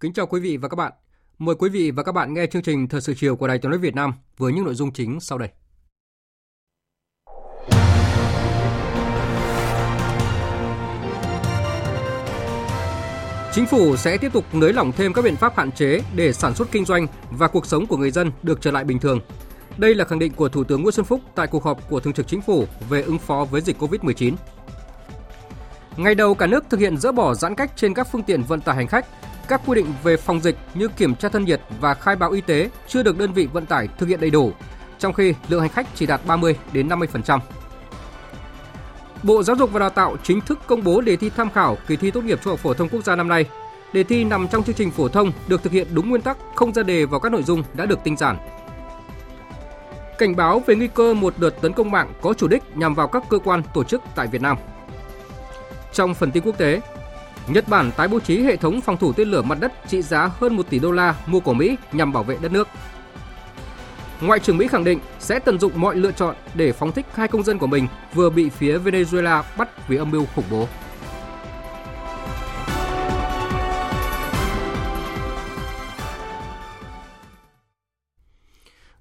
Kính 0.00 0.12
chào 0.12 0.26
quý 0.26 0.40
vị 0.40 0.56
và 0.56 0.68
các 0.68 0.74
bạn. 0.74 0.92
Mời 1.38 1.54
quý 1.54 1.68
vị 1.68 1.90
và 1.90 2.02
các 2.02 2.12
bạn 2.12 2.34
nghe 2.34 2.46
chương 2.46 2.62
trình 2.62 2.88
Thời 2.88 3.00
sự 3.00 3.14
chiều 3.16 3.36
của 3.36 3.46
Đài 3.46 3.58
Tiếng 3.58 3.70
nói 3.70 3.78
Việt 3.78 3.94
Nam 3.94 4.14
với 4.38 4.52
những 4.52 4.64
nội 4.64 4.74
dung 4.74 4.92
chính 4.92 5.20
sau 5.20 5.38
đây. 5.38 5.48
Chính 13.52 13.66
phủ 13.66 13.96
sẽ 13.96 14.16
tiếp 14.16 14.32
tục 14.32 14.44
nới 14.54 14.72
lỏng 14.72 14.92
thêm 14.92 15.12
các 15.12 15.22
biện 15.22 15.36
pháp 15.36 15.56
hạn 15.56 15.72
chế 15.72 16.00
để 16.14 16.32
sản 16.32 16.54
xuất 16.54 16.68
kinh 16.72 16.84
doanh 16.84 17.06
và 17.30 17.48
cuộc 17.48 17.66
sống 17.66 17.86
của 17.86 17.96
người 17.96 18.10
dân 18.10 18.32
được 18.42 18.60
trở 18.60 18.70
lại 18.70 18.84
bình 18.84 18.98
thường. 18.98 19.20
Đây 19.76 19.94
là 19.94 20.04
khẳng 20.04 20.18
định 20.18 20.32
của 20.32 20.48
Thủ 20.48 20.64
tướng 20.64 20.82
Nguyễn 20.82 20.92
Xuân 20.92 21.06
Phúc 21.06 21.20
tại 21.34 21.46
cuộc 21.46 21.64
họp 21.64 21.90
của 21.90 22.00
Thường 22.00 22.12
trực 22.12 22.28
Chính 22.28 22.42
phủ 22.42 22.64
về 22.88 23.02
ứng 23.02 23.18
phó 23.18 23.44
với 23.50 23.60
dịch 23.60 23.82
COVID-19. 23.82 24.34
Ngày 25.96 26.14
đầu 26.14 26.34
cả 26.34 26.46
nước 26.46 26.64
thực 26.70 26.80
hiện 26.80 26.96
dỡ 26.96 27.12
bỏ 27.12 27.34
giãn 27.34 27.54
cách 27.54 27.72
trên 27.76 27.94
các 27.94 28.08
phương 28.12 28.22
tiện 28.22 28.42
vận 28.42 28.60
tải 28.60 28.76
hành 28.76 28.86
khách, 28.86 29.06
các 29.50 29.60
quy 29.66 29.74
định 29.74 29.94
về 30.02 30.16
phòng 30.16 30.40
dịch 30.40 30.56
như 30.74 30.88
kiểm 30.88 31.14
tra 31.14 31.28
thân 31.28 31.44
nhiệt 31.44 31.60
và 31.80 31.94
khai 31.94 32.16
báo 32.16 32.30
y 32.30 32.40
tế 32.40 32.70
chưa 32.88 33.02
được 33.02 33.18
đơn 33.18 33.32
vị 33.32 33.48
vận 33.52 33.66
tải 33.66 33.88
thực 33.98 34.08
hiện 34.08 34.20
đầy 34.20 34.30
đủ, 34.30 34.52
trong 34.98 35.12
khi 35.12 35.34
lượng 35.48 35.60
hành 35.60 35.70
khách 35.70 35.86
chỉ 35.94 36.06
đạt 36.06 36.20
30 36.26 36.56
đến 36.72 36.88
50%. 36.88 37.38
Bộ 39.22 39.42
Giáo 39.42 39.56
dục 39.56 39.72
và 39.72 39.80
Đào 39.80 39.90
tạo 39.90 40.16
chính 40.22 40.40
thức 40.40 40.58
công 40.66 40.84
bố 40.84 41.00
đề 41.00 41.16
thi 41.16 41.30
tham 41.36 41.50
khảo 41.50 41.76
kỳ 41.86 41.96
thi 41.96 42.10
tốt 42.10 42.24
nghiệp 42.24 42.40
trung 42.42 42.50
học 42.50 42.60
phổ 42.60 42.74
thông 42.74 42.88
quốc 42.88 43.04
gia 43.04 43.16
năm 43.16 43.28
nay. 43.28 43.44
Đề 43.92 44.04
thi 44.04 44.24
nằm 44.24 44.48
trong 44.48 44.64
chương 44.64 44.74
trình 44.74 44.90
phổ 44.90 45.08
thông 45.08 45.32
được 45.48 45.62
thực 45.62 45.72
hiện 45.72 45.86
đúng 45.92 46.08
nguyên 46.08 46.22
tắc, 46.22 46.38
không 46.54 46.72
ra 46.72 46.82
đề 46.82 47.04
vào 47.04 47.20
các 47.20 47.32
nội 47.32 47.42
dung 47.42 47.62
đã 47.74 47.86
được 47.86 47.98
tinh 48.04 48.16
giản. 48.16 48.36
Cảnh 50.18 50.36
báo 50.36 50.62
về 50.66 50.74
nguy 50.74 50.88
cơ 50.88 51.14
một 51.14 51.34
đợt 51.38 51.60
tấn 51.60 51.72
công 51.72 51.90
mạng 51.90 52.12
có 52.22 52.34
chủ 52.34 52.48
đích 52.48 52.76
nhằm 52.76 52.94
vào 52.94 53.08
các 53.08 53.22
cơ 53.28 53.38
quan 53.38 53.62
tổ 53.74 53.84
chức 53.84 54.02
tại 54.14 54.26
Việt 54.26 54.42
Nam. 54.42 54.56
Trong 55.92 56.14
phần 56.14 56.30
tin 56.30 56.42
quốc 56.42 56.58
tế, 56.58 56.80
Nhật 57.48 57.68
Bản 57.68 57.90
tái 57.96 58.08
bố 58.08 58.20
trí 58.20 58.42
hệ 58.42 58.56
thống 58.56 58.80
phòng 58.80 58.96
thủ 58.96 59.12
tên 59.12 59.28
lửa 59.28 59.42
mặt 59.42 59.58
đất 59.60 59.72
trị 59.88 60.02
giá 60.02 60.30
hơn 60.40 60.56
1 60.56 60.70
tỷ 60.70 60.78
đô 60.78 60.92
la 60.92 61.16
mua 61.26 61.40
của 61.40 61.54
Mỹ 61.54 61.76
nhằm 61.92 62.12
bảo 62.12 62.22
vệ 62.22 62.36
đất 62.42 62.52
nước. 62.52 62.68
Ngoại 64.20 64.38
trưởng 64.38 64.58
Mỹ 64.58 64.68
khẳng 64.68 64.84
định 64.84 65.00
sẽ 65.18 65.38
tận 65.38 65.58
dụng 65.58 65.72
mọi 65.74 65.96
lựa 65.96 66.12
chọn 66.12 66.36
để 66.54 66.72
phóng 66.72 66.92
thích 66.92 67.06
hai 67.14 67.28
công 67.28 67.42
dân 67.42 67.58
của 67.58 67.66
mình 67.66 67.86
vừa 68.14 68.30
bị 68.30 68.48
phía 68.48 68.78
Venezuela 68.78 69.42
bắt 69.58 69.88
vì 69.88 69.96
âm 69.96 70.10
mưu 70.10 70.26
khủng 70.34 70.44
bố. 70.50 70.68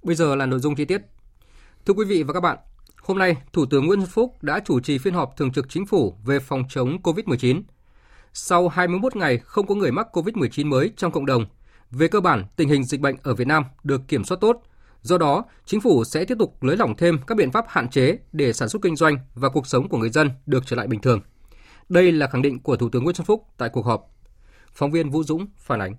Bây 0.04 0.16
giờ 0.16 0.36
là 0.36 0.46
nội 0.46 0.60
dung 0.60 0.76
chi 0.76 0.86
tiết. 0.86 1.02
Thưa 1.86 1.94
quý 1.94 2.06
vị 2.06 2.24
và 2.24 2.34
các 2.34 2.40
bạn, 2.40 2.58
hôm 3.02 3.18
nay 3.18 3.38
Thủ 3.54 3.66
tướng 3.66 3.86
Nguyễn 3.86 4.00
Xuân 4.00 4.10
Phúc 4.10 4.44
đã 4.44 4.60
chủ 4.66 4.80
trì 4.80 4.98
phiên 4.98 5.14
họp 5.14 5.38
thường 5.38 5.52
trực 5.52 5.70
chính 5.70 5.86
phủ 5.86 6.16
về 6.26 6.40
phòng 6.40 6.64
chống 6.70 6.98
COVID-19. 7.04 7.62
Sau 8.34 8.68
21 8.68 9.16
ngày 9.16 9.38
không 9.38 9.68
có 9.68 9.76
người 9.76 9.92
mắc 9.92 10.08
COVID-19 10.12 10.68
mới 10.68 10.92
trong 10.98 11.12
cộng 11.12 11.26
đồng, 11.26 11.46
về 11.92 12.08
cơ 12.08 12.22
bản 12.22 12.46
tình 12.56 12.70
hình 12.70 12.84
dịch 12.84 13.02
bệnh 13.02 13.16
ở 13.24 13.36
Việt 13.36 13.48
Nam 13.48 13.64
được 13.84 14.02
kiểm 14.08 14.24
soát 14.24 14.38
tốt. 14.42 14.64
Do 15.02 15.18
đó, 15.18 15.46
chính 15.66 15.82
phủ 15.82 16.04
sẽ 16.04 16.26
tiếp 16.26 16.36
tục 16.40 16.64
nới 16.64 16.78
lỏng 16.78 16.96
thêm 16.98 17.20
các 17.28 17.36
biện 17.38 17.52
pháp 17.52 17.66
hạn 17.68 17.90
chế 17.90 18.18
để 18.32 18.54
sản 18.54 18.70
xuất 18.70 18.82
kinh 18.82 18.96
doanh 18.96 19.18
và 19.36 19.50
cuộc 19.50 19.68
sống 19.68 19.90
của 19.90 19.98
người 19.98 20.10
dân 20.10 20.32
được 20.46 20.64
trở 20.66 20.76
lại 20.76 20.88
bình 20.88 21.02
thường. 21.02 21.22
Đây 21.90 22.12
là 22.12 22.28
khẳng 22.28 22.42
định 22.42 22.60
của 22.60 22.78
Thủ 22.78 22.90
tướng 22.90 23.04
Nguyễn 23.04 23.16
Xuân 23.16 23.26
Phúc 23.26 23.46
tại 23.58 23.70
cuộc 23.70 23.86
họp. 23.86 24.02
Phóng 24.74 24.92
viên 24.92 25.10
Vũ 25.10 25.24
Dũng 25.24 25.48
phản 25.58 25.80
ánh. 25.80 25.96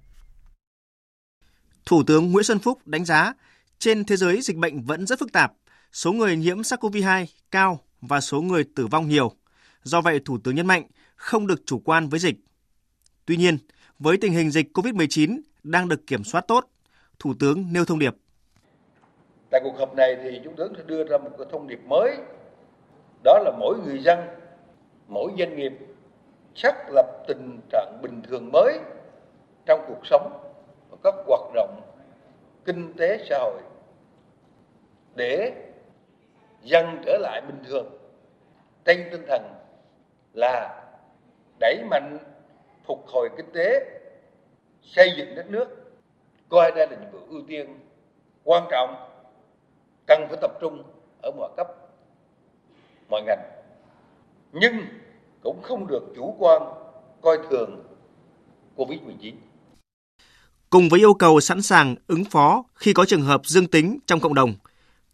Thủ 1.87 2.03
tướng 2.07 2.33
Nguyễn 2.33 2.45
Xuân 2.45 2.59
Phúc 2.59 2.87
đánh 2.87 3.05
giá 3.05 3.33
trên 3.79 4.05
thế 4.05 4.17
giới 4.17 4.41
dịch 4.43 4.57
bệnh 4.57 4.83
vẫn 4.83 5.07
rất 5.07 5.19
phức 5.19 5.33
tạp, 5.33 5.53
số 5.93 6.13
người 6.13 6.37
nhiễm 6.37 6.61
SARS-CoV-2 6.61 7.27
cao 7.51 7.81
và 8.01 8.21
số 8.21 8.41
người 8.41 8.65
tử 8.77 8.87
vong 8.87 9.09
nhiều. 9.09 9.33
Do 9.83 10.01
vậy, 10.01 10.21
Thủ 10.25 10.39
tướng 10.45 10.55
nhấn 10.55 10.67
mạnh 10.67 10.85
không 11.21 11.47
được 11.47 11.67
chủ 11.67 11.79
quan 11.85 12.09
với 12.09 12.21
dịch. 12.21 12.35
Tuy 13.27 13.37
nhiên, 13.37 13.59
với 13.99 14.17
tình 14.21 14.33
hình 14.33 14.51
dịch 14.51 14.67
COVID-19 14.75 15.41
đang 15.63 15.89
được 15.89 16.07
kiểm 16.07 16.25
soát 16.25 16.41
tốt, 16.49 16.71
Thủ 17.19 17.35
tướng 17.39 17.73
nêu 17.73 17.85
thông 17.85 17.99
điệp. 17.99 18.15
Tại 19.51 19.61
cuộc 19.65 19.79
họp 19.79 19.95
này 19.97 20.17
thì 20.23 20.41
Thủ 20.45 20.51
tướng 20.57 20.73
sẽ 20.77 20.83
đưa 20.87 21.05
ra 21.05 21.19
một 21.19 21.31
cái 21.39 21.47
thông 21.53 21.69
điệp 21.69 21.81
mới, 21.89 22.17
đó 23.25 23.39
là 23.39 23.51
mỗi 23.59 23.79
người 23.87 23.99
dân, 24.03 24.19
mỗi 25.09 25.33
doanh 25.39 25.57
nghiệp 25.57 25.73
xác 26.55 26.75
lập 26.91 27.07
tình 27.29 27.61
trạng 27.73 27.99
bình 28.03 28.23
thường 28.23 28.51
mới 28.53 28.79
trong 29.67 29.85
cuộc 29.89 30.07
sống 30.07 30.53
và 30.91 30.97
các 31.03 31.15
hoạt 31.27 31.55
động 31.55 31.81
kinh 32.65 32.93
tế 32.97 33.27
xã 33.29 33.39
hội 33.39 33.61
để 35.15 35.53
dân 36.63 37.03
trở 37.07 37.19
lại 37.19 37.43
bình 37.47 37.65
thường 37.69 37.99
trên 38.85 39.09
tinh 39.13 39.23
thần 39.29 39.43
là 40.33 40.80
đẩy 41.61 41.85
mạnh 41.91 42.19
phục 42.87 43.07
hồi 43.07 43.29
kinh 43.37 43.47
tế 43.55 44.01
xây 44.83 45.13
dựng 45.19 45.35
đất 45.35 45.51
nước 45.51 45.67
coi 46.49 46.71
đây 46.77 46.87
là 46.91 46.97
nhiệm 46.97 47.11
vụ 47.13 47.19
ưu 47.29 47.43
tiên 47.49 47.67
quan 48.45 48.65
trọng 48.71 48.95
cần 50.07 50.27
phải 50.29 50.39
tập 50.41 50.51
trung 50.61 50.83
ở 51.23 51.31
mọi 51.31 51.51
cấp 51.57 51.67
mọi 53.11 53.23
ngành 53.27 53.51
nhưng 54.53 54.75
cũng 55.43 55.63
không 55.63 55.87
được 55.87 56.03
chủ 56.17 56.37
quan 56.39 56.63
coi 57.23 57.39
thường 57.51 57.85
Covid-19. 58.77 59.35
Cùng 60.71 60.89
với 60.89 61.01
yêu 61.01 61.15
cầu 61.15 61.41
sẵn 61.41 61.63
sàng 61.63 61.95
ứng 62.07 62.25
phó 62.25 62.65
khi 62.75 62.93
có 62.93 63.05
trường 63.05 63.23
hợp 63.23 63.47
dương 63.47 63.67
tính 63.67 63.99
trong 64.07 64.21
cộng 64.21 64.35
đồng, 64.35 64.55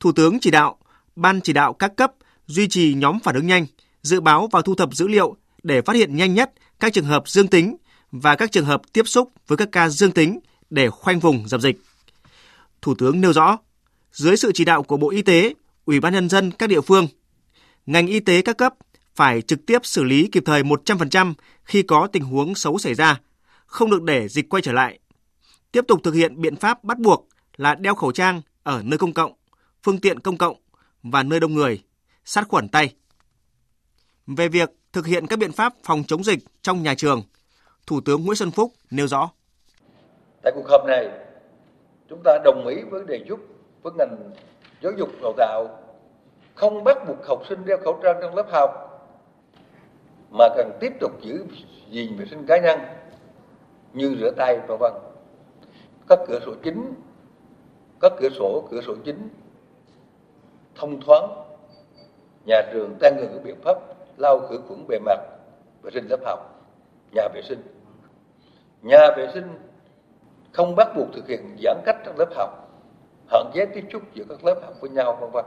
Thủ 0.01 0.13
tướng 0.13 0.39
chỉ 0.41 0.51
đạo 0.51 0.77
Ban 1.17 1.41
chỉ 1.41 1.53
đạo 1.53 1.73
các 1.73 1.97
cấp 1.97 2.13
duy 2.47 2.69
trì 2.69 2.95
nhóm 2.95 3.19
phản 3.21 3.35
ứng 3.35 3.47
nhanh, 3.47 3.67
dự 4.03 4.21
báo 4.21 4.49
và 4.53 4.63
thu 4.63 4.75
thập 4.75 4.95
dữ 4.95 5.09
liệu 5.09 5.37
để 5.67 5.83
phát 5.83 5.97
hiện 5.97 6.17
nhanh 6.17 6.35
nhất 6.35 6.53
các 6.81 6.93
trường 6.93 7.05
hợp 7.05 7.29
dương 7.29 7.49
tính 7.49 7.77
và 8.11 8.35
các 8.35 8.53
trường 8.53 8.65
hợp 8.65 8.83
tiếp 8.93 9.09
xúc 9.09 9.33
với 9.47 9.59
các 9.59 9.69
ca 9.73 9.89
dương 9.89 10.13
tính 10.13 10.41
để 10.71 10.91
khoanh 10.91 11.21
vùng 11.21 11.49
dập 11.49 11.61
dịch. 11.61 11.77
Thủ 12.83 12.95
tướng 12.95 13.21
nêu 13.21 13.33
rõ, 13.33 13.59
dưới 14.13 14.37
sự 14.37 14.53
chỉ 14.55 14.65
đạo 14.65 14.83
của 14.83 14.97
Bộ 14.97 15.11
Y 15.11 15.23
tế, 15.23 15.55
Ủy 15.85 16.01
ban 16.01 16.13
nhân 16.13 16.29
dân 16.29 16.51
các 16.51 16.67
địa 16.67 16.81
phương, 16.81 17.09
ngành 17.87 18.07
y 18.07 18.21
tế 18.21 18.43
các 18.43 18.57
cấp 18.57 18.75
phải 19.15 19.43
trực 19.43 19.67
tiếp 19.67 19.79
xử 19.83 20.05
lý 20.05 20.29
kịp 20.33 20.43
thời 20.47 20.63
100% 20.63 21.35
khi 21.65 21.83
có 21.83 22.09
tình 22.13 22.23
huống 22.23 22.55
xấu 22.55 22.79
xảy 22.79 22.95
ra, 22.95 23.21
không 23.67 23.91
được 23.91 24.03
để 24.03 24.29
dịch 24.29 24.49
quay 24.49 24.63
trở 24.63 24.73
lại. 24.73 24.99
Tiếp 25.73 25.85
tục 25.89 26.01
thực 26.05 26.15
hiện 26.15 26.41
biện 26.41 26.57
pháp 26.57 26.85
bắt 26.85 26.99
buộc 26.99 27.29
là 27.57 27.75
đeo 27.75 27.95
khẩu 27.95 28.13
trang 28.13 28.43
ở 28.63 28.83
nơi 28.85 28.99
công 28.99 29.13
cộng, 29.13 29.33
phương 29.83 30.01
tiện 30.01 30.21
công 30.21 30.37
cộng 30.37 30.57
và 31.03 31.23
nơi 31.23 31.41
đông 31.41 31.55
người, 31.55 31.83
sát 32.25 32.49
khuẩn 32.49 32.69
tay. 32.69 32.95
Về 34.27 34.49
việc 34.49 34.71
thực 34.97 35.07
hiện 35.07 35.27
các 35.27 35.39
biện 35.39 35.53
pháp 35.53 35.73
phòng 35.83 36.03
chống 36.07 36.25
dịch 36.25 36.39
trong 36.63 36.83
nhà 36.83 36.95
trường, 36.95 37.23
Thủ 37.87 38.01
tướng 38.05 38.25
Nguyễn 38.25 38.37
Xuân 38.37 38.51
Phúc 38.51 38.73
nêu 38.91 39.07
rõ. 39.07 39.31
Tại 40.43 40.53
cuộc 40.57 40.69
họp 40.69 40.87
này, 40.87 41.11
chúng 42.09 42.21
ta 42.25 42.39
đồng 42.45 42.67
ý 42.67 42.77
với 42.91 43.05
đề 43.07 43.25
xuất 43.29 43.41
với 43.83 43.93
ngành 43.99 44.31
giáo 44.83 44.93
dục 44.99 45.09
đào 45.23 45.33
tạo 45.37 45.69
không 46.55 46.85
bắt 46.85 46.99
buộc 47.09 47.27
học 47.27 47.43
sinh 47.49 47.65
đeo 47.65 47.79
khẩu 47.85 48.01
trang 48.03 48.17
trong 48.23 48.35
lớp 48.35 48.47
học 48.53 48.71
mà 50.31 50.49
cần 50.57 50.71
tiếp 50.81 50.93
tục 51.01 51.13
giữ 51.23 51.45
gìn 51.91 52.17
vệ 52.17 52.27
sinh 52.31 52.47
cá 52.47 52.59
nhân 52.59 52.81
như 53.93 54.17
rửa 54.21 54.31
tay 54.37 54.59
vân 54.69 54.79
vân. 54.81 54.93
Các 56.09 56.19
cửa 56.29 56.41
sổ 56.47 56.55
chính, 56.65 56.95
các 58.01 58.13
cửa 58.21 58.29
sổ, 58.39 58.69
cửa 58.71 58.81
sổ 58.87 58.95
chính 59.05 59.29
thông 60.75 61.01
thoáng, 61.01 61.31
nhà 62.47 62.63
trường 62.73 62.95
tăng 63.01 63.17
cường 63.17 63.33
các 63.33 63.45
biện 63.45 63.57
pháp 63.65 63.96
lau 64.17 64.39
khử 64.39 64.59
khuẩn 64.69 64.87
bề 64.89 64.99
mặt 64.99 65.21
vệ 65.83 65.91
sinh 65.95 66.07
lớp 66.09 66.21
học 66.25 66.39
nhà 67.15 67.29
vệ 67.35 67.43
sinh. 67.43 67.63
Nhà 68.83 69.11
vệ 69.17 69.29
sinh 69.35 69.59
không 70.53 70.75
bắt 70.77 70.89
buộc 70.97 71.07
thực 71.15 71.29
hiện 71.29 71.57
giãn 71.63 71.77
cách 71.85 71.97
trong 72.05 72.19
lớp 72.19 72.29
học 72.35 72.51
hạn 73.31 73.51
chế 73.55 73.67
tiếp 73.67 73.85
xúc 73.93 74.03
giữa 74.15 74.25
các 74.29 74.45
lớp 74.45 74.61
học 74.63 74.75
với 74.81 74.91
nhau 74.91 75.19
vân 75.21 75.31
vân. 75.31 75.45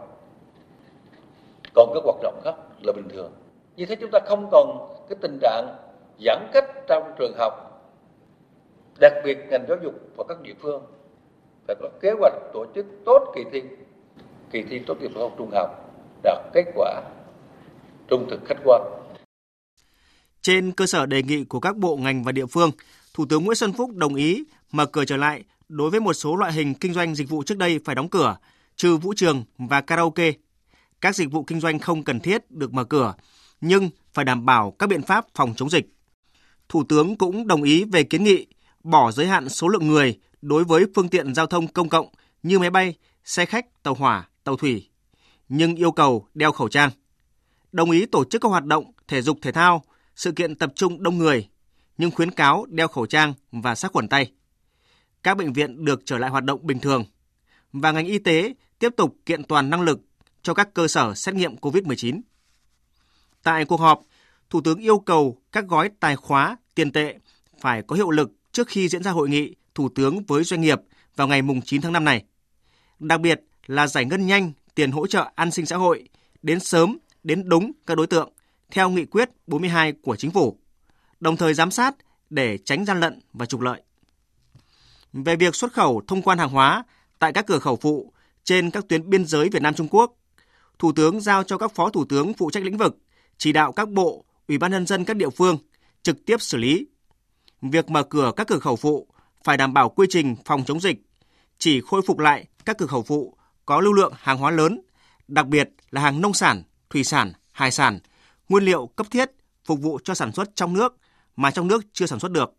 Còn 1.76 1.92
các 1.94 2.04
hoạt 2.04 2.18
động 2.22 2.42
khác 2.44 2.54
là 2.84 2.94
bình 2.94 3.08
thường. 3.10 3.32
Như 3.76 3.86
thế 3.86 3.96
chúng 3.96 4.12
ta 4.12 4.20
không 4.26 4.50
còn 4.52 4.96
cái 5.10 5.18
tình 5.22 5.40
trạng 5.42 5.76
giãn 6.26 6.48
cách 6.54 6.66
trong 6.88 7.14
trường 7.20 7.34
học, 7.38 7.84
đặc 9.00 9.14
biệt 9.24 9.38
ngành 9.50 9.66
giáo 9.68 9.78
dục 9.84 9.94
và 10.18 10.24
các 10.28 10.42
địa 10.42 10.54
phương 10.60 10.84
phải 11.68 11.76
có 11.80 11.90
kế 12.02 12.12
hoạch 12.20 12.34
tổ 12.54 12.66
chức 12.76 12.86
tốt 13.06 13.32
kỳ 13.36 13.44
thi, 13.52 13.64
kỳ 14.52 14.64
thi 14.64 14.80
tốt 14.88 15.02
nghiệp 15.02 15.12
phổ 15.16 15.20
thông 15.20 15.38
trung 15.38 15.52
học 15.54 15.70
đạt 16.24 16.38
kết 16.54 16.66
quả 16.76 17.02
trung 18.10 18.28
thực 18.30 18.40
khách 18.48 18.58
quan. 18.64 18.82
Trên 20.42 20.72
cơ 20.72 20.86
sở 20.86 21.06
đề 21.06 21.24
nghị 21.24 21.44
của 21.44 21.60
các 21.60 21.78
bộ 21.78 21.98
ngành 21.98 22.24
và 22.24 22.32
địa 22.32 22.46
phương, 22.46 22.72
Thủ 23.14 23.26
tướng 23.26 23.46
Nguyễn 23.46 23.56
Xuân 23.56 23.74
Phúc 23.74 23.96
đồng 23.96 24.16
ý 24.16 24.44
mở 24.72 24.86
cửa 24.86 25.06
trở 25.06 25.18
lại 25.18 25.44
đối 25.70 25.90
với 25.90 26.00
một 26.00 26.14
số 26.14 26.36
loại 26.36 26.54
hình 26.54 26.74
kinh 26.74 26.94
doanh 26.94 27.16
dịch 27.16 27.30
vụ 27.30 27.44
trước 27.44 27.58
đây 27.58 27.80
phải 27.86 27.96
đóng 27.96 28.10
cửa, 28.10 28.38
trừ 28.76 28.98
vũ 28.98 29.14
trường 29.16 29.44
và 29.58 29.82
karaoke. 29.82 30.32
Các 31.02 31.16
dịch 31.16 31.32
vụ 31.32 31.44
kinh 31.44 31.60
doanh 31.60 31.80
không 31.80 32.04
cần 32.04 32.20
thiết 32.20 32.52
được 32.52 32.74
mở 32.74 32.84
cửa, 32.84 33.14
nhưng 33.62 33.90
phải 34.14 34.26
đảm 34.26 34.46
bảo 34.46 34.72
các 34.80 34.90
biện 34.90 35.02
pháp 35.02 35.26
phòng 35.36 35.54
chống 35.58 35.70
dịch. 35.70 35.86
Thủ 36.70 36.84
tướng 36.90 37.18
cũng 37.18 37.48
đồng 37.48 37.64
ý 37.64 37.84
về 37.84 38.04
kiến 38.04 38.24
nghị 38.24 38.48
bỏ 38.84 39.12
giới 39.12 39.28
hạn 39.28 39.50
số 39.50 39.68
lượng 39.68 39.88
người 39.88 40.20
đối 40.42 40.64
với 40.64 40.86
phương 40.96 41.10
tiện 41.10 41.36
giao 41.36 41.46
thông 41.46 41.68
công 41.68 41.90
cộng 41.90 42.08
như 42.44 42.60
máy 42.60 42.70
bay, 42.70 42.96
xe 43.24 43.46
khách, 43.46 43.84
tàu 43.84 43.94
hỏa, 43.94 44.30
tàu 44.44 44.58
thủy, 44.58 44.90
nhưng 45.50 45.76
yêu 45.76 45.92
cầu 45.92 46.28
đeo 46.34 46.52
khẩu 46.52 46.70
trang. 46.70 46.90
Đồng 47.72 47.92
ý 47.92 48.06
tổ 48.06 48.24
chức 48.26 48.42
các 48.42 48.50
hoạt 48.50 48.66
động 48.66 48.92
thể 49.08 49.22
dục 49.22 49.38
thể 49.42 49.52
thao, 49.52 49.84
sự 50.16 50.32
kiện 50.32 50.56
tập 50.56 50.72
trung 50.76 51.04
đông 51.04 51.18
người, 51.18 51.50
nhưng 51.98 52.12
khuyến 52.12 52.32
cáo 52.32 52.66
đeo 52.70 52.88
khẩu 52.88 53.06
trang 53.06 53.34
và 53.52 53.76
sát 53.76 53.92
khuẩn 53.92 54.08
tay. 54.08 54.32
Các 55.24 55.38
bệnh 55.38 55.54
viện 55.54 55.86
được 55.86 56.02
trở 56.06 56.18
lại 56.18 56.30
hoạt 56.30 56.44
động 56.44 56.68
bình 56.68 56.80
thường 56.80 57.06
và 57.74 57.92
ngành 57.92 58.06
y 58.06 58.20
tế 58.20 58.54
tiếp 58.80 58.90
tục 58.98 59.16
kiện 59.26 59.44
toàn 59.44 59.70
năng 59.70 59.82
lực 59.82 60.00
cho 60.42 60.54
các 60.54 60.74
cơ 60.74 60.88
sở 60.88 61.16
xét 61.16 61.36
nghiệm 61.36 61.56
COVID-19. 61.56 62.22
Tại 63.44 63.66
cuộc 63.66 63.80
họp, 63.80 64.02
Thủ 64.50 64.62
tướng 64.62 64.80
yêu 64.80 65.00
cầu 65.00 65.42
các 65.52 65.66
gói 65.68 65.90
tài 66.00 66.16
khóa 66.16 66.58
tiền 66.76 66.92
tệ 66.92 67.18
phải 67.60 67.82
có 67.82 67.96
hiệu 67.96 68.10
lực 68.10 68.32
trước 68.52 68.68
khi 68.68 68.90
diễn 68.90 69.04
ra 69.04 69.12
hội 69.12 69.30
nghị 69.30 69.56
Thủ 69.76 69.90
tướng 69.90 70.24
với 70.24 70.44
doanh 70.44 70.62
nghiệp 70.62 70.80
vào 71.16 71.28
ngày 71.28 71.42
9 71.66 71.82
tháng 71.82 71.94
5 71.94 72.06
này. 72.06 72.24
Đặc 73.00 73.22
biệt 73.22 73.42
là 73.68 73.88
giải 73.88 74.06
ngân 74.06 74.28
nhanh 74.28 74.52
tiền 74.76 74.92
hỗ 74.92 75.08
trợ 75.08 75.32
an 75.36 75.52
sinh 75.52 75.66
xã 75.66 75.78
hội 75.78 76.10
đến 76.42 76.60
sớm, 76.60 76.98
đến 77.24 77.50
đúng 77.50 77.72
các 77.86 77.96
đối 77.96 78.08
tượng 78.08 78.34
theo 78.72 78.90
nghị 78.90 79.06
quyết 79.06 79.30
42 79.48 79.92
của 79.92 80.16
chính 80.16 80.32
phủ, 80.32 80.58
đồng 81.20 81.38
thời 81.38 81.54
giám 81.54 81.72
sát 81.72 81.96
để 82.30 82.58
tránh 82.58 82.86
gian 82.86 83.00
lận 83.00 83.20
và 83.34 83.46
trục 83.46 83.62
lợi. 83.62 83.82
Về 85.14 85.36
việc 85.36 85.56
xuất 85.56 85.74
khẩu 85.74 86.02
thông 86.08 86.22
quan 86.22 86.38
hàng 86.38 86.50
hóa 86.50 86.84
tại 87.20 87.34
các 87.34 87.48
cửa 87.48 87.60
khẩu 87.60 87.76
phụ 87.76 88.14
trên 88.44 88.72
các 88.72 88.86
tuyến 88.90 89.10
biên 89.10 89.26
giới 89.26 89.50
Việt 89.50 89.62
Nam 89.62 89.74
Trung 89.74 89.88
Quốc, 89.92 90.16
Thủ 90.80 90.92
tướng 90.92 91.22
giao 91.22 91.44
cho 91.44 91.58
các 91.58 91.76
phó 91.76 91.90
thủ 91.90 92.06
tướng 92.06 92.34
phụ 92.34 92.50
trách 92.52 92.64
lĩnh 92.64 92.78
vực 92.78 92.98
chỉ 93.38 93.52
đạo 93.52 93.72
các 93.72 93.90
bộ, 93.90 94.26
ủy 94.48 94.58
ban 94.58 94.72
nhân 94.72 94.86
dân 94.86 95.06
các 95.06 95.18
địa 95.18 95.30
phương 95.30 95.58
trực 96.04 96.26
tiếp 96.26 96.42
xử 96.42 96.58
lý. 96.58 96.88
Việc 97.62 97.90
mở 97.90 98.04
cửa 98.04 98.32
các 98.36 98.48
cửa 98.48 98.60
khẩu 98.60 98.76
phụ 98.76 99.08
phải 99.44 99.58
đảm 99.58 99.74
bảo 99.74 99.90
quy 99.90 100.08
trình 100.10 100.36
phòng 100.46 100.64
chống 100.66 100.80
dịch, 100.80 100.98
chỉ 101.58 101.82
khôi 101.82 102.02
phục 102.08 102.20
lại 102.20 102.46
các 102.66 102.78
cửa 102.78 102.86
khẩu 102.86 103.04
phụ 103.04 103.38
có 103.66 103.82
lưu 103.82 103.94
lượng 103.94 104.14
hàng 104.18 104.38
hóa 104.38 104.52
lớn, 104.52 104.82
đặc 105.28 105.48
biệt 105.48 105.70
là 105.92 106.02
hàng 106.02 106.22
nông 106.22 106.34
sản, 106.34 106.64
thủy 106.90 107.04
sản, 107.04 107.34
hải 107.52 107.72
sản, 107.72 108.00
nguyên 108.50 108.64
liệu 108.64 108.88
cấp 108.88 109.08
thiết 109.12 109.32
phục 109.66 109.82
vụ 109.82 110.00
cho 110.04 110.14
sản 110.14 110.32
xuất 110.32 110.56
trong 110.56 110.74
nước 110.74 110.98
mà 111.36 111.52
trong 111.52 111.68
nước 111.68 111.86
chưa 111.94 112.06
sản 112.06 112.20
xuất 112.20 112.32
được. 112.32 112.54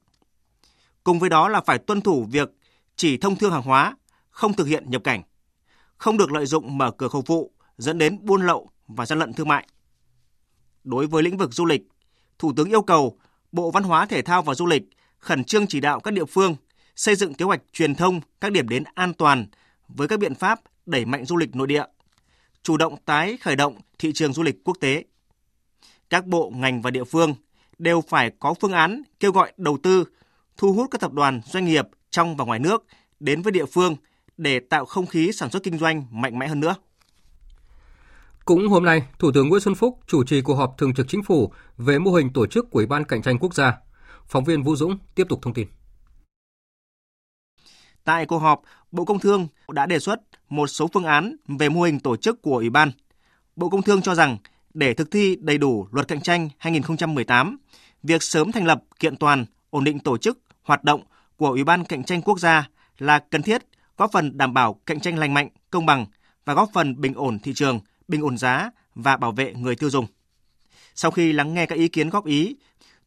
Cùng 1.04 1.18
với 1.18 1.30
đó 1.30 1.48
là 1.48 1.60
phải 1.60 1.78
tuân 1.78 2.00
thủ 2.00 2.26
việc 2.30 2.50
chỉ 2.96 3.16
thông 3.16 3.36
thương 3.36 3.52
hàng 3.52 3.62
hóa, 3.62 3.96
không 4.30 4.54
thực 4.54 4.66
hiện 4.66 4.90
nhập 4.90 5.04
cảnh, 5.04 5.22
không 5.96 6.16
được 6.16 6.32
lợi 6.32 6.46
dụng 6.46 6.78
mở 6.78 6.90
cửa 6.90 7.08
khẩu 7.08 7.22
phụ 7.22 7.50
dẫn 7.78 7.98
đến 7.98 8.18
buôn 8.22 8.46
lậu 8.46 8.70
và 8.88 9.06
gian 9.06 9.18
lận 9.18 9.32
thương 9.32 9.48
mại. 9.48 9.66
Đối 10.84 11.06
với 11.06 11.22
lĩnh 11.22 11.36
vực 11.36 11.52
du 11.52 11.66
lịch, 11.66 11.82
Thủ 12.38 12.52
tướng 12.56 12.68
yêu 12.68 12.82
cầu 12.82 13.18
Bộ 13.52 13.70
Văn 13.70 13.82
hóa 13.82 14.06
Thể 14.06 14.22
thao 14.22 14.42
và 14.42 14.54
Du 14.54 14.66
lịch 14.66 14.82
khẩn 15.18 15.44
trương 15.44 15.66
chỉ 15.66 15.80
đạo 15.80 16.00
các 16.00 16.14
địa 16.14 16.24
phương 16.24 16.56
xây 16.96 17.16
dựng 17.16 17.34
kế 17.34 17.44
hoạch 17.44 17.60
truyền 17.72 17.94
thông 17.94 18.20
các 18.40 18.52
điểm 18.52 18.68
đến 18.68 18.84
an 18.94 19.14
toàn 19.14 19.46
với 19.88 20.08
các 20.08 20.18
biện 20.18 20.34
pháp 20.34 20.60
đẩy 20.86 21.04
mạnh 21.04 21.24
du 21.24 21.36
lịch 21.36 21.56
nội 21.56 21.66
địa, 21.66 21.84
chủ 22.62 22.76
động 22.76 22.96
tái 23.04 23.38
khởi 23.40 23.56
động 23.56 23.74
thị 23.98 24.12
trường 24.12 24.32
du 24.32 24.42
lịch 24.42 24.64
quốc 24.64 24.76
tế. 24.80 25.04
Các 26.10 26.26
bộ, 26.26 26.52
ngành 26.54 26.82
và 26.82 26.90
địa 26.90 27.04
phương 27.04 27.34
đều 27.78 28.00
phải 28.08 28.30
có 28.40 28.54
phương 28.60 28.72
án 28.72 29.02
kêu 29.20 29.32
gọi 29.32 29.52
đầu 29.56 29.78
tư, 29.82 30.04
thu 30.56 30.72
hút 30.72 30.90
các 30.90 31.00
tập 31.00 31.12
đoàn 31.12 31.40
doanh 31.44 31.64
nghiệp 31.64 31.84
trong 32.10 32.36
và 32.36 32.44
ngoài 32.44 32.58
nước 32.58 32.84
đến 33.20 33.42
với 33.42 33.52
địa 33.52 33.66
phương 33.66 33.96
để 34.36 34.60
tạo 34.60 34.84
không 34.84 35.06
khí 35.06 35.32
sản 35.32 35.50
xuất 35.50 35.62
kinh 35.62 35.78
doanh 35.78 36.04
mạnh 36.10 36.38
mẽ 36.38 36.48
hơn 36.48 36.60
nữa. 36.60 36.74
Cũng 38.44 38.68
hôm 38.68 38.84
nay, 38.84 39.02
Thủ 39.18 39.30
tướng 39.34 39.48
Nguyễn 39.48 39.60
Xuân 39.60 39.74
Phúc 39.74 39.98
chủ 40.06 40.24
trì 40.24 40.42
cuộc 40.42 40.54
họp 40.54 40.78
thường 40.78 40.94
trực 40.94 41.08
chính 41.08 41.22
phủ 41.22 41.52
về 41.76 41.98
mô 41.98 42.12
hình 42.12 42.32
tổ 42.32 42.46
chức 42.46 42.70
của 42.70 42.78
Ủy 42.78 42.86
ban 42.86 43.04
Cạnh 43.04 43.22
tranh 43.22 43.38
Quốc 43.38 43.54
gia. 43.54 43.78
Phóng 44.26 44.44
viên 44.44 44.62
Vũ 44.62 44.76
Dũng 44.76 44.98
tiếp 45.14 45.26
tục 45.28 45.38
thông 45.42 45.54
tin. 45.54 45.68
Tại 48.04 48.26
cuộc 48.26 48.38
họp, 48.38 48.62
Bộ 48.92 49.04
Công 49.04 49.18
Thương 49.18 49.48
đã 49.68 49.86
đề 49.86 49.98
xuất 49.98 50.20
một 50.48 50.66
số 50.66 50.88
phương 50.92 51.04
án 51.04 51.36
về 51.48 51.68
mô 51.68 51.82
hình 51.82 52.00
tổ 52.00 52.16
chức 52.16 52.42
của 52.42 52.56
Ủy 52.56 52.70
ban. 52.70 52.90
Bộ 53.56 53.68
Công 53.68 53.82
Thương 53.82 54.02
cho 54.02 54.14
rằng 54.14 54.36
để 54.74 54.94
thực 54.94 55.10
thi 55.10 55.36
đầy 55.40 55.58
đủ 55.58 55.88
luật 55.90 56.08
cạnh 56.08 56.20
tranh 56.20 56.48
2018, 56.58 57.58
việc 58.02 58.22
sớm 58.22 58.52
thành 58.52 58.66
lập 58.66 58.82
kiện 59.00 59.16
toàn, 59.16 59.46
ổn 59.70 59.84
định 59.84 59.98
tổ 59.98 60.18
chức, 60.18 60.38
hoạt 60.62 60.84
động 60.84 61.02
của 61.36 61.48
Ủy 61.48 61.64
ban 61.64 61.84
Cạnh 61.84 62.04
tranh 62.04 62.22
Quốc 62.22 62.40
gia 62.40 62.68
là 62.98 63.18
cần 63.18 63.42
thiết, 63.42 63.62
góp 63.96 64.12
phần 64.12 64.38
đảm 64.38 64.54
bảo 64.54 64.74
cạnh 64.86 65.00
tranh 65.00 65.18
lành 65.18 65.34
mạnh, 65.34 65.48
công 65.70 65.86
bằng 65.86 66.06
và 66.44 66.54
góp 66.54 66.70
phần 66.74 67.00
bình 67.00 67.14
ổn 67.14 67.38
thị 67.38 67.54
trường, 67.54 67.80
bình 68.08 68.22
ổn 68.22 68.38
giá 68.38 68.70
và 68.94 69.16
bảo 69.16 69.32
vệ 69.32 69.54
người 69.54 69.76
tiêu 69.76 69.90
dùng. 69.90 70.06
Sau 70.94 71.10
khi 71.10 71.32
lắng 71.32 71.54
nghe 71.54 71.66
các 71.66 71.78
ý 71.78 71.88
kiến 71.88 72.10
góp 72.10 72.26
ý, 72.26 72.56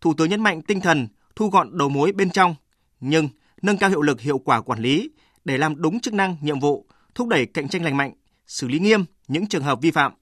Thủ 0.01 0.13
tướng 0.13 0.29
nhấn 0.29 0.41
mạnh 0.41 0.61
tinh 0.61 0.81
thần 0.81 1.07
thu 1.35 1.49
gọn 1.49 1.77
đầu 1.77 1.89
mối 1.89 2.11
bên 2.11 2.29
trong, 2.29 2.55
nhưng 2.99 3.29
nâng 3.63 3.77
cao 3.77 3.89
hiệu 3.89 4.01
lực 4.01 4.21
hiệu 4.21 4.37
quả 4.37 4.61
quản 4.61 4.79
lý 4.79 5.09
để 5.45 5.57
làm 5.57 5.81
đúng 5.81 5.99
chức 5.99 6.13
năng, 6.13 6.37
nhiệm 6.41 6.59
vụ, 6.59 6.85
thúc 7.15 7.27
đẩy 7.27 7.45
cạnh 7.45 7.67
tranh 7.67 7.83
lành 7.83 7.97
mạnh, 7.97 8.13
xử 8.47 8.67
lý 8.67 8.79
nghiêm 8.79 9.05
những 9.27 9.47
trường 9.47 9.63
hợp 9.63 9.81
vi 9.81 9.91
phạm, 9.91 10.13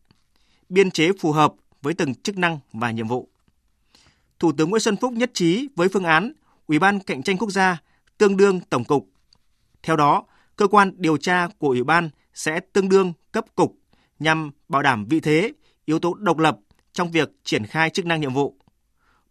biên 0.70 0.92
chế 0.92 1.12
phù 1.20 1.32
hợp 1.32 1.54
với 1.82 1.94
từng 1.94 2.16
chức 2.16 2.38
năng 2.38 2.60
và 2.74 2.92
nhiệm 2.92 3.08
vụ. 3.08 3.30
Thủ 4.40 4.52
tướng 4.52 4.70
Nguyễn 4.70 4.80
Xuân 4.80 4.96
Phúc 4.98 5.14
nhất 5.14 5.32
trí 5.34 5.68
với 5.76 5.90
phương 5.90 6.04
án 6.04 6.34
Ủy 6.68 6.80
ban 6.80 7.00
cạnh 7.00 7.24
tranh 7.24 7.38
quốc 7.38 7.50
gia 7.52 7.82
tương 8.18 8.38
đương 8.38 8.60
tổng 8.70 8.84
cục. 8.84 9.10
Theo 9.84 9.96
đó, 9.96 10.24
cơ 10.56 10.68
quan 10.68 10.94
điều 10.96 11.18
tra 11.18 11.48
của 11.58 11.68
Ủy 11.68 11.84
ban 11.84 12.10
sẽ 12.34 12.60
tương 12.60 12.90
đương 12.90 13.14
cấp 13.32 13.46
cục 13.56 13.78
nhằm 14.20 14.52
bảo 14.70 14.82
đảm 14.82 15.06
vị 15.06 15.20
thế, 15.20 15.52
yếu 15.86 16.00
tố 16.00 16.14
độc 16.14 16.38
lập 16.38 16.58
trong 16.94 17.12
việc 17.12 17.32
triển 17.44 17.66
khai 17.66 17.90
chức 17.90 18.06
năng 18.06 18.22
nhiệm 18.22 18.34
vụ. 18.34 18.56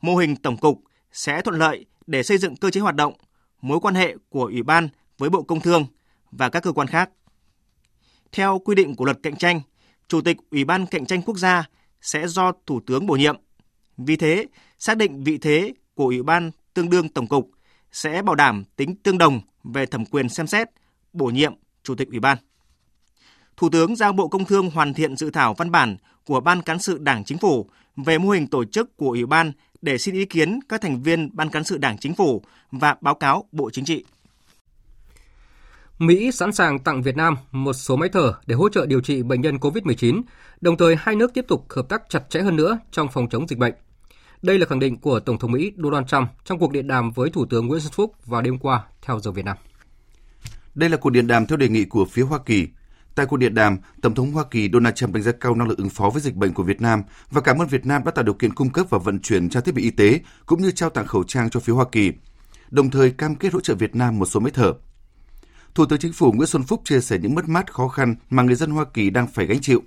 Mô 0.01 0.17
hình 0.17 0.37
tổng 0.37 0.57
cục 0.57 0.83
sẽ 1.12 1.43
thuận 1.43 1.59
lợi 1.59 1.87
để 2.07 2.23
xây 2.23 2.38
dựng 2.38 2.57
cơ 2.57 2.71
chế 2.71 2.81
hoạt 2.81 2.95
động, 2.95 3.12
mối 3.61 3.81
quan 3.81 3.95
hệ 3.95 4.17
của 4.29 4.45
Ủy 4.45 4.62
ban 4.62 4.88
với 5.19 5.31
Bộ 5.31 5.43
Công 5.43 5.61
Thương 5.61 5.87
và 6.31 6.49
các 6.49 6.62
cơ 6.62 6.73
quan 6.73 6.88
khác. 6.88 7.11
Theo 8.33 8.59
quy 8.59 8.75
định 8.75 8.97
của 8.97 9.05
luật 9.05 9.19
cạnh 9.23 9.37
tranh, 9.37 9.61
Chủ 10.09 10.21
tịch 10.21 10.37
Ủy 10.50 10.64
ban 10.64 10.87
Cạnh 10.87 11.07
tranh 11.07 11.23
Quốc 11.23 11.37
gia 11.37 11.69
sẽ 12.00 12.29
do 12.29 12.52
Thủ 12.67 12.81
tướng 12.87 13.07
bổ 13.07 13.14
nhiệm. 13.14 13.37
Vì 13.97 14.17
thế, 14.17 14.47
xác 14.79 14.97
định 14.97 15.25
vị 15.25 15.38
thế 15.38 15.73
của 15.95 16.05
Ủy 16.05 16.23
ban 16.23 16.50
tương 16.75 16.90
đương 16.90 17.09
Tổng 17.09 17.26
cục 17.26 17.50
sẽ 17.93 18.23
bảo 18.23 18.35
đảm 18.35 18.64
tính 18.76 18.97
tương 18.97 19.19
đồng 19.19 19.40
về 19.64 19.87
thẩm 19.87 20.05
quyền 20.05 20.29
xem 20.29 20.47
xét, 20.47 20.69
bổ 21.12 21.26
nhiệm 21.26 21.55
Chủ 21.83 21.95
tịch 21.95 22.09
Ủy 22.09 22.21
ban. 22.21 22.38
Thủ 23.61 23.69
tướng 23.69 23.97
giao 23.97 24.12
Bộ 24.12 24.29
Công 24.29 24.45
Thương 24.45 24.71
hoàn 24.71 24.95
thiện 24.95 25.17
dự 25.17 25.31
thảo 25.31 25.55
văn 25.55 25.71
bản 25.71 25.97
của 26.26 26.40
Ban 26.40 26.62
Cán 26.62 26.79
sự 26.79 26.99
Đảng 26.99 27.25
Chính 27.25 27.38
phủ 27.38 27.67
về 27.97 28.19
mô 28.19 28.31
hình 28.31 28.47
tổ 28.47 28.64
chức 28.64 28.97
của 28.97 29.09
Ủy 29.09 29.26
ban 29.26 29.52
để 29.83 29.99
xin 29.99 30.14
ý 30.14 30.25
kiến 30.25 30.61
các 30.69 30.81
thành 30.81 31.02
viên 31.02 31.31
Ban 31.33 31.50
Cán 31.50 31.64
sự 31.64 31.79
Đảng 31.79 31.99
Chính 31.99 32.14
phủ 32.14 32.43
và 32.73 32.97
báo 33.00 33.14
cáo 33.14 33.45
Bộ 33.52 33.71
Chính 33.71 33.85
trị. 33.85 34.05
Mỹ 35.99 36.31
sẵn 36.33 36.52
sàng 36.52 36.79
tặng 36.79 37.02
Việt 37.02 37.17
Nam 37.17 37.37
một 37.52 37.73
số 37.73 37.97
máy 37.97 38.09
thở 38.12 38.35
để 38.47 38.55
hỗ 38.55 38.69
trợ 38.69 38.87
điều 38.87 39.00
trị 39.00 39.23
bệnh 39.23 39.40
nhân 39.40 39.57
COVID-19, 39.57 40.23
đồng 40.61 40.76
thời 40.76 40.97
hai 40.99 41.17
nước 41.17 41.35
tiếp 41.35 41.45
tục 41.49 41.67
hợp 41.71 41.88
tác 41.88 42.02
chặt 42.09 42.31
chẽ 42.31 42.40
hơn 42.40 42.57
nữa 42.57 42.79
trong 42.90 43.09
phòng 43.09 43.29
chống 43.29 43.49
dịch 43.49 43.59
bệnh. 43.59 43.75
Đây 44.43 44.59
là 44.59 44.67
khẳng 44.67 44.81
định 44.81 45.00
của 45.00 45.21
Tổng 45.21 45.38
thống 45.38 45.52
Mỹ 45.52 45.73
Donald 45.76 46.07
Trump 46.07 46.29
trong 46.45 46.59
cuộc 46.59 46.73
điện 46.73 46.87
đàm 46.87 47.11
với 47.11 47.31
Thủ 47.31 47.47
tướng 47.47 47.67
Nguyễn 47.67 47.81
Xuân 47.81 47.93
Phúc 47.93 48.14
vào 48.26 48.43
đêm 48.43 48.59
qua 48.59 48.85
theo 49.02 49.21
giờ 49.21 49.31
Việt 49.31 49.45
Nam. 49.45 49.57
Đây 50.75 50.90
là 50.90 50.97
cuộc 50.97 51.11
điện 51.11 51.26
đàm 51.26 51.47
theo 51.47 51.57
đề 51.57 51.69
nghị 51.69 51.85
của 51.85 52.05
phía 52.05 52.23
Hoa 52.23 52.38
Kỳ. 52.47 52.69
Tại 53.14 53.26
cuộc 53.26 53.37
điện 53.37 53.55
đàm, 53.55 53.79
Tổng 54.02 54.14
thống 54.14 54.33
Hoa 54.33 54.45
Kỳ 54.50 54.71
Donald 54.73 54.95
Trump 54.95 55.14
đánh 55.14 55.23
giá 55.23 55.33
cao 55.40 55.55
năng 55.55 55.69
lực 55.69 55.79
ứng 55.79 55.90
phó 55.90 56.11
với 56.11 56.23
dịch 56.23 56.35
bệnh 56.35 56.55
của 56.55 56.62
Việt 56.62 56.81
Nam 56.81 57.02
và 57.31 57.40
cảm 57.40 57.59
ơn 57.59 57.69
Việt 57.69 57.87
Nam 57.87 58.05
đã 58.05 58.11
tạo 58.11 58.25
điều 58.25 58.35
kiện 58.35 58.55
cung 58.55 58.71
cấp 58.71 58.87
và 58.90 58.99
vận 58.99 59.21
chuyển 59.21 59.49
trang 59.49 59.62
thiết 59.62 59.75
bị 59.75 59.83
y 59.83 59.90
tế 59.90 60.21
cũng 60.47 60.62
như 60.62 60.71
trao 60.71 60.90
tặng 60.90 61.07
khẩu 61.07 61.25
trang 61.25 61.50
cho 61.50 61.61
phía 61.61 61.73
Hoa 61.73 61.85
Kỳ, 61.93 62.12
đồng 62.71 62.90
thời 62.90 63.11
cam 63.11 63.35
kết 63.35 63.52
hỗ 63.52 63.61
trợ 63.61 63.75
Việt 63.75 63.97
Nam 63.97 64.19
một 64.19 64.26
số 64.26 64.40
máy 64.40 64.50
thở. 64.55 64.73
Thủ 65.75 65.87
tướng 65.87 65.99
Chính 65.99 66.12
phủ 66.12 66.33
Nguyễn 66.33 66.47
Xuân 66.47 66.62
Phúc 66.62 66.83
chia 66.85 67.00
sẻ 67.00 67.19
những 67.19 67.35
mất 67.35 67.49
mát 67.49 67.73
khó 67.73 67.88
khăn 67.88 68.14
mà 68.31 68.43
người 68.43 68.55
dân 68.55 68.71
Hoa 68.71 68.85
Kỳ 68.85 69.11
đang 69.11 69.26
phải 69.26 69.47
gánh 69.47 69.61
chịu. 69.61 69.83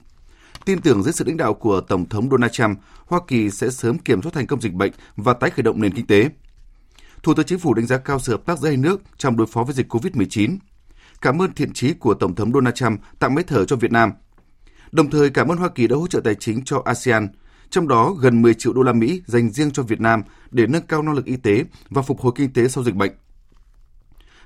Tin 0.65 0.82
tưởng 0.82 1.03
dưới 1.03 1.13
sự 1.13 1.25
lãnh 1.25 1.38
đạo 1.38 1.53
của 1.53 1.82
Tổng 1.82 2.10
thống 2.10 2.30
Donald 2.30 2.51
Trump, 2.51 2.80
Hoa 3.06 3.20
Kỳ 3.27 3.50
sẽ 3.50 3.70
sớm 3.70 3.98
kiểm 3.98 4.22
soát 4.22 4.32
thành 4.34 4.48
công 4.48 4.62
dịch 4.62 4.74
bệnh 4.74 4.92
và 5.15 5.34
tái 5.34 5.50
khởi 5.50 5.63
động 5.63 5.82
nền 5.82 5.94
kinh 5.94 6.08
tế. 6.08 6.30
Thủ 7.24 7.34
tướng 7.34 7.46
Chính 7.46 7.60
phủ 7.60 7.74
đánh 7.74 7.86
giá 7.86 7.98
cao 7.98 8.20
sự 8.20 8.32
hợp 8.32 8.46
tác 8.46 8.60
giữa 8.60 8.68
hai 8.68 8.77
nước 8.77 9.01
trong 9.18 9.38
đối 9.38 9.48
phó 9.48 9.63
với 9.63 9.75
dịch 9.75 9.94
COVID-19. 9.94 10.58
Cảm 11.24 11.42
ơn 11.42 11.53
thiện 11.53 11.74
trí 11.74 11.94
của 11.94 12.13
Tổng 12.13 12.36
thống 12.36 12.53
Donald 12.53 12.75
Trump 12.75 13.00
tặng 13.20 13.36
máy 13.36 13.44
thở 13.48 13.65
cho 13.65 13.75
Việt 13.75 13.92
Nam. 13.92 14.12
Đồng 14.92 15.10
thời 15.10 15.30
cảm 15.30 15.48
ơn 15.48 15.58
Hoa 15.58 15.70
Kỳ 15.70 15.88
đã 15.88 15.96
hỗ 15.96 16.08
trợ 16.08 16.20
tài 16.20 16.36
chính 16.36 16.63
cho 16.63 16.82
ASEAN. 16.86 17.27
trong 17.70 17.88
đó 17.88 18.15
gần 18.20 18.42
10 18.42 18.53
triệu 18.53 18.74
đô 18.74 18.82
la 18.82 18.94
Mỹ 18.94 19.22
dành 19.25 19.50
riêng 19.50 19.72
cho 19.72 19.84
Việt 19.84 20.01
Nam 20.01 20.24
để 20.51 20.68
nâng 20.68 20.82
cao 20.88 21.01
năng 21.01 21.15
lực 21.15 21.25
y 21.25 21.36
tế 21.36 21.63
và 21.89 22.01
phục 22.01 22.22
hồi 22.22 22.34
kinh 22.36 22.53
tế 22.53 22.68
sau 22.68 22.84
dịch 22.84 22.96
bệnh. 22.96 23.12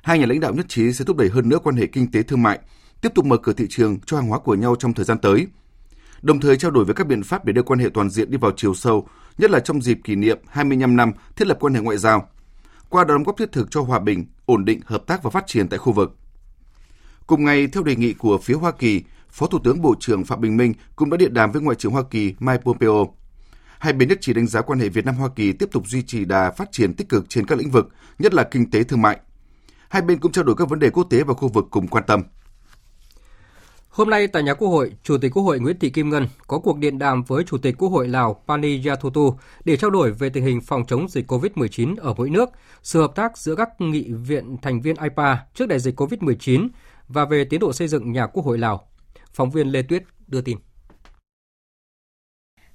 Hai 0.02 0.20
nhà 0.20 0.26
lãnh 0.26 0.40
đạo 0.40 0.54
nhất 0.54 0.66
trí 0.70 0.94
sẽ 0.94 1.06
thúc 1.06 1.18
đẩy 1.18 1.30
hơn 1.30 1.50
nữa 1.50 1.60
quan 1.64 1.76
hệ 1.76 1.88
kinh 1.88 2.12
tế 2.12 2.24
thương 2.24 2.44
mại, 2.44 2.60
tiếp 3.02 3.10
tục 3.16 3.26
mở 3.26 3.38
cửa 3.38 3.54
thị 3.54 3.66
trường 3.70 4.00
cho 4.06 4.18
hàng 4.18 4.28
hóa 4.28 4.40
của 4.40 4.56
nhau 4.56 4.76
trong 4.80 4.94
thời 4.94 5.06
gian 5.06 5.18
tới. 5.18 5.48
Đồng 6.22 6.40
thời 6.40 6.58
trao 6.58 6.72
đổi 6.72 6.86
về 6.86 6.94
các 6.94 7.08
biện 7.08 7.24
pháp 7.24 7.46
để 7.46 7.54
đưa 7.54 7.64
quan 7.64 7.80
hệ 7.80 7.90
toàn 7.94 8.10
diện 8.10 8.32
đi 8.32 8.38
vào 8.38 8.52
chiều 8.58 8.74
sâu, 8.74 9.08
nhất 9.38 9.52
là 9.52 9.60
trong 9.60 9.82
dịp 9.82 10.00
kỷ 10.04 10.16
niệm 10.16 10.40
25 10.48 10.96
năm 10.96 11.12
thiết 11.36 11.48
lập 11.48 11.58
quan 11.60 11.74
hệ 11.74 11.80
ngoại 11.82 11.98
giao, 11.98 12.30
qua 12.90 13.04
đó 13.04 13.14
đóng 13.14 13.24
góp 13.24 13.38
thiết 13.38 13.52
thực 13.52 13.72
cho 13.72 13.82
hòa 13.82 14.00
bình, 14.00 14.26
ổn 14.46 14.66
định, 14.66 14.80
hợp 14.86 15.04
tác 15.08 15.24
và 15.24 15.30
phát 15.30 15.48
triển 15.48 15.68
tại 15.68 15.78
khu 15.80 15.94
vực. 15.94 16.18
Cùng 17.28 17.46
ngày, 17.46 17.68
theo 17.68 17.84
đề 17.84 17.96
nghị 17.96 18.14
của 18.14 18.38
phía 18.38 18.54
Hoa 18.54 18.72
Kỳ, 18.72 19.04
Phó 19.30 19.48
Thủ 19.48 19.60
tướng 19.64 19.82
Bộ 19.82 19.96
trưởng 20.00 20.26
Phạm 20.26 20.42
Bình 20.42 20.58
Minh 20.58 20.74
cũng 20.96 21.10
đã 21.10 21.18
điện 21.18 21.34
đàm 21.34 21.52
với 21.52 21.62
Ngoại 21.62 21.76
trưởng 21.76 21.92
Hoa 21.92 22.04
Kỳ 22.12 22.34
Mike 22.40 22.62
Pompeo. 22.64 23.14
Hai 23.80 23.94
bên 23.94 24.10
nhất 24.10 24.18
trí 24.22 24.34
đánh 24.34 24.48
giá 24.48 24.62
quan 24.62 24.80
hệ 24.80 24.90
Việt 24.90 25.06
Nam-Hoa 25.06 25.30
Kỳ 25.36 25.54
tiếp 25.54 25.70
tục 25.72 25.84
duy 25.88 26.02
trì 26.02 26.26
đà 26.26 26.52
phát 26.52 26.72
triển 26.72 26.94
tích 26.94 27.10
cực 27.10 27.30
trên 27.30 27.46
các 27.46 27.58
lĩnh 27.58 27.72
vực, 27.72 27.90
nhất 28.20 28.34
là 28.34 28.44
kinh 28.44 28.72
tế 28.72 28.84
thương 28.84 29.02
mại. 29.02 29.20
Hai 29.90 30.02
bên 30.02 30.20
cũng 30.20 30.32
trao 30.32 30.44
đổi 30.44 30.56
các 30.56 30.70
vấn 30.70 30.80
đề 30.80 30.90
quốc 30.90 31.04
tế 31.10 31.24
và 31.24 31.34
khu 31.34 31.48
vực 31.48 31.66
cùng 31.72 31.88
quan 31.88 32.04
tâm. 32.08 32.24
Hôm 33.90 34.10
nay 34.10 34.28
tại 34.28 34.44
nhà 34.44 34.54
Quốc 34.54 34.68
hội, 34.68 34.92
Chủ 35.04 35.18
tịch 35.18 35.34
Quốc 35.34 35.44
hội 35.44 35.60
Nguyễn 35.60 35.80
Thị 35.80 35.90
Kim 35.90 36.10
Ngân 36.10 36.28
có 36.48 36.60
cuộc 36.60 36.78
điện 36.78 37.00
đàm 37.00 37.24
với 37.24 37.44
Chủ 37.44 37.58
tịch 37.58 37.76
Quốc 37.78 37.90
hội 37.90 38.08
Lào 38.08 38.44
Pani 38.48 38.88
Yathotu 38.88 39.38
để 39.66 39.78
trao 39.78 39.90
đổi 39.90 40.12
về 40.12 40.30
tình 40.30 40.44
hình 40.44 40.62
phòng 40.62 40.84
chống 40.88 41.08
dịch 41.10 41.32
COVID-19 41.32 41.96
ở 41.98 42.14
mỗi 42.18 42.30
nước, 42.30 42.50
sự 42.84 43.02
hợp 43.02 43.16
tác 43.16 43.38
giữa 43.38 43.56
các 43.56 43.70
nghị 43.82 44.12
viện 44.12 44.58
thành 44.62 44.82
viên 44.82 44.96
IPA 44.96 45.40
trước 45.54 45.68
đại 45.68 45.80
dịch 45.80 46.00
COVID-19 46.00 46.68
và 47.08 47.26
về 47.26 47.46
tiến 47.46 47.60
độ 47.60 47.74
xây 47.74 47.88
dựng 47.88 48.12
nhà 48.12 48.28
Quốc 48.28 48.46
hội 48.46 48.58
Lào. 48.58 48.88
Phóng 49.34 49.52
viên 49.52 49.72
Lê 49.72 49.82
Tuyết 49.82 50.04
đưa 50.28 50.42
tin. 50.42 50.58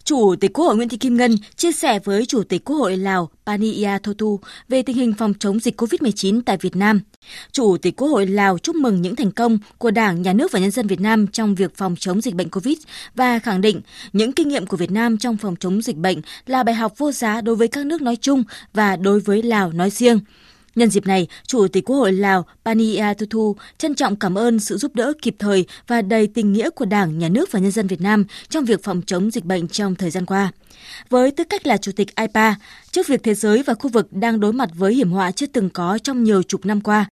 Chủ 0.04 0.34
tịch 0.40 0.52
Quốc 0.52 0.64
hội 0.64 0.76
Nguyễn 0.76 0.88
Thị 0.88 0.96
Kim 0.96 1.16
Ngân 1.16 1.34
chia 1.56 1.72
sẻ 1.72 1.98
với 2.04 2.26
Chủ 2.26 2.42
tịch 2.42 2.64
Quốc 2.64 2.76
hội 2.76 2.96
Lào 2.96 3.30
Pania 3.46 3.98
Thotu 4.02 4.40
về 4.68 4.82
tình 4.82 4.96
hình 4.96 5.14
phòng 5.18 5.34
chống 5.38 5.60
dịch 5.60 5.80
COVID-19 5.80 6.40
tại 6.46 6.56
Việt 6.56 6.76
Nam. 6.76 7.00
Chủ 7.52 7.76
tịch 7.76 7.96
Quốc 7.96 8.08
hội 8.08 8.26
Lào 8.26 8.58
chúc 8.58 8.76
mừng 8.76 9.02
những 9.02 9.16
thành 9.16 9.30
công 9.30 9.58
của 9.78 9.90
Đảng, 9.90 10.22
Nhà 10.22 10.32
nước 10.32 10.52
và 10.52 10.58
nhân 10.58 10.70
dân 10.70 10.86
Việt 10.86 11.00
Nam 11.00 11.26
trong 11.26 11.54
việc 11.54 11.76
phòng 11.76 11.96
chống 11.98 12.20
dịch 12.20 12.34
bệnh 12.34 12.48
COVID 12.48 12.78
và 13.14 13.38
khẳng 13.38 13.60
định 13.60 13.80
những 14.12 14.32
kinh 14.32 14.48
nghiệm 14.48 14.66
của 14.66 14.76
Việt 14.76 14.90
Nam 14.90 15.18
trong 15.18 15.36
phòng 15.36 15.56
chống 15.56 15.82
dịch 15.82 15.96
bệnh 15.96 16.20
là 16.46 16.62
bài 16.62 16.74
học 16.74 16.92
vô 16.98 17.12
giá 17.12 17.40
đối 17.40 17.56
với 17.56 17.68
các 17.68 17.86
nước 17.86 18.02
nói 18.02 18.16
chung 18.16 18.44
và 18.72 18.96
đối 18.96 19.20
với 19.20 19.42
Lào 19.42 19.72
nói 19.72 19.90
riêng. 19.90 20.20
Nhân 20.74 20.90
dịp 20.90 21.06
này, 21.06 21.26
Chủ 21.46 21.68
tịch 21.68 21.84
Quốc 21.84 21.96
hội 21.96 22.12
Lào 22.12 22.46
Pania 22.64 23.14
Thu 23.30 23.56
trân 23.78 23.94
trọng 23.94 24.16
cảm 24.16 24.38
ơn 24.38 24.60
sự 24.60 24.76
giúp 24.76 24.94
đỡ 24.94 25.12
kịp 25.22 25.36
thời 25.38 25.66
và 25.86 26.02
đầy 26.02 26.26
tình 26.26 26.52
nghĩa 26.52 26.70
của 26.70 26.84
Đảng, 26.84 27.18
Nhà 27.18 27.28
nước 27.28 27.52
và 27.52 27.60
nhân 27.60 27.70
dân 27.70 27.86
Việt 27.86 28.00
Nam 28.00 28.24
trong 28.48 28.64
việc 28.64 28.82
phòng 28.82 29.02
chống 29.06 29.30
dịch 29.30 29.44
bệnh 29.44 29.68
trong 29.68 29.94
thời 29.94 30.10
gian 30.10 30.26
qua. 30.26 30.52
Với 31.08 31.30
tư 31.30 31.44
cách 31.44 31.66
là 31.66 31.76
Chủ 31.76 31.92
tịch 31.96 32.16
IPA, 32.16 32.54
trước 32.90 33.06
việc 33.06 33.22
thế 33.22 33.34
giới 33.34 33.62
và 33.62 33.74
khu 33.74 33.90
vực 33.90 34.12
đang 34.12 34.40
đối 34.40 34.52
mặt 34.52 34.70
với 34.74 34.94
hiểm 34.94 35.10
họa 35.10 35.30
chưa 35.30 35.46
từng 35.46 35.70
có 35.70 35.98
trong 36.02 36.24
nhiều 36.24 36.42
chục 36.42 36.66
năm 36.66 36.80
qua, 36.80 37.06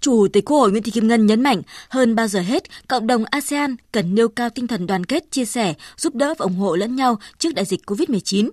Chủ 0.00 0.28
tịch 0.32 0.44
Quốc 0.44 0.58
hội 0.58 0.70
Nguyễn 0.70 0.82
Thị 0.82 0.90
Kim 0.90 1.08
Ngân 1.08 1.26
nhấn 1.26 1.42
mạnh, 1.42 1.62
hơn 1.88 2.14
bao 2.14 2.28
giờ 2.28 2.40
hết, 2.40 2.62
cộng 2.88 3.06
đồng 3.06 3.24
ASEAN 3.24 3.76
cần 3.92 4.14
nêu 4.14 4.28
cao 4.28 4.50
tinh 4.50 4.66
thần 4.66 4.86
đoàn 4.86 5.04
kết, 5.04 5.30
chia 5.30 5.44
sẻ, 5.44 5.74
giúp 5.96 6.14
đỡ 6.14 6.34
và 6.38 6.44
ủng 6.44 6.56
hộ 6.56 6.76
lẫn 6.76 6.96
nhau 6.96 7.18
trước 7.38 7.54
đại 7.54 7.64
dịch 7.64 7.80
COVID-19. 7.86 8.50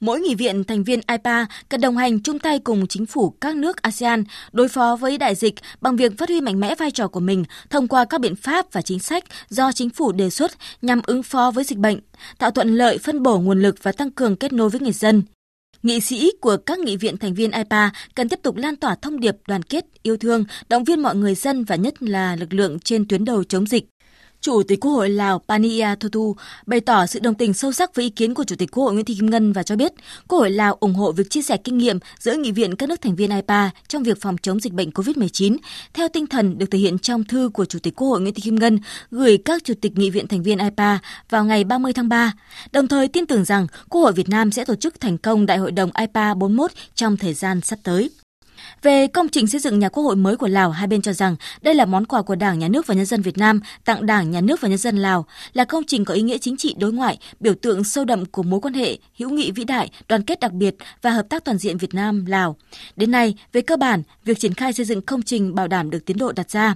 Mỗi 0.00 0.20
nghị 0.20 0.34
viện 0.34 0.64
thành 0.64 0.84
viên 0.84 1.00
IPA 1.08 1.46
cần 1.68 1.80
đồng 1.80 1.96
hành 1.96 2.20
chung 2.20 2.38
tay 2.38 2.58
cùng 2.58 2.86
chính 2.86 3.06
phủ 3.06 3.30
các 3.40 3.56
nước 3.56 3.82
ASEAN 3.82 4.24
đối 4.52 4.68
phó 4.68 4.96
với 4.96 5.18
đại 5.18 5.34
dịch 5.34 5.54
bằng 5.80 5.96
việc 5.96 6.18
phát 6.18 6.28
huy 6.28 6.40
mạnh 6.40 6.60
mẽ 6.60 6.74
vai 6.74 6.90
trò 6.90 7.08
của 7.08 7.20
mình 7.20 7.44
thông 7.70 7.88
qua 7.88 8.04
các 8.04 8.20
biện 8.20 8.36
pháp 8.36 8.72
và 8.72 8.82
chính 8.82 8.98
sách 8.98 9.24
do 9.48 9.72
chính 9.72 9.90
phủ 9.90 10.12
đề 10.12 10.30
xuất 10.30 10.52
nhằm 10.82 11.00
ứng 11.06 11.22
phó 11.22 11.50
với 11.50 11.64
dịch 11.64 11.78
bệnh, 11.78 12.00
tạo 12.38 12.50
thuận 12.50 12.74
lợi 12.74 12.98
phân 12.98 13.22
bổ 13.22 13.38
nguồn 13.38 13.62
lực 13.62 13.76
và 13.82 13.92
tăng 13.92 14.10
cường 14.10 14.36
kết 14.36 14.52
nối 14.52 14.70
với 14.70 14.80
người 14.80 14.92
dân. 14.92 15.22
Nghị 15.82 16.00
sĩ 16.00 16.30
của 16.40 16.56
các 16.56 16.78
nghị 16.78 16.96
viện 16.96 17.16
thành 17.18 17.34
viên 17.34 17.50
IPA 17.50 17.90
cần 18.14 18.28
tiếp 18.28 18.40
tục 18.42 18.56
lan 18.56 18.76
tỏa 18.76 18.94
thông 18.94 19.20
điệp 19.20 19.36
đoàn 19.48 19.62
kết, 19.62 19.84
yêu 20.02 20.16
thương, 20.16 20.44
động 20.68 20.84
viên 20.84 21.00
mọi 21.00 21.16
người 21.16 21.34
dân 21.34 21.64
và 21.64 21.76
nhất 21.76 22.02
là 22.02 22.36
lực 22.36 22.52
lượng 22.52 22.78
trên 22.78 23.08
tuyến 23.08 23.24
đầu 23.24 23.44
chống 23.44 23.66
dịch. 23.66 23.84
Chủ 24.40 24.62
tịch 24.62 24.80
Quốc 24.80 24.92
hội 24.92 25.10
Lào 25.10 25.38
Pania 25.48 25.94
Thotu 26.00 26.36
bày 26.66 26.80
tỏ 26.80 27.06
sự 27.06 27.20
đồng 27.20 27.34
tình 27.34 27.54
sâu 27.54 27.72
sắc 27.72 27.94
với 27.94 28.04
ý 28.04 28.10
kiến 28.10 28.34
của 28.34 28.44
Chủ 28.44 28.56
tịch 28.56 28.70
Quốc 28.72 28.84
hội 28.84 28.92
Nguyễn 28.92 29.04
Thị 29.04 29.14
Kim 29.14 29.30
Ngân 29.30 29.52
và 29.52 29.62
cho 29.62 29.76
biết 29.76 29.92
Quốc 30.28 30.38
hội 30.38 30.50
Lào 30.50 30.76
ủng 30.80 30.94
hộ 30.94 31.12
việc 31.12 31.30
chia 31.30 31.42
sẻ 31.42 31.56
kinh 31.56 31.78
nghiệm 31.78 31.98
giữa 32.18 32.36
nghị 32.36 32.52
viện 32.52 32.76
các 32.76 32.88
nước 32.88 33.00
thành 33.00 33.16
viên 33.16 33.30
IPA 33.30 33.70
trong 33.88 34.02
việc 34.02 34.20
phòng 34.20 34.36
chống 34.42 34.60
dịch 34.60 34.72
bệnh 34.72 34.90
COVID-19 34.90 35.56
theo 35.94 36.08
tinh 36.08 36.26
thần 36.26 36.58
được 36.58 36.66
thể 36.70 36.78
hiện 36.78 36.98
trong 36.98 37.24
thư 37.24 37.50
của 37.54 37.64
Chủ 37.64 37.78
tịch 37.78 37.96
Quốc 37.96 38.08
hội 38.08 38.20
Nguyễn 38.20 38.34
Thị 38.34 38.42
Kim 38.42 38.54
Ngân 38.54 38.78
gửi 39.10 39.38
các 39.44 39.64
chủ 39.64 39.74
tịch 39.80 39.92
nghị 39.96 40.10
viện 40.10 40.28
thành 40.28 40.42
viên 40.42 40.58
IPA 40.58 40.98
vào 41.30 41.44
ngày 41.44 41.64
30 41.64 41.92
tháng 41.92 42.08
3, 42.08 42.32
đồng 42.72 42.88
thời 42.88 43.08
tin 43.08 43.26
tưởng 43.26 43.44
rằng 43.44 43.66
Quốc 43.88 44.00
hội 44.00 44.12
Việt 44.12 44.28
Nam 44.28 44.52
sẽ 44.52 44.64
tổ 44.64 44.74
chức 44.74 45.00
thành 45.00 45.18
công 45.18 45.46
Đại 45.46 45.58
hội 45.58 45.72
đồng 45.72 45.90
IPA 46.00 46.34
41 46.34 46.70
trong 46.94 47.16
thời 47.16 47.34
gian 47.34 47.60
sắp 47.60 47.78
tới. 47.82 48.10
Về 48.82 49.06
công 49.06 49.28
trình 49.28 49.46
xây 49.46 49.60
dựng 49.60 49.78
nhà 49.78 49.88
quốc 49.88 50.02
hội 50.02 50.16
mới 50.16 50.36
của 50.36 50.48
Lào, 50.48 50.70
hai 50.70 50.86
bên 50.86 51.02
cho 51.02 51.12
rằng 51.12 51.36
đây 51.62 51.74
là 51.74 51.84
món 51.84 52.06
quà 52.06 52.22
của 52.22 52.34
Đảng, 52.34 52.58
Nhà 52.58 52.68
nước 52.68 52.86
và 52.86 52.94
Nhân 52.94 53.06
dân 53.06 53.22
Việt 53.22 53.38
Nam 53.38 53.60
tặng 53.84 54.06
Đảng, 54.06 54.30
Nhà 54.30 54.40
nước 54.40 54.60
và 54.60 54.68
Nhân 54.68 54.78
dân 54.78 54.96
Lào, 54.96 55.26
là 55.52 55.64
công 55.64 55.84
trình 55.84 56.04
có 56.04 56.14
ý 56.14 56.22
nghĩa 56.22 56.38
chính 56.38 56.56
trị 56.56 56.74
đối 56.78 56.92
ngoại, 56.92 57.18
biểu 57.40 57.54
tượng 57.54 57.84
sâu 57.84 58.04
đậm 58.04 58.24
của 58.24 58.42
mối 58.42 58.60
quan 58.60 58.74
hệ 58.74 58.98
hữu 59.18 59.30
nghị 59.30 59.50
vĩ 59.50 59.64
đại, 59.64 59.90
đoàn 60.08 60.22
kết 60.22 60.40
đặc 60.40 60.52
biệt 60.52 60.74
và 61.02 61.10
hợp 61.10 61.26
tác 61.28 61.44
toàn 61.44 61.58
diện 61.58 61.78
Việt 61.78 61.94
Nam-Lào. 61.94 62.56
Đến 62.96 63.10
nay, 63.10 63.34
về 63.52 63.60
cơ 63.60 63.76
bản, 63.76 64.02
việc 64.24 64.38
triển 64.38 64.54
khai 64.54 64.72
xây 64.72 64.86
dựng 64.86 65.02
công 65.02 65.22
trình 65.22 65.54
bảo 65.54 65.68
đảm 65.68 65.90
được 65.90 66.04
tiến 66.06 66.18
độ 66.18 66.32
đặt 66.32 66.50
ra. 66.50 66.74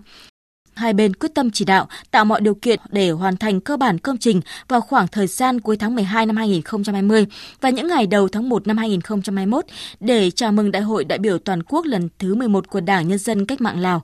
Hai 0.75 0.93
bên 0.93 1.15
quyết 1.15 1.35
tâm 1.35 1.51
chỉ 1.51 1.65
đạo 1.65 1.89
tạo 2.11 2.25
mọi 2.25 2.41
điều 2.41 2.55
kiện 2.55 2.81
để 2.91 3.11
hoàn 3.11 3.37
thành 3.37 3.61
cơ 3.61 3.77
bản 3.77 3.99
công 3.99 4.19
trình 4.19 4.41
vào 4.69 4.81
khoảng 4.81 5.09
thời 5.09 5.27
gian 5.27 5.61
cuối 5.61 5.77
tháng 5.77 5.95
12 5.95 6.27
năm 6.27 6.37
2020 6.37 7.27
và 7.61 7.71
những 7.71 7.89
ngày 7.89 8.07
đầu 8.07 8.29
tháng 8.29 8.49
1 8.49 8.67
năm 8.67 8.77
2021 8.77 9.65
để 10.01 10.31
chào 10.31 10.53
mừng 10.53 10.71
Đại 10.71 10.83
hội 10.83 11.05
đại 11.05 11.19
biểu 11.19 11.39
toàn 11.39 11.63
quốc 11.63 11.85
lần 11.87 12.09
thứ 12.19 12.35
11 12.35 12.71
của 12.71 12.81
Đảng 12.81 13.09
Nhân 13.09 13.19
dân 13.19 13.47
Cách 13.47 13.61
mạng 13.61 13.81
Lào. 13.81 14.03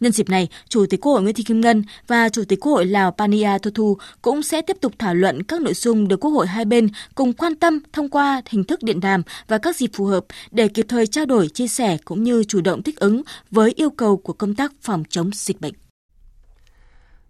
Nhân 0.00 0.12
dịp 0.12 0.28
này, 0.28 0.48
Chủ 0.68 0.86
tịch 0.90 1.00
Quốc 1.00 1.12
hội 1.12 1.22
Nguyễn 1.22 1.34
Thị 1.34 1.42
Kim 1.42 1.60
Ngân 1.60 1.84
và 2.06 2.28
Chủ 2.28 2.44
tịch 2.48 2.60
Quốc 2.60 2.72
hội 2.72 2.86
Lào 2.86 3.10
Pania 3.10 3.58
Thotu 3.62 3.96
cũng 4.22 4.42
sẽ 4.42 4.62
tiếp 4.62 4.76
tục 4.80 4.92
thảo 4.98 5.14
luận 5.14 5.42
các 5.42 5.60
nội 5.60 5.74
dung 5.74 6.08
được 6.08 6.20
Quốc 6.20 6.30
hội 6.30 6.46
hai 6.46 6.64
bên 6.64 6.88
cùng 7.14 7.32
quan 7.32 7.54
tâm 7.54 7.80
thông 7.92 8.08
qua 8.08 8.42
hình 8.48 8.64
thức 8.64 8.82
điện 8.82 9.00
đàm 9.00 9.22
và 9.48 9.58
các 9.58 9.76
dịp 9.76 9.90
phù 9.92 10.04
hợp 10.04 10.24
để 10.50 10.68
kịp 10.68 10.86
thời 10.88 11.06
trao 11.06 11.26
đổi, 11.26 11.48
chia 11.48 11.68
sẻ 11.68 11.96
cũng 12.04 12.22
như 12.22 12.44
chủ 12.44 12.60
động 12.60 12.82
thích 12.82 13.00
ứng 13.00 13.22
với 13.50 13.72
yêu 13.76 13.90
cầu 13.90 14.16
của 14.16 14.32
công 14.32 14.54
tác 14.54 14.72
phòng 14.82 15.04
chống 15.08 15.30
dịch 15.34 15.60
bệnh. 15.60 15.74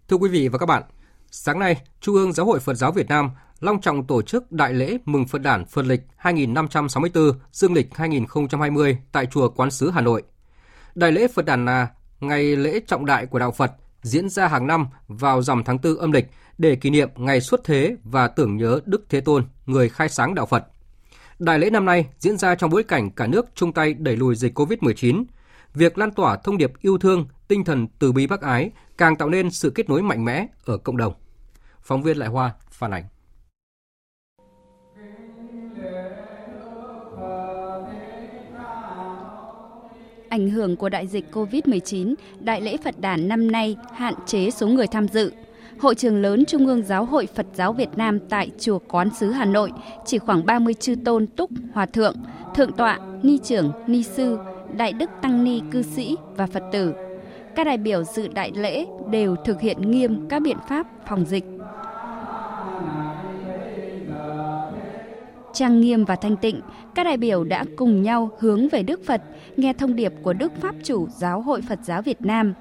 Thưa 0.09 0.17
quý 0.17 0.29
vị 0.29 0.47
và 0.47 0.57
các 0.57 0.65
bạn, 0.65 0.83
sáng 1.31 1.59
nay, 1.59 1.81
Trung 2.01 2.15
ương 2.15 2.33
Giáo 2.33 2.45
hội 2.45 2.59
Phật 2.59 2.73
giáo 2.73 2.91
Việt 2.91 3.07
Nam 3.07 3.29
long 3.59 3.81
trọng 3.81 4.07
tổ 4.07 4.21
chức 4.21 4.51
Đại 4.51 4.73
lễ 4.73 4.97
mừng 5.05 5.27
Phật 5.27 5.41
đản 5.41 5.65
Phật 5.65 5.85
lịch 5.85 6.01
2564, 6.15 7.31
dương 7.51 7.73
lịch 7.73 7.87
2020 7.95 8.97
tại 9.11 9.25
Chùa 9.25 9.49
Quán 9.49 9.71
Sứ 9.71 9.89
Hà 9.89 10.01
Nội. 10.01 10.23
Đại 10.95 11.11
lễ 11.11 11.27
Phật 11.27 11.45
đản 11.45 11.65
là 11.65 11.87
ngày 12.19 12.43
lễ 12.55 12.79
trọng 12.87 13.05
đại 13.05 13.25
của 13.25 13.39
Đạo 13.39 13.51
Phật 13.51 13.71
diễn 14.01 14.29
ra 14.29 14.47
hàng 14.47 14.67
năm 14.67 14.87
vào 15.07 15.41
rằm 15.41 15.63
tháng 15.63 15.77
4 15.83 15.97
âm 15.97 16.11
lịch 16.11 16.25
để 16.57 16.75
kỷ 16.75 16.89
niệm 16.89 17.09
ngày 17.15 17.41
xuất 17.41 17.63
thế 17.63 17.95
và 18.03 18.27
tưởng 18.27 18.57
nhớ 18.57 18.79
Đức 18.85 19.05
Thế 19.09 19.21
Tôn, 19.21 19.45
người 19.65 19.89
khai 19.89 20.09
sáng 20.09 20.35
Đạo 20.35 20.45
Phật. 20.45 20.65
Đại 21.39 21.59
lễ 21.59 21.69
năm 21.69 21.85
nay 21.85 22.05
diễn 22.19 22.37
ra 22.37 22.55
trong 22.55 22.69
bối 22.69 22.83
cảnh 22.83 23.11
cả 23.11 23.27
nước 23.27 23.45
chung 23.55 23.73
tay 23.73 23.93
đẩy 23.93 24.15
lùi 24.15 24.35
dịch 24.35 24.59
COVID-19. 24.59 25.23
Việc 25.73 25.97
lan 25.97 26.11
tỏa 26.11 26.37
thông 26.37 26.57
điệp 26.57 26.71
yêu 26.81 26.97
thương, 26.97 27.27
tinh 27.47 27.63
thần 27.63 27.87
từ 27.99 28.11
bi 28.11 28.27
bác 28.27 28.41
ái 28.41 28.71
càng 28.97 29.15
tạo 29.15 29.29
nên 29.29 29.51
sự 29.51 29.71
kết 29.75 29.89
nối 29.89 30.01
mạnh 30.01 30.25
mẽ 30.25 30.47
ở 30.65 30.77
cộng 30.77 30.97
đồng. 30.97 31.13
Phóng 31.81 32.03
viên 32.03 32.17
Lại 32.17 32.29
Hoa 32.29 32.53
phản 32.69 32.91
ánh. 32.91 33.03
Ảnh 40.29 40.49
hưởng 40.49 40.75
của 40.75 40.89
đại 40.89 41.07
dịch 41.07 41.25
COVID-19, 41.31 42.15
Đại 42.39 42.61
lễ 42.61 42.77
Phật 42.83 42.99
đản 42.99 43.27
năm 43.27 43.51
nay 43.51 43.77
hạn 43.93 44.13
chế 44.25 44.51
số 44.51 44.67
người 44.67 44.87
tham 44.87 45.07
dự. 45.07 45.31
Hội 45.79 45.95
trường 45.95 46.21
lớn 46.21 46.45
Trung 46.45 46.67
ương 46.67 46.83
Giáo 46.83 47.05
hội 47.05 47.27
Phật 47.35 47.45
giáo 47.53 47.73
Việt 47.73 47.89
Nam 47.95 48.19
tại 48.29 48.51
Chùa 48.59 48.79
Quán 48.79 49.09
Sứ 49.19 49.31
Hà 49.31 49.45
Nội 49.45 49.71
chỉ 50.05 50.17
khoảng 50.17 50.45
30 50.45 50.73
chư 50.73 50.95
tôn 51.05 51.27
túc, 51.27 51.49
hòa 51.73 51.85
thượng, 51.85 52.15
thượng 52.55 52.71
tọa, 52.71 52.99
ni 53.23 53.37
trưởng, 53.43 53.71
ni 53.87 54.03
sư, 54.03 54.37
đại 54.77 54.93
đức 54.93 55.09
tăng 55.21 55.43
ni 55.43 55.61
cư 55.71 55.81
sĩ 55.81 56.15
và 56.35 56.47
Phật 56.47 56.63
tử 56.71 56.93
các 57.55 57.63
đại 57.63 57.77
biểu 57.77 58.03
dự 58.03 58.27
đại 58.27 58.51
lễ 58.55 58.85
đều 59.11 59.35
thực 59.35 59.61
hiện 59.61 59.91
nghiêm 59.91 60.27
các 60.29 60.41
biện 60.41 60.57
pháp 60.67 60.87
phòng 61.07 61.25
dịch. 61.25 61.45
Trang 65.53 65.81
nghiêm 65.81 66.05
và 66.05 66.15
thanh 66.15 66.37
tịnh, 66.37 66.61
các 66.95 67.03
đại 67.03 67.17
biểu 67.17 67.43
đã 67.43 67.63
cùng 67.75 68.01
nhau 68.01 68.29
hướng 68.39 68.69
về 68.69 68.83
Đức 68.83 69.05
Phật, 69.05 69.21
nghe 69.57 69.73
thông 69.73 69.95
điệp 69.95 70.13
của 70.21 70.33
Đức 70.33 70.51
Pháp 70.61 70.75
chủ 70.83 71.07
Giáo 71.09 71.41
hội 71.41 71.61
Phật 71.61 71.79
giáo 71.83 72.01
Việt 72.01 72.21
Nam. 72.21 72.53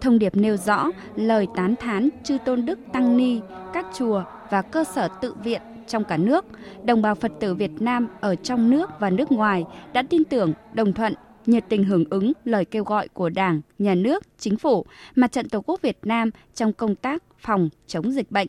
Thông 0.00 0.18
điệp 0.18 0.36
nêu 0.36 0.56
rõ 0.56 0.90
lời 1.16 1.46
tán 1.54 1.74
thán 1.76 2.08
chư 2.22 2.38
tôn 2.44 2.66
đức 2.66 2.78
tăng 2.92 3.16
ni, 3.16 3.40
các 3.72 3.86
chùa 3.94 4.22
và 4.50 4.62
cơ 4.62 4.84
sở 4.84 5.08
tự 5.20 5.34
viện 5.44 5.60
trong 5.86 6.04
cả 6.04 6.16
nước, 6.16 6.44
đồng 6.84 7.02
bào 7.02 7.14
Phật 7.14 7.32
tử 7.40 7.54
Việt 7.54 7.82
Nam 7.82 8.08
ở 8.20 8.34
trong 8.34 8.70
nước 8.70 8.90
và 9.00 9.10
nước 9.10 9.32
ngoài 9.32 9.64
đã 9.92 10.02
tin 10.02 10.24
tưởng, 10.24 10.52
đồng 10.74 10.92
thuận 10.92 11.14
nhiệt 11.50 11.64
tình 11.68 11.84
hưởng 11.84 12.04
ứng 12.10 12.32
lời 12.44 12.64
kêu 12.64 12.84
gọi 12.84 13.08
của 13.08 13.28
Đảng, 13.28 13.60
Nhà 13.78 13.94
nước, 13.94 14.24
Chính 14.38 14.56
phủ, 14.56 14.86
Mặt 15.14 15.32
trận 15.32 15.48
Tổ 15.48 15.60
quốc 15.60 15.82
Việt 15.82 15.98
Nam 16.02 16.30
trong 16.54 16.72
công 16.72 16.94
tác 16.94 17.22
phòng 17.38 17.68
chống 17.86 18.12
dịch 18.12 18.30
bệnh. 18.30 18.48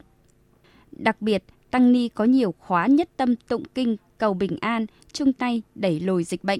Đặc 0.91 1.21
biệt, 1.21 1.43
tăng 1.71 1.91
ni 1.91 2.09
có 2.09 2.23
nhiều 2.23 2.53
khóa 2.59 2.87
nhất 2.87 3.09
tâm 3.17 3.35
tụng 3.35 3.63
kinh 3.75 3.97
cầu 4.17 4.33
bình 4.33 4.57
an, 4.61 4.85
chung 5.13 5.33
tay 5.33 5.61
đẩy 5.75 5.99
lùi 5.99 6.23
dịch 6.23 6.43
bệnh. 6.43 6.59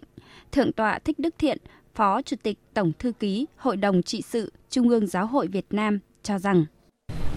Thượng 0.52 0.72
tọa 0.72 1.00
Thích 1.00 1.20
Đức 1.20 1.36
Thiện, 1.38 1.58
Phó 1.96 2.22
Chủ 2.22 2.36
tịch 2.44 2.58
Tổng 2.74 2.92
Thư 3.00 3.12
ký 3.12 3.46
Hội 3.58 3.78
đồng 3.78 4.04
trị 4.04 4.22
sự 4.22 4.52
Trung 4.70 4.90
ương 4.90 5.08
Giáo 5.08 5.26
hội 5.26 5.48
Việt 5.48 5.66
Nam 5.70 6.00
cho 6.24 6.40
rằng 6.40 6.66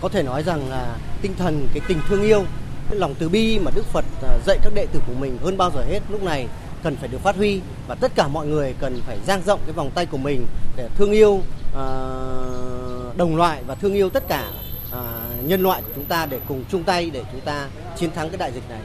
Có 0.00 0.08
thể 0.08 0.22
nói 0.22 0.42
rằng 0.42 0.68
là 0.68 0.98
tinh 1.22 1.32
thần 1.38 1.66
cái 1.74 1.82
tình 1.88 1.98
thương 2.08 2.22
yêu, 2.22 2.44
cái 2.90 2.98
lòng 2.98 3.14
từ 3.18 3.28
bi 3.28 3.58
mà 3.58 3.70
Đức 3.74 3.84
Phật 3.84 4.04
à, 4.22 4.38
dạy 4.46 4.58
các 4.62 4.72
đệ 4.74 4.86
tử 4.92 5.00
của 5.06 5.14
mình 5.20 5.38
hơn 5.42 5.56
bao 5.56 5.70
giờ 5.74 5.84
hết 5.84 6.00
lúc 6.10 6.22
này 6.22 6.48
cần 6.84 6.96
phải 6.96 7.08
được 7.08 7.20
phát 7.20 7.36
huy 7.36 7.60
và 7.88 7.94
tất 7.94 8.12
cả 8.14 8.28
mọi 8.28 8.46
người 8.46 8.74
cần 8.80 9.00
phải 9.06 9.18
dang 9.26 9.42
rộng 9.46 9.60
cái 9.64 9.72
vòng 9.72 9.90
tay 9.94 10.06
của 10.06 10.18
mình 10.18 10.46
để 10.76 10.88
thương 10.96 11.12
yêu 11.12 11.42
ờ, 11.74 13.12
đồng 13.16 13.36
loại 13.36 13.62
và 13.66 13.74
thương 13.74 13.94
yêu 13.94 14.10
tất 14.10 14.24
cả 14.28 14.50
ờ, 14.90 15.30
nhân 15.44 15.62
loại 15.62 15.82
của 15.82 15.92
chúng 15.94 16.04
ta 16.04 16.26
để 16.26 16.40
cùng 16.48 16.64
chung 16.70 16.84
tay 16.84 17.10
để 17.10 17.24
chúng 17.32 17.40
ta 17.40 17.68
chiến 17.96 18.10
thắng 18.10 18.28
cái 18.28 18.38
đại 18.38 18.52
dịch 18.52 18.68
này. 18.68 18.80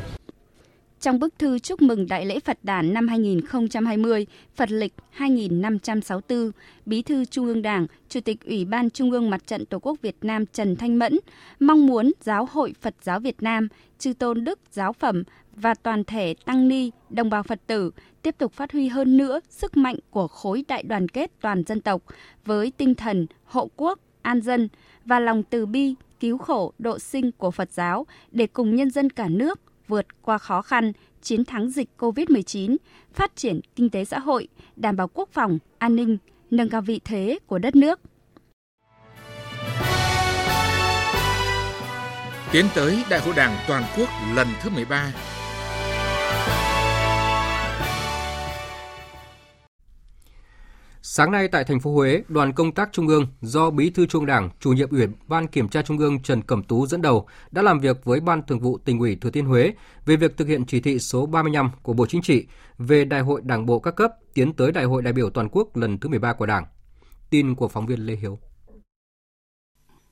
Trong 1.02 1.20
bức 1.20 1.40
thư 1.40 1.60
chúc 1.60 1.82
mừng 1.82 2.08
Đại 2.08 2.26
lễ 2.26 2.40
Phật 2.40 2.58
đản 2.64 2.94
năm 2.94 3.08
2020, 3.08 4.26
Phật 4.56 4.72
lịch 4.72 4.94
2564, 5.10 6.52
Bí 6.86 7.02
thư 7.02 7.26
Trung 7.26 7.46
ương 7.46 7.62
Đảng, 7.62 7.88
Chủ 8.10 8.20
tịch 8.22 8.38
Ủy 8.46 8.66
ban 8.66 8.90
Trung 8.90 9.12
ương 9.12 9.30
Mặt 9.30 9.48
trận 9.48 9.66
Tổ 9.66 9.80
quốc 9.80 10.02
Việt 10.02 10.16
Nam 10.22 10.46
Trần 10.46 10.76
Thanh 10.76 11.00
Mẫn 11.00 11.20
mong 11.60 11.88
muốn 11.88 12.12
Giáo 12.22 12.48
hội 12.52 12.74
Phật 12.82 12.96
giáo 13.02 13.20
Việt 13.20 13.42
Nam, 13.42 13.68
Chư 14.00 14.14
Tôn 14.14 14.44
Đức 14.44 14.60
Giáo 14.72 14.94
Phẩm 14.94 15.24
và 15.62 15.74
toàn 15.74 16.04
thể 16.04 16.36
Tăng 16.46 16.68
Ni, 16.68 16.92
đồng 17.10 17.30
bào 17.30 17.44
Phật 17.44 17.60
tử 17.68 17.92
tiếp 18.22 18.36
tục 18.38 18.54
phát 18.54 18.72
huy 18.72 18.88
hơn 18.88 19.18
nữa 19.18 19.40
sức 19.50 19.78
mạnh 19.78 19.96
của 20.10 20.28
khối 20.28 20.64
đại 20.68 20.84
đoàn 20.84 21.08
kết 21.08 21.32
toàn 21.42 21.64
dân 21.64 21.82
tộc 21.82 22.02
với 22.46 22.72
tinh 22.78 22.96
thần 22.96 23.28
hộ 23.46 23.70
quốc, 23.76 24.00
an 24.22 24.42
dân 24.42 24.70
và 25.06 25.20
lòng 25.20 25.44
từ 25.44 25.66
bi, 25.66 25.96
cứu 26.20 26.38
khổ, 26.38 26.74
độ 26.80 27.00
sinh 27.00 27.32
của 27.32 27.52
Phật 27.52 27.72
giáo 27.72 28.06
để 28.32 28.48
cùng 28.48 28.76
nhân 28.76 28.90
dân 28.90 29.10
cả 29.10 29.28
nước 29.30 29.60
vượt 29.88 30.06
qua 30.22 30.38
khó 30.38 30.62
khăn, 30.62 30.92
chiến 31.22 31.46
thắng 31.46 31.70
dịch 31.70 31.90
COVID-19, 31.98 32.78
phát 33.14 33.36
triển 33.36 33.60
kinh 33.76 33.90
tế 33.90 34.06
xã 34.06 34.20
hội, 34.20 34.48
đảm 34.76 34.96
bảo 34.96 35.08
quốc 35.08 35.30
phòng, 35.32 35.60
an 35.78 35.96
ninh, 35.96 36.18
nâng 36.52 36.70
cao 36.70 36.82
vị 36.82 37.02
thế 37.06 37.40
của 37.48 37.60
đất 37.60 37.76
nước. 37.76 38.00
Tiến 42.52 42.66
tới 42.76 43.04
Đại 43.10 43.20
hội 43.20 43.34
Đảng 43.38 43.58
toàn 43.68 43.84
quốc 43.98 44.10
lần 44.36 44.48
thứ 44.62 44.70
13 44.70 45.12
Sáng 51.12 51.32
nay 51.32 51.48
tại 51.48 51.64
thành 51.64 51.80
phố 51.80 51.94
Huế, 51.94 52.24
đoàn 52.28 52.54
công 52.54 52.72
tác 52.72 52.90
Trung 52.92 53.08
ương 53.08 53.28
do 53.42 53.70
Bí 53.70 53.90
thư 53.90 54.06
Trung 54.06 54.26
Đảng, 54.26 54.50
chủ 54.60 54.74
nhiệm 54.74 54.90
Ủy 54.90 55.08
ban 55.28 55.48
Kiểm 55.48 55.70
tra 55.70 55.82
Trung 55.82 55.98
ương 55.98 56.20
Trần 56.20 56.42
Cẩm 56.42 56.64
Tú 56.64 56.88
dẫn 56.88 57.02
đầu 57.02 57.28
đã 57.52 57.62
làm 57.62 57.80
việc 57.80 58.06
với 58.06 58.20
Ban 58.20 58.44
Thường 58.44 58.60
vụ 58.60 58.78
Tỉnh 58.78 59.00
ủy 59.00 59.16
Thừa 59.16 59.30
Thiên 59.30 59.46
Huế 59.46 59.74
về 60.06 60.16
việc 60.16 60.38
thực 60.38 60.48
hiện 60.48 60.66
chỉ 60.66 60.82
thị 60.82 61.00
số 61.00 61.26
35 61.26 61.72
của 61.82 61.94
Bộ 61.94 62.06
Chính 62.06 62.22
trị 62.22 62.46
về 62.78 63.06
Đại 63.06 63.22
hội 63.22 63.42
Đảng 63.44 63.66
bộ 63.66 63.80
các 63.80 63.96
cấp 63.96 64.12
tiến 64.34 64.54
tới 64.54 64.72
Đại 64.72 64.84
hội 64.84 65.02
đại 65.02 65.14
biểu 65.14 65.30
toàn 65.30 65.50
quốc 65.52 65.78
lần 65.78 65.98
thứ 65.98 66.10
13 66.10 66.34
của 66.34 66.46
Đảng. 66.46 66.66
Tin 67.30 67.56
của 67.56 67.68
phóng 67.68 67.86
viên 67.86 68.00
Lê 68.00 68.16
Hiếu. 68.16 68.40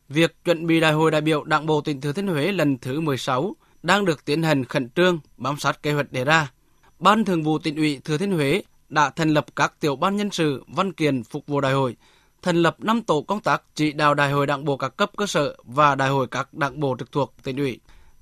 Việc 0.10 0.36
chuẩn 0.46 0.68
bị 0.68 0.80
Đại 0.80 0.94
hội 0.94 1.12
đại 1.12 1.22
biểu 1.22 1.44
Đảng 1.44 1.66
bộ 1.66 1.82
tỉnh 1.82 2.02
Thừa 2.02 2.12
Thiên 2.12 2.28
Huế 2.28 2.52
lần 2.52 2.78
thứ 2.78 3.00
16 3.00 3.56
đang 3.84 4.06
được 4.06 4.26
tiến 4.26 4.44
hành 4.44 4.66
khẩn 4.66 4.90
trương 4.90 5.20
bám 5.38 5.58
sát 5.58 5.84
kế 5.84 5.94
hoạch 5.94 6.12
đề 6.12 6.26
ra. 6.26 6.52
Ban 7.00 7.26
Thường 7.26 7.44
vụ 7.44 7.60
Tỉnh 7.60 7.76
ủy 7.76 8.00
Thừa 8.04 8.18
Thiên 8.18 8.32
Huế 8.32 8.62
đã 8.90 9.10
thành 9.10 9.30
lập 9.30 9.46
các 9.56 9.74
tiểu 9.80 9.96
ban 9.96 10.16
nhân 10.16 10.32
sự 10.32 10.64
văn 10.68 10.94
kiện 10.94 11.24
phục 11.24 11.48
vụ 11.48 11.62
đại 11.62 11.74
hội, 11.74 11.96
thành 12.42 12.56
lập 12.56 12.76
5 12.80 13.02
tổ 13.02 13.22
công 13.22 13.40
tác 13.40 13.64
chỉ 13.76 13.92
đạo 13.92 14.14
đại 14.14 14.32
hội 14.32 14.48
đảng 14.48 14.66
bộ 14.66 14.78
các 14.78 14.98
cấp 14.98 15.12
cơ 15.18 15.26
sở 15.28 15.56
và 15.64 15.96
đại 15.96 16.10
hội 16.10 16.28
các 16.28 16.54
đảng 16.54 16.80
bộ 16.80 16.96
trực 17.00 17.12
thuộc 17.12 17.34
tỉnh 17.44 17.58
ủy. 17.58 17.80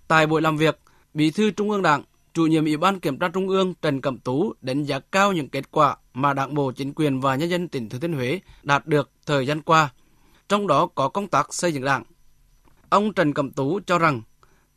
Tại 0.07 0.27
buổi 0.27 0.41
làm 0.41 0.57
việc, 0.57 0.79
Bí 1.13 1.31
thư 1.31 1.51
Trung 1.51 1.71
ương 1.71 1.81
Đảng, 1.81 2.03
chủ 2.33 2.45
nhiệm 2.45 2.65
Ủy 2.65 2.77
ban 2.77 2.99
Kiểm 2.99 3.19
tra 3.19 3.27
Trung 3.27 3.49
ương 3.49 3.73
Trần 3.81 4.01
Cẩm 4.01 4.17
Tú 4.17 4.53
đánh 4.61 4.83
giá 4.83 4.99
cao 4.99 5.33
những 5.33 5.49
kết 5.49 5.71
quả 5.71 5.97
mà 6.13 6.33
Đảng 6.33 6.53
bộ, 6.53 6.71
chính 6.71 6.93
quyền 6.93 7.21
và 7.21 7.35
nhân 7.35 7.49
dân 7.49 7.67
tỉnh 7.67 7.89
Thừa 7.89 7.99
Thiên 7.99 8.13
Huế 8.13 8.39
đạt 8.63 8.87
được 8.87 9.11
thời 9.25 9.47
gian 9.47 9.61
qua, 9.61 9.89
trong 10.49 10.67
đó 10.67 10.87
có 10.95 11.09
công 11.09 11.27
tác 11.27 11.53
xây 11.53 11.73
dựng 11.73 11.83
Đảng. 11.83 12.03
Ông 12.89 13.13
Trần 13.13 13.33
Cẩm 13.33 13.51
Tú 13.51 13.79
cho 13.85 13.99
rằng, 13.99 14.21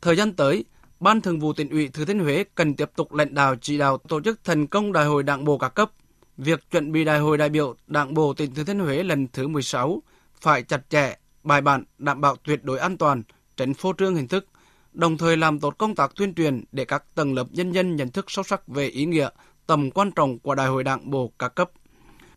thời 0.01 0.15
gian 0.15 0.33
tới, 0.33 0.65
Ban 0.99 1.21
Thường 1.21 1.39
vụ 1.39 1.53
tỉnh 1.53 1.69
ủy 1.69 1.87
Thừa 1.87 2.05
Thiên 2.05 2.19
Huế 2.19 2.43
cần 2.55 2.75
tiếp 2.75 2.91
tục 2.95 3.13
lãnh 3.13 3.33
đạo 3.33 3.55
chỉ 3.61 3.77
đạo 3.77 3.97
tổ 3.97 4.21
chức 4.21 4.43
thành 4.43 4.67
công 4.67 4.93
Đại 4.93 5.05
hội 5.05 5.23
Đảng 5.23 5.45
bộ 5.45 5.57
các 5.57 5.69
cấp. 5.69 5.91
Việc 6.37 6.71
chuẩn 6.71 6.91
bị 6.91 7.03
Đại 7.03 7.19
hội 7.19 7.37
đại 7.37 7.49
biểu 7.49 7.75
Đảng 7.87 8.13
bộ 8.13 8.33
tỉnh 8.33 8.53
Thừa 8.55 8.63
Thiên 8.63 8.79
Huế 8.79 9.03
lần 9.03 9.27
thứ 9.27 9.47
16 9.47 10.03
phải 10.41 10.63
chặt 10.63 10.89
chẽ, 10.89 11.15
bài 11.43 11.61
bản, 11.61 11.83
đảm 11.97 12.21
bảo 12.21 12.35
tuyệt 12.35 12.63
đối 12.63 12.79
an 12.79 12.97
toàn, 12.97 13.23
tránh 13.57 13.73
phô 13.73 13.93
trương 13.97 14.15
hình 14.15 14.27
thức, 14.27 14.45
đồng 14.93 15.17
thời 15.17 15.37
làm 15.37 15.59
tốt 15.59 15.75
công 15.77 15.95
tác 15.95 16.11
tuyên 16.15 16.33
truyền 16.33 16.63
để 16.71 16.85
các 16.85 17.03
tầng 17.15 17.33
lớp 17.33 17.45
nhân 17.51 17.71
dân 17.71 17.95
nhận 17.95 18.09
thức 18.09 18.31
sâu 18.31 18.43
sắc 18.43 18.67
về 18.67 18.87
ý 18.87 19.05
nghĩa, 19.05 19.29
tầm 19.67 19.91
quan 19.91 20.11
trọng 20.11 20.39
của 20.39 20.55
Đại 20.55 20.67
hội 20.67 20.83
Đảng 20.83 21.11
bộ 21.11 21.31
các 21.39 21.55
cấp. 21.55 21.71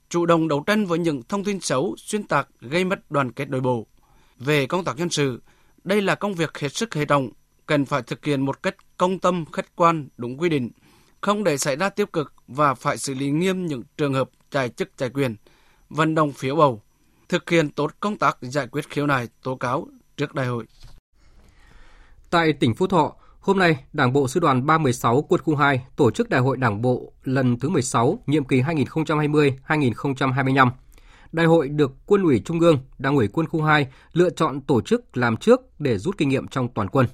Chủ 0.08 0.26
động 0.26 0.48
đấu 0.48 0.64
tranh 0.66 0.86
với 0.86 0.98
những 0.98 1.22
thông 1.28 1.44
tin 1.44 1.60
xấu, 1.60 1.94
xuyên 1.98 2.22
tạc 2.22 2.48
gây 2.60 2.84
mất 2.84 3.10
đoàn 3.10 3.32
kết 3.32 3.50
nội 3.50 3.60
bộ. 3.60 3.86
Về 4.38 4.66
công 4.66 4.84
tác 4.84 4.96
nhân 4.96 5.10
sự, 5.10 5.42
đây 5.84 6.02
là 6.02 6.14
công 6.14 6.34
việc 6.34 6.58
hết 6.58 6.68
sức 6.74 6.94
hệ 6.94 7.04
trọng, 7.04 7.30
cần 7.72 7.84
phải 7.84 8.02
thực 8.02 8.24
hiện 8.24 8.40
một 8.40 8.62
cách 8.62 8.76
công 8.96 9.18
tâm, 9.18 9.44
khách 9.52 9.76
quan, 9.76 10.08
đúng 10.16 10.40
quy 10.40 10.48
định, 10.48 10.70
không 11.20 11.44
để 11.44 11.58
xảy 11.58 11.76
ra 11.76 11.88
tiêu 11.88 12.06
cực 12.06 12.32
và 12.48 12.74
phải 12.74 12.98
xử 12.98 13.14
lý 13.14 13.30
nghiêm 13.30 13.66
những 13.66 13.82
trường 13.96 14.14
hợp 14.14 14.30
chạy 14.50 14.68
chức 14.68 14.90
chạy 14.96 15.10
quyền, 15.10 15.36
vận 15.90 16.14
động 16.14 16.32
phiếu 16.32 16.56
bầu, 16.56 16.82
thực 17.28 17.50
hiện 17.50 17.70
tốt 17.70 17.92
công 18.00 18.16
tác 18.16 18.38
giải 18.40 18.66
quyết 18.66 18.88
khiếu 18.88 19.06
nại 19.06 19.28
tố 19.42 19.54
cáo 19.54 19.88
trước 20.16 20.34
đại 20.34 20.46
hội. 20.46 20.64
Tại 22.30 22.52
tỉnh 22.52 22.74
Phú 22.74 22.86
Thọ, 22.86 23.14
hôm 23.40 23.58
nay 23.58 23.84
Đảng 23.92 24.12
bộ 24.12 24.28
Sư 24.28 24.40
đoàn 24.40 24.66
316 24.66 25.22
Quân 25.28 25.40
khu 25.44 25.56
2 25.56 25.86
tổ 25.96 26.10
chức 26.10 26.30
Đại 26.30 26.40
hội 26.40 26.56
Đảng 26.56 26.82
bộ 26.82 27.12
lần 27.24 27.58
thứ 27.58 27.68
16, 27.68 28.18
nhiệm 28.26 28.44
kỳ 28.44 28.62
2020-2025. 28.62 30.70
Đại 31.32 31.46
hội 31.46 31.68
được 31.68 31.92
Quân 32.06 32.22
ủy 32.22 32.42
Trung 32.44 32.60
ương, 32.60 32.78
Đảng 32.98 33.16
ủy 33.16 33.28
Quân 33.28 33.46
khu 33.46 33.62
2 33.62 33.86
lựa 34.12 34.30
chọn 34.30 34.60
tổ 34.60 34.80
chức 34.80 35.16
làm 35.16 35.36
trước 35.36 35.80
để 35.80 35.98
rút 35.98 36.18
kinh 36.18 36.28
nghiệm 36.28 36.48
trong 36.48 36.68
toàn 36.68 36.88
quân. 36.88 37.06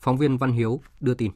Phóng 0.00 0.18
viên 0.18 0.38
Văn 0.38 0.52
Hiếu 0.52 0.80
đưa 1.00 1.14
tin. 1.14 1.30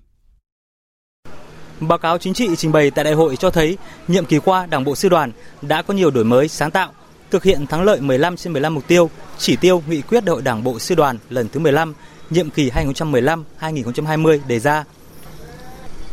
Báo 1.80 1.98
cáo 1.98 2.18
chính 2.18 2.34
trị 2.34 2.48
trình 2.56 2.72
bày 2.72 2.90
tại 2.90 3.04
đại 3.04 3.14
hội 3.14 3.36
cho 3.36 3.50
thấy, 3.50 3.78
nhiệm 4.08 4.24
kỳ 4.24 4.38
qua 4.38 4.66
Đảng 4.66 4.84
bộ 4.84 4.94
sư 4.94 5.08
đoàn 5.08 5.32
đã 5.62 5.82
có 5.82 5.94
nhiều 5.94 6.10
đổi 6.10 6.24
mới 6.24 6.48
sáng 6.48 6.70
tạo, 6.70 6.92
thực 7.30 7.42
hiện 7.42 7.66
thắng 7.66 7.82
lợi 7.82 8.00
15 8.00 8.36
trên 8.36 8.52
15 8.52 8.74
mục 8.74 8.86
tiêu, 8.86 9.10
chỉ 9.38 9.56
tiêu 9.56 9.82
nghị 9.88 10.02
quyết 10.02 10.24
đại 10.24 10.32
hội 10.32 10.42
Đảng 10.42 10.64
bộ 10.64 10.78
sư 10.78 10.94
đoàn 10.94 11.18
lần 11.30 11.48
thứ 11.48 11.60
15, 11.60 11.94
nhiệm 12.30 12.50
kỳ 12.50 12.70
2015-2020 12.70 14.38
đề 14.46 14.60
ra. 14.60 14.84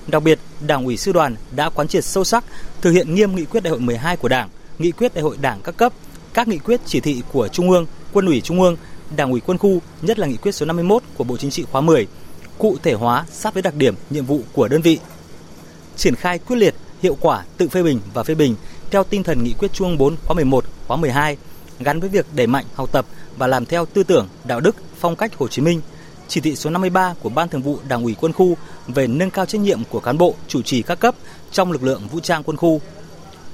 Đặc 0.08 0.24
biệt, 0.24 0.40
Đảng 0.68 0.86
ủy 0.86 0.98
sư 0.98 1.12
đoàn 1.12 1.36
đã 1.56 1.70
quán 1.70 1.88
triệt 1.88 2.06
sâu 2.06 2.24
sắc, 2.24 2.44
thực 2.82 2.92
hiện 2.92 3.16
nghiêm 3.16 3.36
nghị 3.36 3.46
quyết 3.46 3.64
đại 3.64 3.72
hội 3.72 3.80
12 3.80 4.18
của 4.18 4.28
Đảng, 4.28 4.50
nghị 4.80 4.92
quyết 4.92 5.14
đại 5.14 5.22
hội 5.24 5.38
Đảng 5.42 5.62
các 5.64 5.78
cấp, 5.78 5.94
các 6.34 6.48
nghị 6.48 6.58
quyết 6.58 6.82
chỉ 6.86 7.00
thị 7.00 7.22
của 7.32 7.48
Trung 7.48 7.70
ương, 7.70 7.86
Quân 8.14 8.26
ủy 8.26 8.42
Trung 8.42 8.62
ương, 8.62 8.78
Đảng 9.16 9.32
ủy 9.32 9.42
quân 9.46 9.58
khu, 9.58 9.82
nhất 10.02 10.20
là 10.20 10.28
nghị 10.28 10.38
quyết 10.38 10.52
số 10.52 10.66
51 10.66 11.04
của 11.18 11.24
Bộ 11.24 11.38
Chính 11.38 11.52
trị 11.52 11.66
khóa 11.72 11.82
10, 11.82 12.08
cụ 12.58 12.78
thể 12.84 12.94
hóa 12.94 13.26
sát 13.32 13.54
với 13.54 13.64
đặc 13.64 13.76
điểm, 13.76 13.96
nhiệm 14.10 14.26
vụ 14.26 14.42
của 14.54 14.68
đơn 14.68 14.82
vị. 14.82 15.00
Triển 15.96 16.16
khai 16.16 16.40
quyết 16.40 16.56
liệt, 16.56 16.76
hiệu 17.02 17.18
quả 17.22 17.44
tự 17.58 17.68
phê 17.70 17.84
bình 17.84 18.00
và 18.14 18.24
phê 18.24 18.36
bình 18.36 18.56
theo 18.92 19.04
tinh 19.04 19.24
thần 19.24 19.44
nghị 19.44 19.54
quyết 19.54 19.74
Trung 19.74 19.98
4 19.98 20.16
khóa 20.26 20.36
11, 20.36 20.66
khóa 20.88 20.98
12 20.98 21.38
gắn 21.80 22.00
với 22.00 22.10
việc 22.10 22.26
đẩy 22.36 22.48
mạnh 22.48 22.66
học 22.74 22.92
tập 22.92 23.06
và 23.38 23.48
làm 23.48 23.66
theo 23.66 23.86
tư 23.86 24.04
tưởng, 24.04 24.28
đạo 24.44 24.60
đức, 24.60 24.76
phong 25.00 25.16
cách 25.16 25.36
Hồ 25.36 25.48
Chí 25.48 25.62
Minh, 25.62 25.82
chỉ 26.28 26.42
thị 26.42 26.56
số 26.56 26.70
53 26.70 27.16
của 27.22 27.30
Ban 27.30 27.50
Thường 27.50 27.62
vụ 27.62 27.80
Đảng 27.88 28.04
ủy 28.04 28.16
Quân 28.22 28.34
khu 28.34 28.58
về 28.88 29.08
nâng 29.08 29.32
cao 29.32 29.46
trách 29.46 29.62
nhiệm 29.62 29.84
của 29.84 30.00
cán 30.00 30.18
bộ 30.18 30.36
chủ 30.48 30.62
trì 30.62 30.82
các 30.82 31.00
cấp 31.00 31.16
trong 31.52 31.72
lực 31.72 31.84
lượng 31.84 32.08
vũ 32.12 32.20
trang 32.20 32.44
quân 32.44 32.58
khu. 32.58 32.82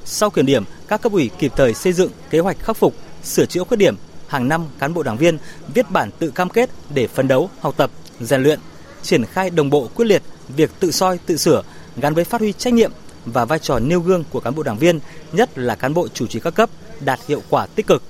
Sau 0.05 0.29
kiểm 0.29 0.45
điểm, 0.45 0.63
các 0.88 1.01
cấp 1.01 1.12
ủy 1.12 1.29
kịp 1.39 1.51
thời 1.55 1.73
xây 1.73 1.93
dựng 1.93 2.12
kế 2.29 2.39
hoạch 2.39 2.60
khắc 2.60 2.77
phục, 2.77 2.93
sửa 3.23 3.45
chữa 3.45 3.63
khuyết 3.63 3.77
điểm. 3.77 3.95
Hàng 4.27 4.47
năm, 4.47 4.65
cán 4.79 4.93
bộ 4.93 5.03
đảng 5.03 5.17
viên 5.17 5.38
viết 5.73 5.91
bản 5.91 6.10
tự 6.19 6.31
cam 6.31 6.49
kết 6.49 6.69
để 6.93 7.07
phấn 7.07 7.27
đấu, 7.27 7.49
học 7.60 7.73
tập, 7.77 7.91
rèn 8.19 8.43
luyện, 8.43 8.60
triển 9.07 9.25
khai 9.25 9.49
đồng 9.49 9.69
bộ 9.69 9.89
quyết 9.95 10.05
liệt 10.05 10.21
việc 10.55 10.71
tự 10.79 10.91
soi 10.91 11.17
tự 11.17 11.37
sửa 11.37 11.63
gắn 11.97 12.13
với 12.13 12.23
phát 12.23 12.41
huy 12.41 12.53
trách 12.53 12.73
nhiệm 12.73 12.91
và 13.25 13.45
vai 13.45 13.59
trò 13.59 13.79
nêu 13.79 13.99
gương 13.99 14.23
của 14.29 14.39
cán 14.39 14.55
bộ 14.55 14.63
đảng 14.63 14.77
viên, 14.77 14.99
nhất 15.33 15.57
là 15.57 15.75
cán 15.75 15.93
bộ 15.93 16.07
chủ 16.07 16.27
trì 16.27 16.39
các 16.39 16.55
cấp 16.55 16.69
đạt 16.99 17.19
hiệu 17.27 17.41
quả 17.49 17.65
tích 17.65 17.87
cực. 17.87 18.03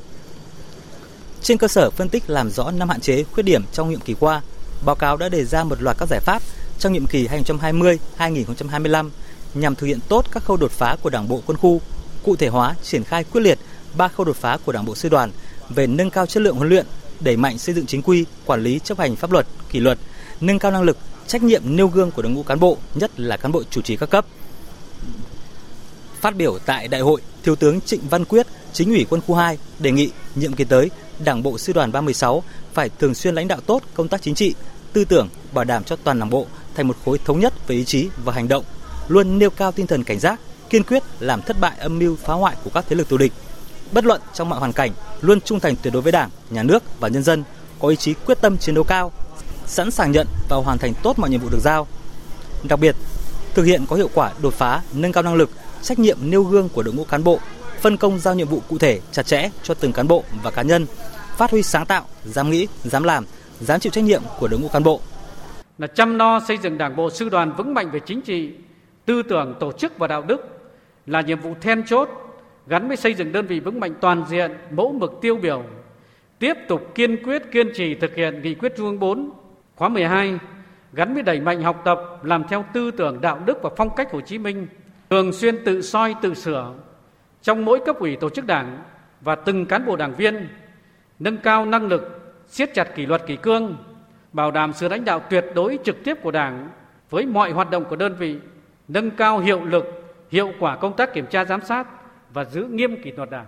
Trên 1.41 1.57
cơ 1.57 1.67
sở 1.67 1.89
phân 1.89 2.09
tích 2.09 2.23
làm 2.29 2.51
rõ 2.51 2.71
năm 2.71 2.89
hạn 2.89 3.01
chế, 3.01 3.23
khuyết 3.23 3.43
điểm 3.43 3.63
trong 3.73 3.89
nhiệm 3.89 3.99
kỳ 3.99 4.15
qua, 4.19 4.41
báo 4.85 4.95
cáo 4.95 5.17
đã 5.17 5.29
đề 5.29 5.45
ra 5.45 5.63
một 5.63 5.81
loạt 5.81 5.97
các 5.99 6.09
giải 6.09 6.19
pháp 6.19 6.41
trong 6.79 6.93
nhiệm 6.93 7.05
kỳ 7.05 7.27
2020-2025 7.27 9.09
nhằm 9.53 9.75
thực 9.75 9.87
hiện 9.87 9.99
tốt 10.09 10.25
các 10.31 10.43
khâu 10.43 10.57
đột 10.57 10.71
phá 10.71 10.95
của 11.01 11.09
Đảng 11.09 11.27
bộ 11.27 11.41
quân 11.45 11.57
khu, 11.57 11.81
cụ 12.23 12.35
thể 12.35 12.47
hóa 12.47 12.75
triển 12.83 13.03
khai 13.03 13.23
quyết 13.23 13.41
liệt 13.41 13.59
ba 13.97 14.07
khâu 14.07 14.25
đột 14.25 14.35
phá 14.35 14.57
của 14.65 14.71
Đảng 14.71 14.85
bộ 14.85 14.95
sư 14.95 15.09
đoàn 15.09 15.31
về 15.69 15.87
nâng 15.87 16.09
cao 16.09 16.25
chất 16.25 16.43
lượng 16.43 16.55
huấn 16.55 16.69
luyện, 16.69 16.85
đẩy 17.19 17.37
mạnh 17.37 17.57
xây 17.57 17.75
dựng 17.75 17.85
chính 17.85 18.01
quy, 18.01 18.25
quản 18.45 18.63
lý 18.63 18.79
chấp 18.83 18.99
hành 18.99 19.15
pháp 19.15 19.31
luật, 19.31 19.47
kỷ 19.69 19.79
luật, 19.79 19.97
nâng 20.41 20.59
cao 20.59 20.71
năng 20.71 20.83
lực, 20.83 20.97
trách 21.27 21.43
nhiệm 21.43 21.61
nêu 21.65 21.87
gương 21.87 22.11
của 22.11 22.21
đội 22.21 22.31
ngũ 22.31 22.43
cán 22.43 22.59
bộ, 22.59 22.77
nhất 22.95 23.19
là 23.19 23.37
cán 23.37 23.51
bộ 23.51 23.63
chủ 23.71 23.81
trì 23.81 23.95
các 23.95 24.09
cấp. 24.09 24.25
Phát 26.21 26.35
biểu 26.35 26.57
tại 26.65 26.87
đại 26.87 27.01
hội, 27.01 27.21
Thiếu 27.43 27.55
tướng 27.55 27.81
Trịnh 27.81 28.01
Văn 28.09 28.25
Quyết, 28.25 28.47
chính 28.73 28.89
ủy 28.89 29.05
quân 29.09 29.21
khu 29.21 29.35
2 29.35 29.57
đề 29.79 29.91
nghị 29.91 30.11
nhiệm 30.35 30.53
kỳ 30.53 30.63
tới, 30.63 30.89
Đảng 31.19 31.43
bộ 31.43 31.57
sư 31.57 31.73
đoàn 31.73 31.91
316 31.91 32.43
phải 32.73 32.89
thường 32.89 33.15
xuyên 33.15 33.35
lãnh 33.35 33.47
đạo 33.47 33.59
tốt 33.65 33.81
công 33.93 34.07
tác 34.07 34.21
chính 34.21 34.35
trị, 34.35 34.53
tư 34.93 35.05
tưởng, 35.05 35.29
bảo 35.53 35.65
đảm 35.65 35.83
cho 35.83 35.95
toàn 35.95 36.19
đảng 36.19 36.29
bộ 36.29 36.45
thành 36.75 36.87
một 36.87 36.97
khối 37.05 37.19
thống 37.25 37.39
nhất 37.39 37.67
về 37.67 37.75
ý 37.75 37.85
chí 37.85 38.09
và 38.23 38.33
hành 38.33 38.47
động, 38.47 38.63
luôn 39.07 39.39
nêu 39.39 39.49
cao 39.49 39.71
tinh 39.71 39.87
thần 39.87 40.03
cảnh 40.03 40.19
giác, 40.19 40.39
kiên 40.69 40.83
quyết 40.83 41.03
làm 41.19 41.41
thất 41.41 41.59
bại 41.59 41.77
âm 41.77 41.99
mưu 41.99 42.15
phá 42.15 42.33
hoại 42.33 42.55
của 42.63 42.69
các 42.73 42.85
thế 42.89 42.95
lực 42.95 43.09
thù 43.09 43.17
địch. 43.17 43.33
Bất 43.91 44.05
luận 44.05 44.21
trong 44.33 44.49
mọi 44.49 44.59
hoàn 44.59 44.73
cảnh, 44.73 44.91
luôn 45.21 45.41
trung 45.41 45.59
thành 45.59 45.75
tuyệt 45.81 45.93
đối 45.93 46.01
với 46.01 46.11
Đảng, 46.11 46.29
Nhà 46.49 46.63
nước 46.63 46.83
và 46.99 47.07
nhân 47.07 47.23
dân, 47.23 47.43
có 47.79 47.87
ý 47.87 47.95
chí 47.95 48.13
quyết 48.13 48.41
tâm 48.41 48.57
chiến 48.57 48.75
đấu 48.75 48.83
cao, 48.83 49.11
sẵn 49.67 49.91
sàng 49.91 50.11
nhận 50.11 50.27
và 50.49 50.57
hoàn 50.57 50.77
thành 50.77 50.93
tốt 51.03 51.19
mọi 51.19 51.29
nhiệm 51.29 51.41
vụ 51.41 51.49
được 51.49 51.59
giao. 51.61 51.87
Đặc 52.69 52.79
biệt, 52.79 52.95
thực 53.53 53.63
hiện 53.63 53.85
có 53.89 53.95
hiệu 53.95 54.09
quả 54.13 54.31
đột 54.41 54.53
phá, 54.53 54.81
nâng 54.93 55.11
cao 55.11 55.23
năng 55.23 55.35
lực, 55.35 55.49
trách 55.81 55.99
nhiệm 55.99 56.17
nêu 56.21 56.43
gương 56.43 56.69
của 56.69 56.83
đội 56.83 56.93
ngũ 56.93 57.03
cán 57.03 57.23
bộ, 57.23 57.39
phân 57.81 57.97
công 57.97 58.19
giao 58.19 58.35
nhiệm 58.35 58.47
vụ 58.47 58.61
cụ 58.69 58.77
thể, 58.77 58.99
chặt 59.11 59.23
chẽ 59.23 59.49
cho 59.63 59.73
từng 59.73 59.93
cán 59.93 60.07
bộ 60.07 60.23
và 60.43 60.51
cá 60.51 60.61
nhân, 60.61 60.85
phát 61.37 61.51
huy 61.51 61.63
sáng 61.63 61.85
tạo, 61.85 62.05
dám 62.25 62.49
nghĩ, 62.49 62.67
dám 62.83 63.03
làm, 63.03 63.25
dám 63.59 63.79
chịu 63.79 63.91
trách 63.91 64.03
nhiệm 64.03 64.21
của 64.39 64.47
đội 64.47 64.59
ngũ 64.59 64.67
cán 64.67 64.83
bộ. 64.83 65.01
Là 65.77 65.87
chăm 65.87 66.17
lo 66.17 66.39
xây 66.47 66.57
dựng 66.57 66.77
Đảng 66.77 66.95
bộ 66.95 67.09
sư 67.09 67.29
đoàn 67.29 67.53
vững 67.57 67.73
mạnh 67.73 67.91
về 67.91 67.99
chính 68.05 68.21
trị, 68.21 68.51
tư 69.05 69.23
tưởng, 69.29 69.55
tổ 69.59 69.71
chức 69.71 69.97
và 69.97 70.07
đạo 70.07 70.21
đức 70.21 70.41
là 71.05 71.21
nhiệm 71.21 71.39
vụ 71.39 71.53
then 71.61 71.83
chốt 71.87 72.09
gắn 72.67 72.87
với 72.87 72.97
xây 72.97 73.13
dựng 73.13 73.31
đơn 73.31 73.47
vị 73.47 73.59
vững 73.59 73.79
mạnh 73.79 73.93
toàn 74.01 74.23
diện, 74.29 74.51
mẫu 74.71 74.91
mực 74.99 75.11
tiêu 75.21 75.35
biểu. 75.35 75.63
Tiếp 76.39 76.53
tục 76.67 76.81
kiên 76.95 77.23
quyết 77.23 77.41
kiên 77.51 77.67
trì 77.75 77.95
thực 77.95 78.15
hiện 78.15 78.41
nghị 78.41 78.55
quyết 78.55 78.73
Trung 78.77 78.85
ương 78.85 78.99
4 78.99 79.31
khóa 79.77 79.89
12 79.89 80.39
gắn 80.93 81.13
với 81.13 81.23
đẩy 81.23 81.39
mạnh 81.39 81.61
học 81.61 81.81
tập, 81.85 81.99
làm 82.23 82.43
theo 82.49 82.65
tư 82.73 82.91
tưởng 82.91 83.21
đạo 83.21 83.39
đức 83.45 83.57
và 83.61 83.69
phong 83.77 83.95
cách 83.95 84.11
Hồ 84.11 84.21
Chí 84.21 84.37
Minh, 84.37 84.67
thường 85.09 85.33
xuyên 85.33 85.63
tự 85.65 85.81
soi 85.81 86.15
tự 86.21 86.33
sửa 86.33 86.73
trong 87.41 87.65
mỗi 87.65 87.79
cấp 87.85 87.99
ủy 87.99 88.15
tổ 88.15 88.29
chức 88.29 88.45
đảng 88.45 88.83
và 89.21 89.35
từng 89.35 89.65
cán 89.65 89.85
bộ 89.85 89.95
đảng 89.95 90.15
viên, 90.15 90.47
nâng 91.19 91.37
cao 91.37 91.65
năng 91.65 91.87
lực, 91.87 92.33
siết 92.47 92.73
chặt 92.73 92.95
kỷ 92.95 93.05
luật 93.05 93.27
kỷ 93.27 93.35
cương, 93.35 93.77
bảo 94.33 94.51
đảm 94.51 94.73
sự 94.73 94.87
lãnh 94.87 95.05
đạo 95.05 95.21
tuyệt 95.29 95.45
đối 95.55 95.79
trực 95.83 96.03
tiếp 96.03 96.17
của 96.23 96.31
Đảng 96.31 96.69
với 97.09 97.25
mọi 97.25 97.51
hoạt 97.51 97.69
động 97.69 97.85
của 97.89 97.95
đơn 97.95 98.15
vị, 98.19 98.35
nâng 98.87 99.11
cao 99.11 99.39
hiệu 99.39 99.63
lực, 99.63 99.85
hiệu 100.31 100.51
quả 100.59 100.75
công 100.75 100.95
tác 100.95 101.13
kiểm 101.13 101.25
tra 101.25 101.45
giám 101.45 101.61
sát 101.65 101.87
và 102.33 102.45
giữ 102.45 102.63
nghiêm 102.63 103.03
kỷ 103.03 103.11
luật 103.11 103.29
Đảng. 103.29 103.45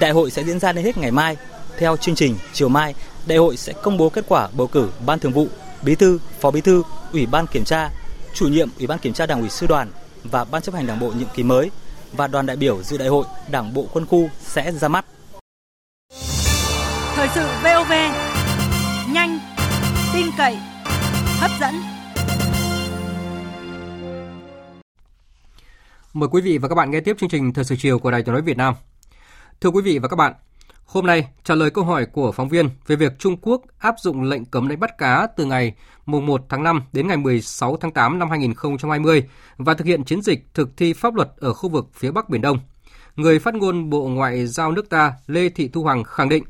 Đại 0.00 0.10
hội 0.10 0.30
sẽ 0.30 0.42
diễn 0.42 0.58
ra 0.58 0.72
đến 0.72 0.84
hết 0.84 0.98
ngày 0.98 1.10
mai. 1.10 1.36
Theo 1.78 1.96
chương 1.96 2.14
trình, 2.14 2.34
chiều 2.52 2.68
mai, 2.68 2.94
đại 3.30 3.38
hội 3.38 3.56
sẽ 3.56 3.72
công 3.82 3.96
bố 3.96 4.08
kết 4.08 4.24
quả 4.28 4.48
bầu 4.56 4.66
cử 4.66 4.90
Ban 5.06 5.18
Thường 5.18 5.32
vụ, 5.32 5.48
Bí 5.82 5.94
thư, 5.94 6.18
Phó 6.40 6.50
Bí 6.50 6.60
thư, 6.60 6.82
Ủy 7.12 7.26
ban 7.26 7.46
Kiểm 7.46 7.64
tra, 7.64 7.90
chủ 8.34 8.48
nhiệm 8.48 8.68
Ủy 8.78 8.86
ban 8.86 8.98
Kiểm 8.98 9.12
tra 9.12 9.26
Đảng 9.26 9.40
ủy 9.40 9.50
Sư 9.50 9.66
đoàn 9.66 9.90
và 10.24 10.44
Ban 10.44 10.62
chấp 10.62 10.74
hành 10.74 10.86
Đảng 10.86 11.00
bộ 11.00 11.12
nhiệm 11.18 11.28
kỳ 11.34 11.42
mới 11.42 11.70
và 12.12 12.26
đoàn 12.26 12.46
đại 12.46 12.56
biểu 12.56 12.82
dự 12.82 12.98
đại 12.98 13.08
hội 13.08 13.24
Đảng 13.50 13.74
bộ 13.74 13.86
quân 13.92 14.06
khu 14.06 14.28
sẽ 14.40 14.72
ra 14.72 14.88
mắt. 14.88 15.04
Thời 17.14 17.28
sự 17.34 17.46
VOV, 17.62 17.92
nhanh, 19.12 19.38
tin 20.14 20.26
cậy, 20.38 20.56
hấp 21.38 21.50
dẫn. 21.60 21.74
Mời 26.12 26.28
quý 26.32 26.40
vị 26.40 26.58
và 26.58 26.68
các 26.68 26.74
bạn 26.74 26.90
nghe 26.90 27.00
tiếp 27.00 27.16
chương 27.20 27.30
trình 27.30 27.52
Thời 27.52 27.64
sự 27.64 27.76
chiều 27.78 27.98
của 27.98 28.10
Đài 28.10 28.22
Tiếng 28.22 28.32
nói 28.32 28.42
Việt 28.42 28.56
Nam. 28.56 28.74
Thưa 29.60 29.70
quý 29.70 29.82
vị 29.82 29.98
và 29.98 30.08
các 30.08 30.16
bạn, 30.16 30.34
hôm 30.90 31.06
nay, 31.06 31.28
trả 31.44 31.54
lời 31.54 31.70
câu 31.70 31.84
hỏi 31.84 32.06
của 32.06 32.32
phóng 32.32 32.48
viên 32.48 32.68
về 32.86 32.96
việc 32.96 33.18
Trung 33.18 33.36
Quốc 33.42 33.62
áp 33.78 33.94
dụng 33.98 34.22
lệnh 34.22 34.44
cấm 34.44 34.68
đánh 34.68 34.80
bắt 34.80 34.98
cá 34.98 35.26
từ 35.36 35.44
ngày 35.44 35.74
1 36.06 36.46
tháng 36.48 36.62
5 36.62 36.82
đến 36.92 37.06
ngày 37.06 37.16
16 37.16 37.76
tháng 37.76 37.92
8 37.92 38.18
năm 38.18 38.30
2020 38.30 39.24
và 39.56 39.74
thực 39.74 39.86
hiện 39.86 40.04
chiến 40.04 40.22
dịch 40.22 40.46
thực 40.54 40.76
thi 40.76 40.92
pháp 40.92 41.14
luật 41.14 41.28
ở 41.36 41.52
khu 41.52 41.68
vực 41.68 41.88
phía 41.94 42.10
Bắc 42.10 42.28
Biển 42.28 42.40
Đông. 42.40 42.58
Người 43.16 43.38
phát 43.38 43.54
ngôn 43.54 43.90
Bộ 43.90 44.08
Ngoại 44.08 44.46
giao 44.46 44.72
nước 44.72 44.88
ta 44.88 45.12
Lê 45.26 45.48
Thị 45.48 45.68
Thu 45.68 45.84
Hằng 45.84 46.04
khẳng 46.04 46.28
định 46.28 46.44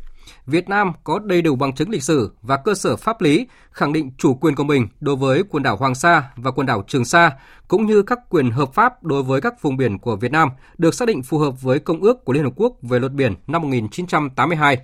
Việt 0.46 0.68
Nam 0.68 0.92
có 1.04 1.18
đầy 1.18 1.42
đủ 1.42 1.56
bằng 1.56 1.74
chứng 1.74 1.90
lịch 1.90 2.02
sử 2.02 2.32
và 2.42 2.56
cơ 2.56 2.74
sở 2.74 2.96
pháp 2.96 3.20
lý 3.20 3.46
khẳng 3.70 3.92
định 3.92 4.10
chủ 4.18 4.34
quyền 4.34 4.54
của 4.54 4.64
mình 4.64 4.88
đối 5.00 5.16
với 5.16 5.42
quần 5.50 5.62
đảo 5.62 5.76
Hoàng 5.76 5.94
Sa 5.94 6.30
và 6.36 6.50
quần 6.50 6.66
đảo 6.66 6.84
Trường 6.88 7.04
Sa, 7.04 7.32
cũng 7.68 7.86
như 7.86 8.02
các 8.02 8.18
quyền 8.28 8.50
hợp 8.50 8.74
pháp 8.74 9.04
đối 9.04 9.22
với 9.22 9.40
các 9.40 9.62
vùng 9.62 9.76
biển 9.76 9.98
của 9.98 10.16
Việt 10.16 10.32
Nam 10.32 10.48
được 10.78 10.94
xác 10.94 11.08
định 11.08 11.22
phù 11.22 11.38
hợp 11.38 11.62
với 11.62 11.78
Công 11.78 12.00
ước 12.00 12.24
của 12.24 12.32
Liên 12.32 12.44
Hợp 12.44 12.52
Quốc 12.56 12.76
về 12.82 12.98
luật 12.98 13.12
biển 13.12 13.34
năm 13.46 13.62
1982. 13.62 14.78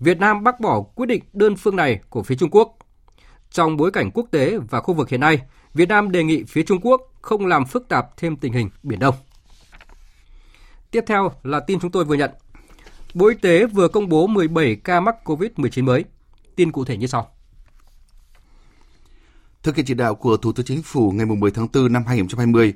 Việt 0.00 0.18
Nam 0.18 0.44
bác 0.44 0.60
bỏ 0.60 0.80
quyết 0.80 1.06
định 1.06 1.22
đơn 1.32 1.56
phương 1.56 1.76
này 1.76 2.00
của 2.10 2.22
phía 2.22 2.34
Trung 2.34 2.50
Quốc. 2.50 2.76
Trong 3.50 3.76
bối 3.76 3.90
cảnh 3.90 4.10
quốc 4.10 4.26
tế 4.30 4.58
và 4.70 4.80
khu 4.80 4.94
vực 4.94 5.08
hiện 5.08 5.20
nay, 5.20 5.40
Việt 5.74 5.88
Nam 5.88 6.10
đề 6.10 6.24
nghị 6.24 6.44
phía 6.44 6.62
Trung 6.62 6.80
Quốc 6.82 7.00
không 7.22 7.46
làm 7.46 7.64
phức 7.64 7.88
tạp 7.88 8.16
thêm 8.16 8.36
tình 8.36 8.52
hình 8.52 8.70
Biển 8.82 8.98
Đông. 8.98 9.14
Tiếp 10.90 11.04
theo 11.06 11.32
là 11.42 11.60
tin 11.60 11.80
chúng 11.80 11.90
tôi 11.90 12.04
vừa 12.04 12.14
nhận. 12.14 12.30
Bộ 13.14 13.26
Y 13.26 13.34
tế 13.34 13.66
vừa 13.66 13.88
công 13.88 14.08
bố 14.08 14.26
17 14.26 14.76
ca 14.76 15.00
mắc 15.00 15.16
COVID-19 15.24 15.84
mới. 15.84 16.04
Tin 16.56 16.72
cụ 16.72 16.84
thể 16.84 16.96
như 16.96 17.06
sau. 17.06 17.30
Thực 19.62 19.76
hiện 19.76 19.86
chỉ 19.86 19.94
đạo 19.94 20.14
của 20.14 20.36
Thủ 20.36 20.52
tướng 20.52 20.66
Chính 20.66 20.82
phủ 20.82 21.10
ngày 21.10 21.26
10 21.26 21.50
tháng 21.50 21.68
4 21.72 21.92
năm 21.92 22.04
2020, 22.06 22.74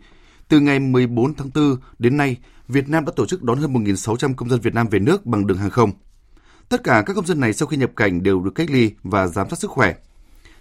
từ 0.49 0.61
ngày 0.61 0.81
14 0.81 1.35
tháng 1.35 1.51
4 1.55 1.77
đến 1.99 2.17
nay, 2.17 2.37
Việt 2.69 2.89
Nam 2.89 3.05
đã 3.05 3.13
tổ 3.17 3.27
chức 3.27 3.43
đón 3.43 3.59
hơn 3.59 3.73
1.600 3.73 4.35
công 4.35 4.49
dân 4.49 4.61
Việt 4.61 4.75
Nam 4.75 4.89
về 4.89 4.99
nước 4.99 5.27
bằng 5.27 5.47
đường 5.47 5.59
hàng 5.59 5.71
không. 5.71 5.91
Tất 6.69 6.85
cả 6.85 7.03
các 7.07 7.15
công 7.15 7.27
dân 7.27 7.41
này 7.41 7.53
sau 7.53 7.67
khi 7.67 7.77
nhập 7.77 7.91
cảnh 7.97 8.23
đều 8.23 8.41
được 8.41 8.55
cách 8.55 8.71
ly 8.71 8.93
và 9.03 9.27
giám 9.27 9.51
sát 9.51 9.59
sức 9.59 9.71
khỏe. 9.71 9.95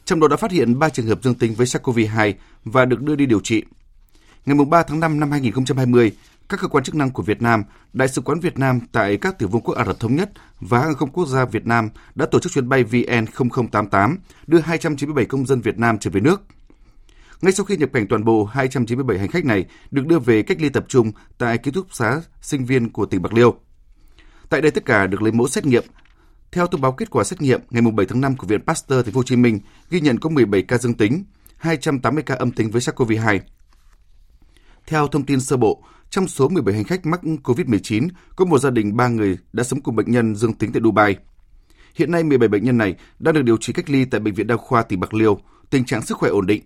Trong 0.06 0.20
đó 0.20 0.28
đã 0.28 0.36
phát 0.36 0.52
hiện 0.52 0.80
3 0.80 0.90
trường 0.90 1.08
hợp 1.08 1.24
dương 1.24 1.36
tính 1.36 1.54
với 1.54 1.66
SARS-CoV-2 1.66 2.34
và 2.63 2.86
được 2.86 3.02
đưa 3.02 3.16
đi 3.16 3.26
điều 3.26 3.40
trị. 3.40 3.63
Ngày 4.46 4.66
3 4.70 4.84
tháng 4.84 5.00
5 5.00 5.20
năm 5.20 5.32
2020, 5.32 6.12
các 6.50 6.60
cơ 6.60 6.68
quan 6.68 6.84
chức 6.84 6.96
năng 6.96 7.12
của 7.12 7.24
Việt 7.24 7.42
Nam, 7.42 7.64
Đại 7.94 8.08
sứ 8.08 8.22
quán 8.22 8.40
Việt 8.40 8.60
Nam 8.60 8.80
tại 8.92 9.18
các 9.18 9.40
tiểu 9.40 9.50
vương 9.50 9.62
quốc 9.62 9.76
Ả 9.76 9.86
Rập 9.86 10.00
Thống 10.00 10.16
Nhất 10.16 10.32
và 10.60 10.80
hàng 10.80 10.96
không 10.96 11.12
quốc 11.12 11.28
gia 11.28 11.46
Việt 11.46 11.66
Nam 11.66 11.90
đã 12.16 12.26
tổ 12.26 12.40
chức 12.40 12.52
chuyến 12.52 12.70
bay 12.70 12.84
VN0088 12.84 14.16
đưa 14.48 14.60
297 14.60 15.26
công 15.26 15.46
dân 15.46 15.62
Việt 15.62 15.78
Nam 15.78 15.98
trở 16.00 16.10
về 16.10 16.22
nước. 16.22 16.42
Ngay 17.42 17.52
sau 17.52 17.66
khi 17.66 17.78
nhập 17.78 17.90
cảnh 17.94 18.08
toàn 18.08 18.26
bộ, 18.26 18.46
297 18.46 19.20
hành 19.20 19.30
khách 19.30 19.46
này 19.46 19.66
được 19.92 20.06
đưa 20.06 20.20
về 20.20 20.42
cách 20.42 20.62
ly 20.62 20.70
tập 20.70 20.86
trung 20.88 21.12
tại 21.38 21.58
ký 21.58 21.72
túc 21.72 21.88
xá 21.94 22.22
sinh 22.42 22.66
viên 22.66 22.90
của 22.90 23.06
tỉnh 23.06 23.22
Bạc 23.22 23.34
Liêu. 23.34 23.56
Tại 24.50 24.62
đây 24.62 24.72
tất 24.72 24.86
cả 24.86 25.08
được 25.08 25.22
lấy 25.22 25.32
mẫu 25.32 25.48
xét 25.48 25.66
nghiệm. 25.66 25.84
Theo 26.52 26.68
thông 26.68 26.82
báo 26.82 26.92
kết 26.92 27.10
quả 27.10 27.24
xét 27.24 27.42
nghiệm 27.42 27.62
ngày 27.70 27.82
7 27.82 28.06
tháng 28.06 28.22
5 28.22 28.38
của 28.38 28.48
Viện 28.48 28.62
Pasteur 28.66 29.06
Thành 29.06 29.14
phố 29.14 29.20
Hồ 29.20 29.24
Chí 29.24 29.36
Minh, 29.36 29.60
ghi 29.90 30.02
nhận 30.02 30.20
có 30.20 30.30
17 30.30 30.62
ca 30.62 30.78
dương 30.78 30.94
tính, 30.94 31.24
280 31.58 32.24
ca 32.24 32.36
âm 32.36 32.52
tính 32.52 32.72
với 32.72 32.82
SARS-CoV-2. 32.82 33.40
Theo 34.88 35.08
thông 35.08 35.26
tin 35.26 35.42
sơ 35.42 35.58
bộ, 35.58 35.84
trong 36.10 36.28
số 36.28 36.50
17 36.50 36.76
hành 36.76 36.84
khách 36.84 37.06
mắc 37.06 37.20
COVID-19, 37.24 38.08
có 38.36 38.46
một 38.46 38.60
gia 38.60 38.70
đình 38.70 38.98
3 38.98 39.08
người 39.08 39.38
đã 39.54 39.63
sống 39.63 39.82
cùng 39.82 39.96
bệnh 39.96 40.12
nhân 40.12 40.36
dương 40.36 40.54
tính 40.54 40.72
tại 40.72 40.82
Dubai. 40.84 41.15
Hiện 41.96 42.12
nay 42.12 42.24
17 42.24 42.48
bệnh 42.48 42.63
nhân 42.63 42.78
này 42.78 42.96
đang 43.20 43.34
được 43.34 43.41
điều 43.41 43.58
trị 43.58 43.74
cách 43.74 43.89
ly 43.89 44.06
tại 44.06 44.20
Bệnh 44.20 44.34
viện 44.34 44.48
Đa 44.48 44.58
khoa 44.58 44.84
tỉnh 44.84 45.00
Bạc 45.00 45.13
Liêu, 45.13 45.39
tình 45.70 45.86
trạng 45.86 46.02
sức 46.02 46.17
khỏe 46.17 46.30
ổn 46.30 46.48
định. 46.48 46.63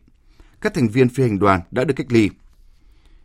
Các 0.61 0.73
thành 0.73 0.87
viên 0.87 1.09
phi 1.09 1.23
hành 1.23 1.39
đoàn 1.39 1.61
đã 1.71 1.83
được 1.83 1.93
cách 1.93 2.11
ly. 2.11 2.29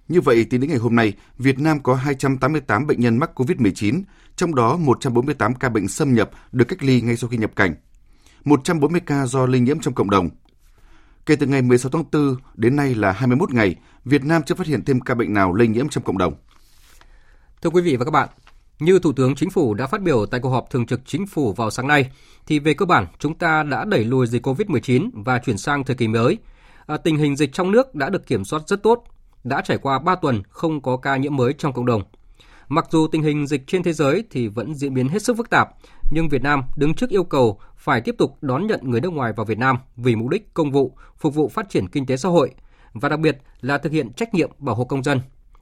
Như 0.08 0.20
vậy, 0.20 0.44
tính 0.44 0.60
đến 0.60 0.70
ngày 0.70 0.78
hôm 0.78 0.96
nay, 0.96 1.12
Việt 1.38 1.58
Nam 1.58 1.82
có 1.82 1.94
288 1.94 2.86
bệnh 2.86 3.00
nhân 3.00 3.18
mắc 3.18 3.30
COVID-19, 3.34 4.02
trong 4.36 4.54
đó 4.54 4.76
148 4.76 5.54
ca 5.54 5.68
bệnh 5.68 5.88
xâm 5.88 6.14
nhập 6.14 6.30
được 6.52 6.64
cách 6.68 6.82
ly 6.82 7.00
ngay 7.00 7.16
sau 7.16 7.30
khi 7.30 7.36
nhập 7.36 7.50
cảnh. 7.56 7.74
140 8.44 9.00
ca 9.06 9.26
do 9.26 9.46
lây 9.46 9.60
nhiễm 9.60 9.80
trong 9.80 9.94
cộng 9.94 10.10
đồng. 10.10 10.28
Kể 11.26 11.36
từ 11.36 11.46
ngày 11.46 11.62
16 11.62 11.90
tháng 11.90 12.04
4 12.12 12.36
đến 12.54 12.76
nay 12.76 12.94
là 12.94 13.12
21 13.12 13.54
ngày, 13.54 13.76
Việt 14.04 14.24
Nam 14.24 14.42
chưa 14.46 14.54
phát 14.54 14.66
hiện 14.66 14.84
thêm 14.84 15.00
ca 15.00 15.14
bệnh 15.14 15.34
nào 15.34 15.54
lây 15.54 15.68
nhiễm 15.68 15.88
trong 15.88 16.04
cộng 16.04 16.18
đồng. 16.18 16.34
Thưa 17.62 17.70
quý 17.70 17.82
vị 17.82 17.96
và 17.96 18.04
các 18.04 18.10
bạn, 18.10 18.28
như 18.78 18.98
Thủ 18.98 19.12
tướng 19.12 19.34
Chính 19.34 19.50
phủ 19.50 19.74
đã 19.74 19.86
phát 19.86 20.02
biểu 20.02 20.26
tại 20.26 20.40
cuộc 20.40 20.50
họp 20.50 20.70
thường 20.70 20.86
trực 20.86 21.00
Chính 21.06 21.26
phủ 21.26 21.52
vào 21.52 21.70
sáng 21.70 21.88
nay, 21.88 22.10
thì 22.46 22.58
về 22.58 22.74
cơ 22.74 22.86
bản 22.86 23.06
chúng 23.18 23.34
ta 23.34 23.62
đã 23.62 23.84
đẩy 23.84 24.04
lùi 24.04 24.26
dịch 24.26 24.46
COVID-19 24.46 25.10
và 25.14 25.38
chuyển 25.38 25.58
sang 25.58 25.84
thời 25.84 25.96
kỳ 25.96 26.08
mới. 26.08 26.38
À, 26.86 26.96
tình 26.96 27.16
hình 27.16 27.36
dịch 27.36 27.52
trong 27.52 27.70
nước 27.70 27.94
đã 27.94 28.08
được 28.08 28.26
kiểm 28.26 28.44
soát 28.44 28.62
rất 28.66 28.82
tốt, 28.82 29.04
đã 29.44 29.60
trải 29.60 29.78
qua 29.78 29.98
3 29.98 30.14
tuần 30.14 30.42
không 30.48 30.82
có 30.82 30.96
ca 30.96 31.16
nhiễm 31.16 31.36
mới 31.36 31.52
trong 31.52 31.72
cộng 31.72 31.86
đồng. 31.86 32.02
Mặc 32.68 32.86
dù 32.90 33.06
tình 33.06 33.22
hình 33.22 33.46
dịch 33.46 33.66
trên 33.66 33.82
thế 33.82 33.92
giới 33.92 34.24
thì 34.30 34.48
vẫn 34.48 34.74
diễn 34.74 34.94
biến 34.94 35.08
hết 35.08 35.22
sức 35.22 35.36
phức 35.36 35.50
tạp, 35.50 35.68
nhưng 36.10 36.28
Việt 36.28 36.42
Nam 36.42 36.62
đứng 36.76 36.94
trước 36.94 37.10
yêu 37.10 37.24
cầu 37.24 37.60
phải 37.86 38.00
tiếp 38.00 38.14
tục 38.18 38.36
đón 38.40 38.66
nhận 38.66 38.80
người 38.82 39.00
nước 39.00 39.12
ngoài 39.12 39.32
vào 39.32 39.46
Việt 39.46 39.58
Nam 39.58 39.78
vì 39.96 40.16
mục 40.16 40.28
đích 40.28 40.54
công 40.54 40.70
vụ, 40.70 40.96
phục 41.16 41.34
vụ 41.34 41.48
phát 41.48 41.68
triển 41.68 41.88
kinh 41.88 42.06
tế 42.06 42.16
xã 42.16 42.28
hội 42.28 42.50
và 42.92 43.08
đặc 43.08 43.20
biệt 43.20 43.38
là 43.60 43.78
thực 43.78 43.92
hiện 43.92 44.12
trách 44.12 44.34
nhiệm 44.34 44.50
bảo 44.58 44.74
hộ 44.74 44.84
công 44.84 45.02
dân, 45.02 45.20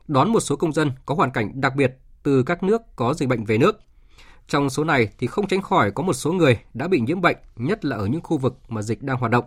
đón 0.09 0.33
một 0.33 0.41
số 0.41 0.57
công 0.57 0.73
dân 0.73 0.91
có 1.07 1.15
hoàn 1.15 1.31
cảnh 1.31 1.61
đặc 1.61 1.77
biệt 1.77 1.99
từ 2.23 2.43
các 2.43 2.63
nước 2.63 2.83
có 2.97 3.15
dịch 3.15 3.29
bệnh 3.29 3.45
về 3.45 3.59
nước. 3.59 3.81
Trong 4.49 4.71
số 4.71 4.85
này 4.85 5.09
thì 5.19 5.27
không 5.27 5.47
tránh 5.47 5.63
khỏi 5.63 5.91
có 5.91 6.03
một 6.03 6.13
số 6.13 6.33
người 6.33 6.59
đã 6.75 6.89
bị 6.89 7.01
nhiễm 7.01 7.21
bệnh, 7.21 7.37
nhất 7.57 7.85
là 7.85 7.97
ở 7.97 8.07
những 8.07 8.23
khu 8.23 8.39
vực 8.39 8.59
mà 8.69 8.83
dịch 8.83 9.03
đang 9.03 9.17
hoạt 9.17 9.33
động, 9.33 9.45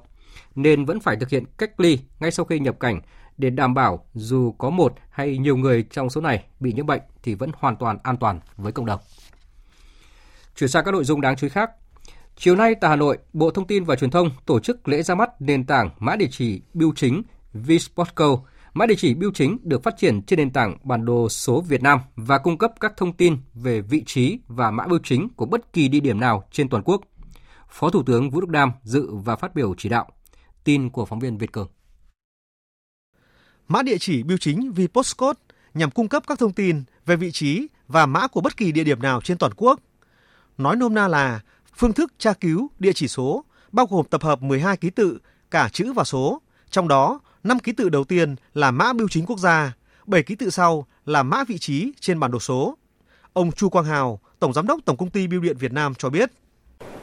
nên 0.55 0.85
vẫn 0.85 0.99
phải 0.99 1.15
thực 1.15 1.29
hiện 1.29 1.43
cách 1.57 1.79
ly 1.79 1.99
ngay 2.19 2.31
sau 2.31 2.45
khi 2.45 2.59
nhập 2.59 2.79
cảnh 2.79 3.01
để 3.37 3.49
đảm 3.49 3.73
bảo 3.73 4.05
dù 4.13 4.51
có 4.57 4.69
một 4.69 4.93
hay 5.09 5.37
nhiều 5.37 5.57
người 5.57 5.83
trong 5.83 6.09
số 6.09 6.21
này 6.21 6.45
bị 6.59 6.73
nhiễm 6.73 6.85
bệnh 6.85 7.01
thì 7.23 7.33
vẫn 7.33 7.51
hoàn 7.57 7.75
toàn 7.75 7.97
an 8.03 8.17
toàn 8.17 8.39
với 8.57 8.71
cộng 8.71 8.85
đồng. 8.85 8.99
Chuyển 10.55 10.69
sang 10.69 10.85
các 10.85 10.91
nội 10.91 11.03
dung 11.03 11.21
đáng 11.21 11.35
chú 11.35 11.45
ý 11.47 11.49
khác. 11.49 11.71
Chiều 12.39 12.55
nay 12.55 12.75
tại 12.75 12.89
Hà 12.89 12.95
Nội, 12.95 13.17
Bộ 13.33 13.51
Thông 13.51 13.67
tin 13.67 13.83
và 13.83 13.95
Truyền 13.95 14.11
thông 14.11 14.31
tổ 14.45 14.59
chức 14.59 14.87
lễ 14.87 15.03
ra 15.03 15.15
mắt 15.15 15.41
nền 15.41 15.65
tảng 15.65 15.89
mã 15.99 16.15
địa 16.15 16.27
chỉ 16.31 16.61
bưu 16.73 16.93
chính 16.95 17.23
Vsportco. 17.53 18.39
Mã 18.73 18.85
địa 18.85 18.95
chỉ 18.97 19.13
bưu 19.13 19.31
chính 19.31 19.57
được 19.63 19.83
phát 19.83 19.97
triển 19.97 20.21
trên 20.21 20.37
nền 20.37 20.49
tảng 20.49 20.77
bản 20.83 21.05
đồ 21.05 21.29
số 21.29 21.61
Việt 21.61 21.81
Nam 21.81 21.99
và 22.15 22.37
cung 22.37 22.57
cấp 22.57 22.71
các 22.79 22.93
thông 22.97 23.13
tin 23.13 23.37
về 23.53 23.81
vị 23.81 24.03
trí 24.05 24.39
và 24.47 24.71
mã 24.71 24.87
bưu 24.87 24.99
chính 25.03 25.29
của 25.29 25.45
bất 25.45 25.73
kỳ 25.73 25.87
địa 25.87 25.99
điểm 25.99 26.19
nào 26.19 26.43
trên 26.51 26.69
toàn 26.69 26.83
quốc. 26.83 27.01
Phó 27.69 27.89
Thủ 27.89 28.03
tướng 28.03 28.29
Vũ 28.29 28.41
Đức 28.41 28.49
Đam 28.49 28.71
dự 28.83 29.15
và 29.15 29.35
phát 29.35 29.55
biểu 29.55 29.75
chỉ 29.77 29.89
đạo. 29.89 30.07
Tin 30.63 30.89
của 30.89 31.05
phóng 31.05 31.19
viên 31.19 31.37
Việt 31.37 31.51
Cường. 31.51 31.67
Mã 33.67 33.81
địa 33.81 33.97
chỉ 33.97 34.23
bưu 34.23 34.37
chính 34.37 34.71
VPostcode 34.71 35.39
nhằm 35.73 35.91
cung 35.91 36.07
cấp 36.07 36.23
các 36.27 36.39
thông 36.39 36.53
tin 36.53 36.83
về 37.05 37.15
vị 37.15 37.31
trí 37.31 37.67
và 37.87 38.05
mã 38.05 38.27
của 38.27 38.41
bất 38.41 38.57
kỳ 38.57 38.71
địa 38.71 38.83
điểm 38.83 39.01
nào 39.01 39.21
trên 39.21 39.37
toàn 39.37 39.51
quốc. 39.55 39.79
Nói 40.57 40.75
nôm 40.75 40.93
na 40.93 41.07
là 41.07 41.41
phương 41.77 41.93
thức 41.93 42.13
tra 42.19 42.33
cứu 42.33 42.69
địa 42.79 42.93
chỉ 42.93 43.07
số 43.07 43.43
bao 43.71 43.85
gồm 43.89 44.05
tập 44.05 44.23
hợp 44.23 44.41
12 44.41 44.77
ký 44.77 44.89
tự, 44.89 45.19
cả 45.51 45.69
chữ 45.73 45.93
và 45.93 46.03
số. 46.03 46.41
Trong 46.69 46.87
đó, 46.87 47.19
5 47.43 47.59
ký 47.59 47.71
tự 47.71 47.89
đầu 47.89 48.03
tiên 48.03 48.35
là 48.53 48.71
mã 48.71 48.93
bưu 48.93 49.07
chính 49.07 49.25
quốc 49.25 49.39
gia, 49.39 49.73
7 50.05 50.23
ký 50.23 50.35
tự 50.35 50.49
sau 50.49 50.85
là 51.05 51.23
mã 51.23 51.43
vị 51.47 51.57
trí 51.57 51.91
trên 51.99 52.19
bản 52.19 52.31
đồ 52.31 52.39
số. 52.39 52.77
Ông 53.33 53.51
Chu 53.51 53.69
Quang 53.69 53.85
Hào, 53.85 54.19
Tổng 54.39 54.53
Giám 54.53 54.67
đốc 54.67 54.79
Tổng 54.85 54.97
Công 54.97 55.09
ty 55.09 55.27
Bưu 55.27 55.41
điện 55.41 55.57
Việt 55.59 55.73
Nam 55.73 55.95
cho 55.95 56.09
biết. 56.09 56.31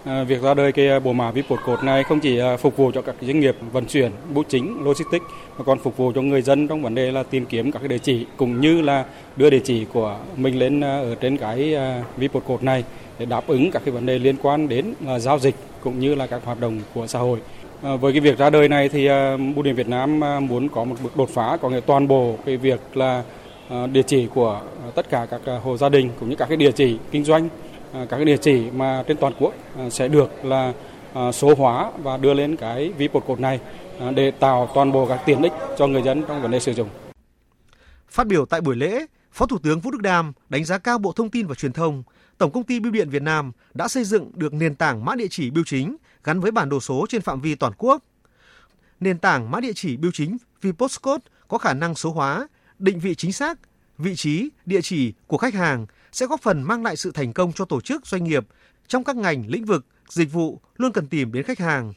À, 0.05 0.25
việc 0.25 0.43
ra 0.43 0.55
đời 0.55 0.73
cái 0.73 0.89
à, 0.89 1.01
bộ 1.01 1.13
mã 1.13 1.31
VIP 1.31 1.49
code 1.49 1.83
này 1.83 2.05
không 2.05 2.21
chỉ 2.21 2.39
à, 2.39 2.57
phục 2.57 2.77
vụ 2.77 2.91
cho 2.95 3.03
các 3.03 3.15
doanh 3.21 3.41
nghiệp 3.41 3.57
vận 3.73 3.87
chuyển, 3.87 4.13
bưu 4.35 4.45
chính, 4.49 4.85
logistics 4.85 5.25
mà 5.59 5.65
còn 5.65 5.79
phục 5.79 5.97
vụ 5.97 6.13
cho 6.15 6.23
người 6.23 6.43
dân 6.43 6.69
trong 6.69 6.83
vấn 6.83 6.95
đề 6.95 7.13
là 7.13 7.23
tìm 7.23 7.47
kiếm 7.47 7.73
các 7.73 7.79
cái 7.79 7.89
địa 7.89 7.99
chỉ 7.99 8.27
cũng 8.37 8.61
như 8.61 8.81
là 8.83 9.05
đưa 9.37 9.51
địa 9.51 9.61
chỉ 9.65 9.85
của 9.93 10.19
mình 10.37 10.59
lên 10.59 10.81
à, 10.81 10.97
ở 10.97 11.15
trên 11.15 11.37
cái 11.37 11.77
VIP 12.17 12.33
code 12.33 12.65
này 12.65 12.85
để 13.19 13.27
đáp 13.27 13.47
ứng 13.47 13.71
các 13.71 13.83
cái 13.85 13.93
vấn 13.93 14.07
đề 14.07 14.19
liên 14.19 14.37
quan 14.43 14.69
đến 14.69 14.95
à, 15.07 15.19
giao 15.19 15.39
dịch 15.39 15.55
cũng 15.83 15.99
như 15.99 16.15
là 16.15 16.27
các 16.27 16.45
hoạt 16.45 16.61
động 16.61 16.81
của 16.95 17.07
xã 17.07 17.19
hội. 17.19 17.39
À, 17.83 17.97
với 17.97 18.13
cái 18.13 18.21
việc 18.21 18.39
ra 18.39 18.51
đời 18.51 18.69
này 18.69 18.89
thì 18.89 19.07
à, 19.07 19.37
Bưu 19.37 19.63
điện 19.63 19.75
Việt 19.75 19.89
Nam 19.89 20.21
muốn 20.41 20.69
có 20.69 20.85
một 20.85 20.97
bước 21.03 21.17
đột 21.17 21.31
phá 21.31 21.57
có 21.63 21.69
nghĩa 21.69 21.81
toàn 21.81 22.09
bộ 22.09 22.37
cái 22.47 22.57
việc 22.57 22.81
là 22.97 23.23
địa 23.93 24.03
chỉ 24.03 24.27
của 24.35 24.61
tất 24.95 25.11
cả 25.11 25.27
các 25.31 25.41
hộ 25.63 25.77
gia 25.77 25.89
đình 25.89 26.11
cũng 26.21 26.31
như 26.31 26.37
các 26.37 26.49
cái 26.49 26.57
địa 26.57 26.73
chỉ 26.73 26.99
kinh 27.11 27.25
doanh 27.25 27.49
các 27.93 28.07
cái 28.11 28.25
địa 28.25 28.37
chỉ 28.37 28.71
mà 28.71 29.05
trên 29.07 29.17
toàn 29.17 29.33
quốc 29.39 29.55
sẽ 29.91 30.09
được 30.09 30.45
là 30.45 30.73
số 31.33 31.55
hóa 31.55 31.91
và 32.03 32.17
đưa 32.17 32.35
lên 32.35 32.57
cái 32.57 32.93
ví 32.99 33.09
bột 33.09 33.25
code 33.27 33.43
này 33.43 33.61
để 34.15 34.31
tạo 34.31 34.69
toàn 34.75 34.93
bộ 34.93 35.07
các 35.07 35.21
tiện 35.27 35.43
ích 35.43 35.53
cho 35.79 35.87
người 35.87 36.03
dân 36.03 36.23
trong 36.29 36.43
vấn 36.43 36.51
đề 36.51 36.61
sử 36.61 36.73
dụng. 36.73 36.89
Phát 38.09 38.27
biểu 38.27 38.47
tại 38.47 38.61
buổi 38.61 38.77
lễ, 38.77 39.07
Phó 39.33 39.47
Thủ 39.47 39.59
tướng 39.63 39.81
Vũ 39.81 39.91
Đức 39.91 40.03
Đam 40.03 40.33
đánh 40.49 40.65
giá 40.65 40.79
cao 40.79 40.99
Bộ 40.99 41.13
Thông 41.13 41.31
tin 41.31 41.47
và 41.47 41.55
Truyền 41.55 41.73
thông, 41.73 42.03
Tổng 42.45 42.53
công 42.53 42.65
ty 42.65 42.81
Bưu 42.81 42.93
điện 42.93 43.11
Việt 43.11 43.23
Nam 43.23 43.53
đã 43.75 43.89
xây 43.89 44.05
dựng 44.05 44.31
được 44.35 44.55
nền 44.55 44.75
tảng 44.75 45.05
mã 45.05 45.15
địa 45.15 45.27
chỉ 45.31 45.51
bưu 45.51 45.65
chính 45.67 45.97
gắn 46.25 46.41
với 46.41 46.51
bản 46.51 46.69
đồ 46.69 46.81
số 46.81 47.07
trên 47.09 47.23
phạm 47.23 47.41
vi 47.41 47.55
toàn 47.55 47.73
quốc. 47.79 48.03
Nền 49.01 49.19
tảng 49.19 49.51
mã 49.51 49.61
địa 49.61 49.73
chỉ 49.75 49.97
bưu 49.97 50.11
chính 50.15 50.37
VPostcode 50.63 51.25
có 51.49 51.59
khả 51.59 51.75
năng 51.75 51.95
số 51.95 52.11
hóa, 52.11 52.49
định 52.79 53.01
vị 53.01 53.15
chính 53.15 53.33
xác, 53.33 53.59
vị 53.99 54.17
trí, 54.17 54.49
địa 54.67 54.81
chỉ 54.83 55.13
của 55.27 55.39
khách 55.39 55.55
hàng 55.55 55.87
sẽ 56.13 56.27
góp 56.27 56.43
phần 56.43 56.63
mang 56.63 56.85
lại 56.85 56.97
sự 56.97 57.11
thành 57.13 57.33
công 57.33 57.53
cho 57.53 57.65
tổ 57.65 57.81
chức 57.81 58.07
doanh 58.07 58.25
nghiệp 58.25 58.47
trong 58.87 59.05
các 59.05 59.17
ngành 59.17 59.45
lĩnh 59.47 59.65
vực 59.65 59.87
dịch 60.09 60.33
vụ 60.33 60.61
luôn 60.77 60.93
cần 60.93 61.07
tìm 61.07 61.33
đến 61.33 61.43
khách 61.43 61.59
hàng. 61.59 61.93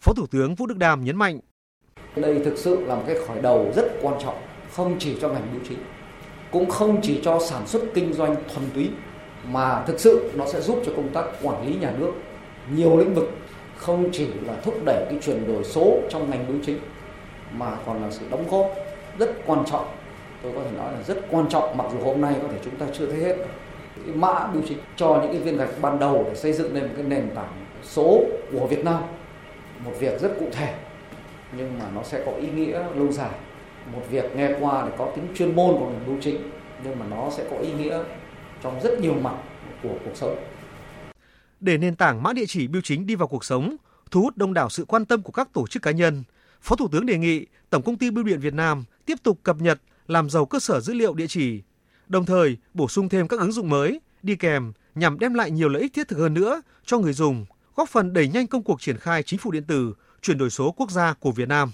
Phó 0.00 0.12
Thủ 0.12 0.26
tướng 0.26 0.54
Vũ 0.54 0.66
Đức 0.66 0.78
Đam 0.78 1.04
nhấn 1.04 1.16
mạnh. 1.16 1.40
Đây 2.16 2.40
thực 2.44 2.58
sự 2.58 2.84
là 2.84 2.94
một 2.94 3.04
cái 3.06 3.16
khởi 3.28 3.42
đầu 3.42 3.72
rất 3.76 3.98
quan 4.02 4.14
trọng, 4.22 4.42
không 4.72 4.96
chỉ 4.98 5.16
cho 5.20 5.28
ngành 5.28 5.52
bưu 5.52 5.62
chính, 5.68 5.78
cũng 6.52 6.70
không 6.70 7.00
chỉ 7.02 7.20
cho 7.24 7.40
sản 7.50 7.66
xuất 7.66 7.82
kinh 7.94 8.12
doanh 8.12 8.36
thuần 8.54 8.70
túy, 8.74 8.90
mà 9.48 9.82
thực 9.86 10.00
sự 10.00 10.30
nó 10.34 10.46
sẽ 10.46 10.60
giúp 10.60 10.82
cho 10.86 10.92
công 10.96 11.08
tác 11.08 11.24
quản 11.42 11.66
lý 11.66 11.74
nhà 11.74 11.92
nước 11.98 12.12
nhiều 12.74 12.96
lĩnh 12.96 13.14
vực, 13.14 13.30
không 13.76 14.08
chỉ 14.12 14.26
là 14.46 14.54
thúc 14.62 14.74
đẩy 14.84 15.04
cái 15.10 15.18
chuyển 15.22 15.46
đổi 15.46 15.64
số 15.64 15.98
trong 16.10 16.30
ngành 16.30 16.46
bưu 16.48 16.56
chính, 16.66 16.78
mà 17.52 17.76
còn 17.86 18.02
là 18.02 18.10
sự 18.10 18.26
đóng 18.30 18.44
góp 18.50 18.66
rất 19.18 19.46
quan 19.46 19.64
trọng. 19.70 19.86
Tôi 20.42 20.52
có 20.54 20.60
thể 20.64 20.76
nói 20.78 20.92
là 20.92 21.02
rất 21.02 21.16
quan 21.30 21.48
trọng, 21.48 21.76
mặc 21.76 21.86
dù 21.92 21.98
hôm 22.04 22.20
nay 22.20 22.34
có 22.42 22.48
thể 22.48 22.58
chúng 22.64 22.76
ta 22.76 22.86
chưa 22.92 23.06
thấy 23.06 23.20
hết. 23.20 23.36
Cái 24.06 24.14
mã 24.14 24.46
bưu 24.46 24.62
chính 24.68 24.78
cho 24.96 25.18
những 25.22 25.32
cái 25.32 25.40
viên 25.40 25.56
gạch 25.56 25.68
ban 25.80 25.98
đầu 25.98 26.24
để 26.28 26.34
xây 26.34 26.52
dựng 26.52 26.74
lên 26.74 26.82
một 26.82 26.92
cái 26.96 27.04
nền 27.04 27.30
tảng 27.34 27.64
số 27.82 28.20
của 28.52 28.66
Việt 28.66 28.84
Nam, 28.84 29.02
một 29.84 29.92
việc 29.98 30.20
rất 30.20 30.32
cụ 30.40 30.46
thể, 30.52 30.74
nhưng 31.56 31.78
mà 31.78 31.84
nó 31.94 32.02
sẽ 32.02 32.22
có 32.26 32.32
ý 32.32 32.48
nghĩa 32.48 32.84
lâu 32.94 33.12
dài. 33.12 33.30
Một 33.92 34.02
việc 34.10 34.36
nghe 34.36 34.50
qua 34.60 34.82
để 34.86 34.92
có 34.98 35.06
tính 35.16 35.26
chuyên 35.34 35.56
môn 35.56 35.74
của 35.78 35.86
ngành 35.86 36.06
bưu 36.06 36.16
chính, 36.20 36.50
nhưng 36.84 36.98
mà 36.98 37.06
nó 37.10 37.30
sẽ 37.30 37.44
có 37.50 37.56
ý 37.56 37.68
nghĩa 37.72 37.98
trong 38.62 38.80
rất 38.82 39.00
nhiều 39.00 39.14
mặt 39.14 39.34
của 39.82 39.98
cuộc 40.04 40.12
sống 40.14 40.36
để 41.60 41.78
nền 41.78 41.96
tảng 41.96 42.22
mã 42.22 42.32
địa 42.32 42.46
chỉ 42.46 42.68
bưu 42.68 42.82
chính 42.82 43.06
đi 43.06 43.14
vào 43.14 43.28
cuộc 43.28 43.44
sống 43.44 43.76
thu 44.10 44.22
hút 44.22 44.36
đông 44.36 44.54
đảo 44.54 44.70
sự 44.70 44.84
quan 44.84 45.04
tâm 45.04 45.22
của 45.22 45.32
các 45.32 45.52
tổ 45.52 45.66
chức 45.66 45.82
cá 45.82 45.90
nhân 45.90 46.22
Phó 46.62 46.76
Thủ 46.76 46.88
tướng 46.92 47.06
đề 47.06 47.18
nghị 47.18 47.46
Tổng 47.70 47.82
công 47.82 47.96
ty 47.96 48.10
Bưu 48.10 48.24
điện 48.24 48.40
Việt 48.40 48.54
Nam 48.54 48.84
tiếp 49.06 49.18
tục 49.22 49.38
cập 49.42 49.56
nhật 49.60 49.80
làm 50.06 50.30
giàu 50.30 50.46
cơ 50.46 50.60
sở 50.60 50.80
dữ 50.80 50.94
liệu 50.94 51.14
địa 51.14 51.26
chỉ, 51.26 51.62
đồng 52.08 52.24
thời 52.24 52.56
bổ 52.74 52.88
sung 52.88 53.08
thêm 53.08 53.28
các 53.28 53.40
ứng 53.40 53.52
dụng 53.52 53.68
mới 53.68 54.00
đi 54.22 54.36
kèm 54.36 54.72
nhằm 54.94 55.18
đem 55.18 55.34
lại 55.34 55.50
nhiều 55.50 55.68
lợi 55.68 55.82
ích 55.82 55.92
thiết 55.92 56.08
thực 56.08 56.18
hơn 56.18 56.34
nữa 56.34 56.62
cho 56.86 56.98
người 56.98 57.12
dùng, 57.12 57.46
góp 57.76 57.88
phần 57.88 58.12
đẩy 58.12 58.28
nhanh 58.28 58.46
công 58.46 58.62
cuộc 58.62 58.80
triển 58.80 58.98
khai 58.98 59.22
chính 59.22 59.38
phủ 59.38 59.50
điện 59.50 59.64
tử, 59.64 59.94
chuyển 60.22 60.38
đổi 60.38 60.50
số 60.50 60.72
quốc 60.72 60.90
gia 60.90 61.12
của 61.12 61.32
Việt 61.32 61.48
Nam. 61.48 61.72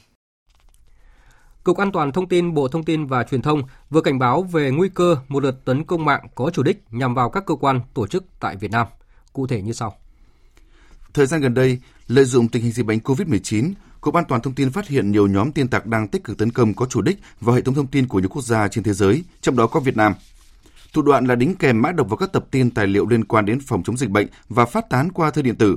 Cục 1.69 1.77
An 1.77 1.93
toàn 1.93 2.13
Thông 2.13 2.29
tin 2.29 2.55
Bộ 2.55 2.69
Thông 2.69 2.85
tin 2.85 3.07
và 3.07 3.25
Truyền 3.25 3.43
thông 3.43 3.63
vừa 3.91 4.01
cảnh 4.01 4.19
báo 4.19 4.43
về 4.43 4.71
nguy 4.71 4.89
cơ 4.89 5.17
một 5.29 5.41
đợt 5.41 5.65
tấn 5.65 5.85
công 5.85 6.05
mạng 6.05 6.27
có 6.35 6.51
chủ 6.51 6.63
đích 6.63 6.85
nhằm 6.91 7.15
vào 7.15 7.31
các 7.31 7.47
cơ 7.47 7.55
quan, 7.55 7.81
tổ 7.95 8.07
chức 8.07 8.25
tại 8.41 8.57
Việt 8.57 8.71
Nam. 8.71 8.87
Cụ 9.33 9.47
thể 9.47 9.63
như 9.63 9.73
sau. 9.73 9.97
Thời 11.15 11.27
gian 11.27 11.41
gần 11.41 11.55
đây, 11.55 11.79
lợi 12.07 12.25
dụng 12.25 12.49
tình 12.49 12.63
hình 12.63 12.73
dịch 12.73 12.87
bệnh 12.87 12.99
COVID-19, 12.99 13.73
Cục 14.01 14.15
An 14.15 14.25
toàn 14.29 14.41
thông 14.41 14.55
tin 14.55 14.71
phát 14.71 14.89
hiện 14.89 15.11
nhiều 15.13 15.27
nhóm 15.27 15.53
tin 15.53 15.69
tặc 15.69 15.87
đang 15.87 16.09
tích 16.09 16.25
cực 16.25 16.39
tấn 16.39 16.51
công 16.51 16.75
có 16.75 16.87
chủ 16.87 17.03
đích 17.03 17.19
vào 17.41 17.57
hệ 17.57 17.63
thống 17.63 17.75
thông 17.75 17.87
tin 17.87 18.09
của 18.09 18.19
nhiều 18.19 18.29
quốc 18.29 18.43
gia 18.43 18.69
trên 18.69 18.85
thế 18.85 18.93
giới, 18.93 19.25
trong 19.41 19.57
đó 19.57 19.67
có 19.67 19.81
Việt 19.81 19.97
Nam. 19.97 20.15
Thủ 20.93 21.03
đoạn 21.03 21.25
là 21.25 21.35
đính 21.35 21.55
kèm 21.55 21.83
mã 21.83 21.93
độc 21.93 22.09
vào 22.09 22.17
các 22.17 22.33
tập 22.33 22.47
tin 22.51 22.71
tài 22.71 22.87
liệu 22.87 23.07
liên 23.07 23.25
quan 23.25 23.47
đến 23.47 23.59
phòng 23.61 23.83
chống 23.83 23.97
dịch 23.97 24.11
bệnh 24.11 24.27
và 24.49 24.65
phát 24.65 24.91
tán 24.91 25.13
qua 25.13 25.31
thư 25.31 25.43
điện 25.43 25.57
tử. 25.57 25.77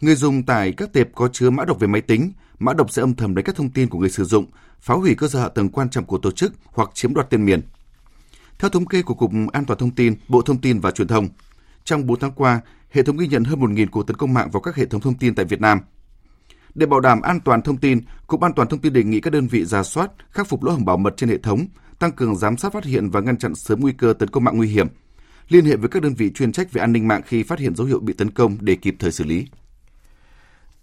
Người 0.00 0.14
dùng 0.14 0.42
tải 0.42 0.72
các 0.72 0.92
tệp 0.92 1.08
có 1.14 1.28
chứa 1.28 1.50
mã 1.50 1.64
độc 1.64 1.80
về 1.80 1.86
máy 1.86 2.00
tính, 2.00 2.32
mã 2.58 2.72
độc 2.72 2.90
sẽ 2.90 3.02
âm 3.02 3.14
thầm 3.14 3.34
lấy 3.34 3.42
các 3.42 3.56
thông 3.56 3.70
tin 3.70 3.88
của 3.88 3.98
người 3.98 4.10
sử 4.10 4.24
dụng, 4.24 4.46
phá 4.80 4.94
hủy 4.94 5.14
cơ 5.14 5.28
sở 5.28 5.40
hạ 5.40 5.48
tầng 5.48 5.68
quan 5.68 5.90
trọng 5.90 6.04
của 6.04 6.18
tổ 6.18 6.30
chức 6.30 6.52
hoặc 6.64 6.90
chiếm 6.94 7.14
đoạt 7.14 7.30
tên 7.30 7.44
miền. 7.44 7.60
Theo 8.58 8.70
thống 8.70 8.86
kê 8.86 9.02
của 9.02 9.14
Cục 9.14 9.30
An 9.52 9.64
toàn 9.64 9.78
thông 9.78 9.94
tin, 9.94 10.14
Bộ 10.28 10.42
Thông 10.42 10.60
tin 10.60 10.80
và 10.80 10.90
Truyền 10.90 11.08
thông, 11.08 11.28
trong 11.84 12.06
4 12.06 12.20
tháng 12.20 12.32
qua, 12.32 12.60
hệ 12.90 13.02
thống 13.02 13.16
ghi 13.16 13.26
nhận 13.26 13.44
hơn 13.44 13.60
1.000 13.60 13.86
cuộc 13.90 14.06
tấn 14.06 14.16
công 14.16 14.34
mạng 14.34 14.50
vào 14.52 14.60
các 14.60 14.76
hệ 14.76 14.86
thống 14.86 15.00
thông 15.00 15.14
tin 15.14 15.34
tại 15.34 15.44
Việt 15.44 15.60
Nam– 15.60 15.80
để 16.76 16.86
bảo 16.86 17.00
đảm 17.00 17.20
an 17.20 17.40
toàn 17.40 17.62
thông 17.62 17.76
tin, 17.76 18.00
Cục 18.26 18.40
An 18.40 18.52
toàn 18.52 18.68
thông 18.68 18.80
tin 18.80 18.92
đề 18.92 19.02
nghị 19.02 19.20
các 19.20 19.32
đơn 19.32 19.46
vị 19.46 19.64
ra 19.64 19.82
soát, 19.82 20.10
khắc 20.30 20.48
phục 20.48 20.64
lỗ 20.64 20.72
hổng 20.72 20.84
bảo 20.84 20.96
mật 20.96 21.14
trên 21.16 21.28
hệ 21.28 21.38
thống, 21.38 21.66
tăng 21.98 22.12
cường 22.12 22.36
giám 22.36 22.56
sát 22.56 22.72
phát 22.72 22.84
hiện 22.84 23.10
và 23.10 23.20
ngăn 23.20 23.36
chặn 23.36 23.54
sớm 23.54 23.80
nguy 23.80 23.92
cơ 23.92 24.14
tấn 24.18 24.30
công 24.30 24.44
mạng 24.44 24.56
nguy 24.56 24.68
hiểm. 24.68 24.86
Liên 25.48 25.64
hệ 25.64 25.76
với 25.76 25.88
các 25.88 26.02
đơn 26.02 26.14
vị 26.14 26.30
chuyên 26.30 26.52
trách 26.52 26.72
về 26.72 26.80
an 26.80 26.92
ninh 26.92 27.08
mạng 27.08 27.22
khi 27.26 27.42
phát 27.42 27.58
hiện 27.58 27.74
dấu 27.74 27.86
hiệu 27.86 28.00
bị 28.00 28.12
tấn 28.12 28.30
công 28.30 28.56
để 28.60 28.76
kịp 28.76 28.96
thời 28.98 29.12
xử 29.12 29.24
lý. 29.24 29.46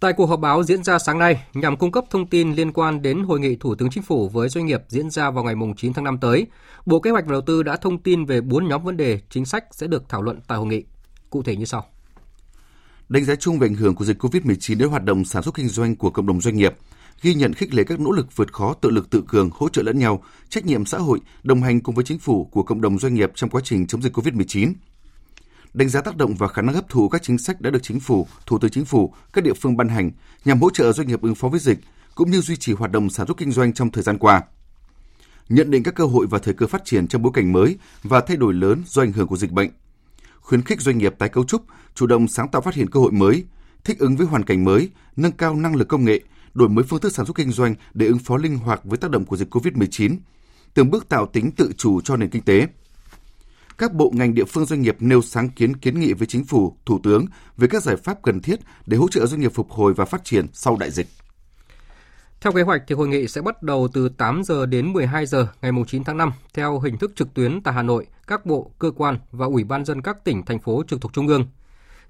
Tại 0.00 0.12
cuộc 0.12 0.26
họp 0.26 0.40
báo 0.40 0.62
diễn 0.62 0.84
ra 0.84 0.98
sáng 0.98 1.18
nay 1.18 1.44
nhằm 1.54 1.76
cung 1.76 1.92
cấp 1.92 2.04
thông 2.10 2.26
tin 2.26 2.52
liên 2.52 2.72
quan 2.72 3.02
đến 3.02 3.22
hội 3.22 3.40
nghị 3.40 3.56
Thủ 3.56 3.74
tướng 3.74 3.90
Chính 3.90 4.02
phủ 4.02 4.28
với 4.28 4.48
doanh 4.48 4.66
nghiệp 4.66 4.82
diễn 4.88 5.10
ra 5.10 5.30
vào 5.30 5.44
ngày 5.44 5.54
9 5.76 5.92
tháng 5.92 6.04
5 6.04 6.18
tới, 6.18 6.46
Bộ 6.86 7.00
Kế 7.00 7.10
hoạch 7.10 7.26
và 7.26 7.32
Đầu 7.32 7.40
tư 7.40 7.62
đã 7.62 7.76
thông 7.76 8.02
tin 8.02 8.24
về 8.24 8.40
4 8.40 8.68
nhóm 8.68 8.84
vấn 8.84 8.96
đề 8.96 9.20
chính 9.30 9.44
sách 9.44 9.64
sẽ 9.70 9.86
được 9.86 10.08
thảo 10.08 10.22
luận 10.22 10.40
tại 10.48 10.58
hội 10.58 10.66
nghị. 10.66 10.84
Cụ 11.30 11.42
thể 11.42 11.56
như 11.56 11.64
sau 11.64 11.84
đánh 13.08 13.24
giá 13.24 13.34
chung 13.36 13.58
về 13.58 13.68
ảnh 13.68 13.74
hưởng 13.74 13.94
của 13.94 14.04
dịch 14.04 14.24
COVID-19 14.24 14.78
đến 14.78 14.88
hoạt 14.88 15.04
động 15.04 15.24
sản 15.24 15.42
xuất 15.42 15.54
kinh 15.54 15.68
doanh 15.68 15.96
của 15.96 16.10
cộng 16.10 16.26
đồng 16.26 16.40
doanh 16.40 16.56
nghiệp, 16.56 16.74
ghi 17.22 17.34
nhận 17.34 17.54
khích 17.54 17.74
lệ 17.74 17.84
các 17.84 18.00
nỗ 18.00 18.10
lực 18.10 18.36
vượt 18.36 18.52
khó 18.52 18.74
tự 18.74 18.90
lực 18.90 19.10
tự 19.10 19.22
cường, 19.28 19.50
hỗ 19.52 19.68
trợ 19.68 19.82
lẫn 19.82 19.98
nhau, 19.98 20.22
trách 20.48 20.66
nhiệm 20.66 20.84
xã 20.84 20.98
hội, 20.98 21.20
đồng 21.42 21.62
hành 21.62 21.80
cùng 21.80 21.94
với 21.94 22.04
chính 22.04 22.18
phủ 22.18 22.44
của 22.44 22.62
cộng 22.62 22.80
đồng 22.80 22.98
doanh 22.98 23.14
nghiệp 23.14 23.30
trong 23.34 23.50
quá 23.50 23.60
trình 23.64 23.86
chống 23.86 24.02
dịch 24.02 24.16
COVID-19. 24.16 24.72
Đánh 25.74 25.88
giá 25.88 26.00
tác 26.00 26.16
động 26.16 26.34
và 26.34 26.48
khả 26.48 26.62
năng 26.62 26.74
hấp 26.74 26.88
thụ 26.88 27.08
các 27.08 27.22
chính 27.22 27.38
sách 27.38 27.60
đã 27.60 27.70
được 27.70 27.82
chính 27.82 28.00
phủ, 28.00 28.26
thủ 28.46 28.58
tướng 28.58 28.70
chính 28.70 28.84
phủ, 28.84 29.14
các 29.32 29.44
địa 29.44 29.54
phương 29.54 29.76
ban 29.76 29.88
hành 29.88 30.10
nhằm 30.44 30.60
hỗ 30.60 30.70
trợ 30.70 30.92
doanh 30.92 31.08
nghiệp 31.08 31.22
ứng 31.22 31.34
phó 31.34 31.48
với 31.48 31.60
dịch 31.60 31.78
cũng 32.14 32.30
như 32.30 32.40
duy 32.40 32.56
trì 32.56 32.72
hoạt 32.72 32.92
động 32.92 33.10
sản 33.10 33.26
xuất 33.26 33.36
kinh 33.36 33.52
doanh 33.52 33.72
trong 33.72 33.90
thời 33.90 34.02
gian 34.02 34.18
qua. 34.18 34.42
Nhận 35.48 35.70
định 35.70 35.82
các 35.82 35.94
cơ 35.94 36.04
hội 36.04 36.26
và 36.30 36.38
thời 36.38 36.54
cơ 36.54 36.66
phát 36.66 36.84
triển 36.84 37.08
trong 37.08 37.22
bối 37.22 37.32
cảnh 37.34 37.52
mới 37.52 37.78
và 38.02 38.20
thay 38.20 38.36
đổi 38.36 38.54
lớn 38.54 38.82
do 38.86 39.02
ảnh 39.02 39.12
hưởng 39.12 39.26
của 39.26 39.36
dịch 39.36 39.52
bệnh 39.52 39.70
khuyến 40.44 40.62
khích 40.62 40.80
doanh 40.80 40.98
nghiệp 40.98 41.14
tái 41.18 41.28
cấu 41.28 41.44
trúc, 41.44 41.62
chủ 41.94 42.06
động 42.06 42.28
sáng 42.28 42.48
tạo 42.48 42.62
phát 42.62 42.74
hiện 42.74 42.90
cơ 42.90 43.00
hội 43.00 43.12
mới, 43.12 43.44
thích 43.84 43.98
ứng 43.98 44.16
với 44.16 44.26
hoàn 44.26 44.44
cảnh 44.44 44.64
mới, 44.64 44.90
nâng 45.16 45.32
cao 45.32 45.54
năng 45.54 45.76
lực 45.76 45.88
công 45.88 46.04
nghệ, 46.04 46.20
đổi 46.54 46.68
mới 46.68 46.84
phương 46.84 47.00
thức 47.00 47.12
sản 47.14 47.26
xuất 47.26 47.36
kinh 47.36 47.52
doanh 47.52 47.74
để 47.94 48.06
ứng 48.06 48.18
phó 48.18 48.36
linh 48.36 48.58
hoạt 48.58 48.80
với 48.84 48.98
tác 48.98 49.10
động 49.10 49.24
của 49.24 49.36
dịch 49.36 49.54
COVID-19, 49.54 50.16
từng 50.74 50.90
bước 50.90 51.08
tạo 51.08 51.26
tính 51.26 51.50
tự 51.50 51.72
chủ 51.76 52.00
cho 52.00 52.16
nền 52.16 52.30
kinh 52.30 52.42
tế. 52.42 52.66
Các 53.78 53.94
bộ 53.94 54.12
ngành 54.14 54.34
địa 54.34 54.44
phương 54.44 54.64
doanh 54.64 54.82
nghiệp 54.82 54.96
nêu 55.00 55.22
sáng 55.22 55.50
kiến 55.50 55.76
kiến 55.76 56.00
nghị 56.00 56.12
với 56.12 56.26
chính 56.26 56.44
phủ, 56.44 56.76
thủ 56.86 57.00
tướng 57.02 57.26
về 57.56 57.68
các 57.68 57.82
giải 57.82 57.96
pháp 57.96 58.22
cần 58.22 58.40
thiết 58.40 58.60
để 58.86 58.96
hỗ 58.96 59.08
trợ 59.08 59.26
doanh 59.26 59.40
nghiệp 59.40 59.52
phục 59.54 59.70
hồi 59.70 59.94
và 59.94 60.04
phát 60.04 60.24
triển 60.24 60.46
sau 60.52 60.76
đại 60.76 60.90
dịch. 60.90 61.06
Theo 62.40 62.52
kế 62.52 62.62
hoạch 62.62 62.82
thì 62.86 62.94
hội 62.94 63.08
nghị 63.08 63.28
sẽ 63.28 63.40
bắt 63.42 63.62
đầu 63.62 63.88
từ 63.92 64.08
8 64.08 64.42
giờ 64.44 64.66
đến 64.66 64.92
12 64.92 65.26
giờ 65.26 65.48
ngày 65.62 65.72
9 65.86 66.04
tháng 66.04 66.16
5 66.16 66.32
theo 66.54 66.80
hình 66.80 66.98
thức 66.98 67.12
trực 67.16 67.34
tuyến 67.34 67.60
tại 67.62 67.74
Hà 67.74 67.82
Nội, 67.82 68.06
các 68.26 68.46
bộ, 68.46 68.70
cơ 68.78 68.90
quan 68.90 69.18
và 69.30 69.46
ủy 69.46 69.64
ban 69.64 69.84
dân 69.84 70.02
các 70.02 70.24
tỉnh, 70.24 70.44
thành 70.44 70.60
phố 70.60 70.82
trực 70.88 71.00
thuộc 71.00 71.12
Trung 71.12 71.28
ương. 71.28 71.46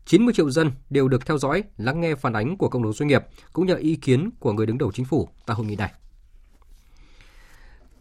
90 0.07 0.35
triệu 0.35 0.51
dân 0.51 0.71
đều 0.91 1.09
được 1.09 1.27
theo 1.27 1.39
dõi, 1.39 1.65
lắng 1.77 2.01
nghe 2.01 2.15
phản 2.15 2.33
ánh 2.33 2.57
của 2.57 2.69
cộng 2.69 2.83
đồng 2.83 2.93
doanh 2.93 3.09
nghiệp 3.09 3.25
cũng 3.53 3.67
như 3.67 3.77
ý 3.77 3.97
kiến 3.97 4.31
của 4.39 4.53
người 4.53 4.67
đứng 4.67 4.79
đầu 4.79 4.93
chính 4.93 5.07
phủ 5.07 5.29
tại 5.47 5.57
hội 5.57 5.67
nghị 5.67 5.77
này. 5.77 5.93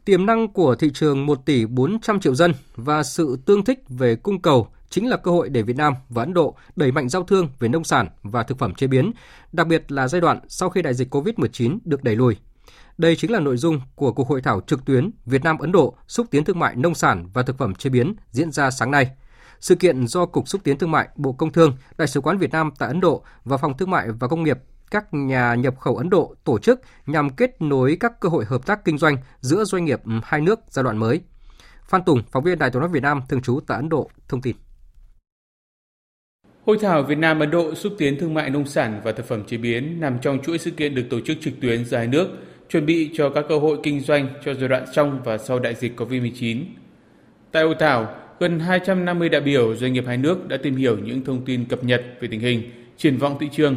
Tiềm 0.05 0.25
năng 0.25 0.47
của 0.47 0.75
thị 0.75 0.91
trường 0.93 1.25
1 1.25 1.45
tỷ 1.45 1.65
400 1.65 2.19
triệu 2.19 2.35
dân 2.35 2.53
và 2.75 3.03
sự 3.03 3.37
tương 3.45 3.63
thích 3.63 3.83
về 3.89 4.15
cung 4.15 4.41
cầu 4.41 4.67
chính 4.89 5.09
là 5.09 5.17
cơ 5.17 5.31
hội 5.31 5.49
để 5.49 5.61
Việt 5.61 5.75
Nam 5.75 5.93
và 6.09 6.21
Ấn 6.23 6.33
Độ 6.33 6.55
đẩy 6.75 6.91
mạnh 6.91 7.09
giao 7.09 7.23
thương 7.23 7.49
về 7.59 7.67
nông 7.67 7.83
sản 7.83 8.07
và 8.23 8.43
thực 8.43 8.57
phẩm 8.59 8.75
chế 8.75 8.87
biến, 8.87 9.11
đặc 9.51 9.67
biệt 9.67 9.91
là 9.91 10.07
giai 10.07 10.21
đoạn 10.21 10.39
sau 10.47 10.69
khi 10.69 10.81
đại 10.81 10.93
dịch 10.93 11.15
COVID-19 11.15 11.77
được 11.83 12.03
đẩy 12.03 12.15
lùi. 12.15 12.35
Đây 12.97 13.15
chính 13.15 13.31
là 13.31 13.39
nội 13.39 13.57
dung 13.57 13.81
của 13.95 14.11
cuộc 14.11 14.27
hội 14.27 14.41
thảo 14.41 14.61
trực 14.67 14.85
tuyến 14.85 15.11
Việt 15.25 15.43
Nam 15.43 15.57
Ấn 15.57 15.71
Độ 15.71 15.95
xúc 16.07 16.27
tiến 16.31 16.43
thương 16.43 16.59
mại 16.59 16.75
nông 16.75 16.95
sản 16.95 17.29
và 17.33 17.43
thực 17.43 17.57
phẩm 17.57 17.75
chế 17.75 17.89
biến 17.89 18.13
diễn 18.31 18.51
ra 18.51 18.71
sáng 18.71 18.91
nay. 18.91 19.09
Sự 19.59 19.75
kiện 19.75 20.07
do 20.07 20.25
Cục 20.25 20.47
xúc 20.47 20.61
tiến 20.63 20.77
thương 20.77 20.91
mại, 20.91 21.09
Bộ 21.15 21.33
Công 21.33 21.51
Thương, 21.51 21.77
Đại 21.97 22.07
sứ 22.07 22.21
quán 22.21 22.37
Việt 22.37 22.51
Nam 22.51 22.71
tại 22.77 22.87
Ấn 22.87 22.99
Độ 22.99 23.23
và 23.45 23.57
Phòng 23.57 23.77
Thương 23.77 23.89
mại 23.91 24.07
và 24.11 24.27
Công 24.27 24.43
nghiệp 24.43 24.57
các 24.93 25.13
nhà 25.13 25.55
nhập 25.55 25.79
khẩu 25.79 25.95
Ấn 25.97 26.09
Độ 26.09 26.35
tổ 26.43 26.59
chức 26.59 26.81
nhằm 27.05 27.29
kết 27.29 27.61
nối 27.61 27.97
các 27.99 28.19
cơ 28.19 28.29
hội 28.29 28.45
hợp 28.45 28.65
tác 28.65 28.85
kinh 28.85 28.97
doanh 28.97 29.17
giữa 29.39 29.63
doanh 29.63 29.85
nghiệp 29.85 30.01
hai 30.23 30.41
nước 30.41 30.59
giai 30.69 30.83
đoạn 30.83 30.97
mới. 30.97 31.21
Phan 31.87 32.03
Tùng, 32.03 32.21
phóng 32.31 32.43
viên 32.43 32.59
Đài 32.59 32.69
Tiếng 32.69 32.79
nói 32.79 32.89
Việt 32.89 33.03
Nam 33.03 33.21
thường 33.29 33.41
trú 33.41 33.59
tại 33.67 33.75
Ấn 33.75 33.89
Độ 33.89 34.09
thông 34.27 34.41
tin. 34.41 34.55
Hội 36.65 36.77
thảo 36.81 37.03
Việt 37.03 37.17
Nam 37.17 37.39
Ấn 37.39 37.51
Độ 37.51 37.75
xúc 37.75 37.93
tiến 37.97 38.19
thương 38.19 38.33
mại 38.33 38.49
nông 38.49 38.65
sản 38.65 39.01
và 39.03 39.11
thực 39.11 39.25
phẩm 39.25 39.43
chế 39.47 39.57
biến 39.57 39.99
nằm 39.99 40.19
trong 40.21 40.39
chuỗi 40.43 40.57
sự 40.57 40.71
kiện 40.71 40.95
được 40.95 41.03
tổ 41.09 41.19
chức 41.19 41.37
trực 41.41 41.53
tuyến 41.61 41.85
giữa 41.85 41.97
hai 41.97 42.07
nước, 42.07 42.27
chuẩn 42.69 42.85
bị 42.85 43.11
cho 43.13 43.29
các 43.29 43.45
cơ 43.49 43.59
hội 43.59 43.79
kinh 43.83 44.01
doanh 44.01 44.27
cho 44.45 44.53
giai 44.53 44.67
đoạn 44.67 44.85
trong 44.93 45.23
và 45.23 45.37
sau 45.37 45.59
đại 45.59 45.75
dịch 45.75 45.99
COVID-19. 45.99 46.63
Tại 47.51 47.63
hội 47.63 47.75
thảo, 47.79 48.15
gần 48.39 48.59
250 48.59 49.29
đại 49.29 49.41
biểu 49.41 49.75
doanh 49.75 49.93
nghiệp 49.93 50.03
hai 50.07 50.17
nước 50.17 50.47
đã 50.47 50.57
tìm 50.63 50.75
hiểu 50.75 50.97
những 50.97 51.25
thông 51.25 51.45
tin 51.45 51.65
cập 51.65 51.83
nhật 51.83 52.05
về 52.19 52.27
tình 52.31 52.39
hình, 52.39 52.71
triển 52.97 53.17
vọng 53.17 53.37
thị 53.39 53.49
trường 53.51 53.75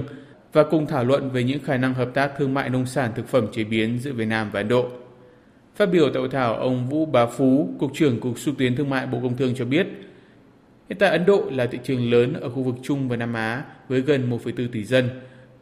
và 0.53 0.63
cùng 0.63 0.87
thảo 0.87 1.05
luận 1.05 1.31
về 1.31 1.45
những 1.45 1.63
khả 1.65 1.77
năng 1.77 1.95
hợp 1.95 2.11
tác 2.15 2.33
thương 2.39 2.55
mại 2.55 2.71
nông 2.71 2.87
sản 2.87 3.11
thực 3.15 3.29
phẩm 3.29 3.47
chế 3.53 3.65
biến 3.65 3.99
giữa 3.99 4.13
Việt 4.13 4.25
Nam 4.25 4.51
và 4.53 4.61
Ấn 4.61 4.69
Độ. 4.69 4.89
Phát 5.77 5.87
biểu 5.87 6.11
tại 6.11 6.21
hội 6.21 6.29
thảo, 6.29 6.57
ông 6.57 6.89
Vũ 6.89 7.07
Bá 7.07 7.27
Phú, 7.27 7.75
Cục 7.79 7.91
trưởng 7.95 8.21
Cục 8.21 8.39
xúc 8.39 8.55
tiến 8.59 8.77
thương 8.77 8.91
mại 8.91 9.07
Bộ 9.07 9.19
Công 9.23 9.37
Thương 9.37 9.55
cho 9.55 9.65
biết, 9.65 9.87
hiện 10.89 10.99
tại 10.99 11.11
Ấn 11.11 11.27
Độ 11.27 11.45
là 11.51 11.67
thị 11.67 11.79
trường 11.85 12.11
lớn 12.11 12.33
ở 12.33 12.51
khu 12.51 12.63
vực 12.63 12.75
Trung 12.83 13.09
và 13.09 13.17
Nam 13.17 13.35
Á 13.35 13.65
với 13.89 14.01
gần 14.01 14.31
1,4 14.31 14.69
tỷ 14.73 14.85
dân, 14.85 15.09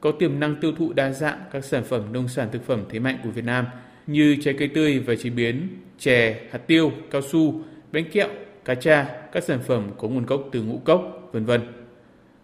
có 0.01 0.13
tiềm 0.13 0.41
năng 0.41 0.57
tiêu 0.57 0.73
thụ 0.79 0.93
đa 0.93 1.11
dạng 1.11 1.39
các 1.53 1.65
sản 1.65 1.85
phẩm 1.85 2.13
nông 2.13 2.29
sản 2.29 2.49
thực 2.53 2.67
phẩm 2.67 2.85
thế 2.89 2.99
mạnh 2.99 3.19
của 3.25 3.31
Việt 3.31 3.45
Nam 3.45 3.67
như 4.07 4.37
trái 4.43 4.55
cây 4.59 4.69
tươi 4.69 4.99
và 4.99 5.15
chế 5.15 5.31
biến, 5.31 5.69
chè, 5.99 6.41
hạt 6.51 6.59
tiêu, 6.59 6.93
cao 7.11 7.23
su, 7.23 7.63
bánh 7.93 8.05
kẹo, 8.13 8.29
cá 8.65 8.75
tra, 8.75 9.07
các 9.33 9.45
sản 9.45 9.59
phẩm 9.67 9.91
có 9.99 10.09
nguồn 10.09 10.27
gốc 10.27 10.49
từ 10.53 10.63
ngũ 10.63 10.79
cốc, 10.85 11.29
vân 11.33 11.45
vân. 11.45 11.61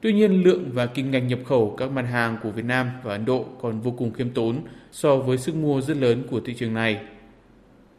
Tuy 0.00 0.12
nhiên, 0.12 0.42
lượng 0.44 0.70
và 0.72 0.86
kim 0.86 1.10
ngạch 1.10 1.22
nhập 1.22 1.38
khẩu 1.44 1.74
các 1.78 1.90
mặt 1.90 2.02
hàng 2.02 2.36
của 2.42 2.50
Việt 2.50 2.64
Nam 2.64 2.90
và 3.02 3.12
Ấn 3.12 3.24
Độ 3.24 3.44
còn 3.60 3.80
vô 3.80 3.90
cùng 3.90 4.12
khiêm 4.12 4.30
tốn 4.30 4.56
so 4.92 5.16
với 5.16 5.38
sức 5.38 5.54
mua 5.54 5.80
rất 5.80 5.96
lớn 5.96 6.22
của 6.30 6.40
thị 6.40 6.54
trường 6.54 6.74
này. 6.74 7.00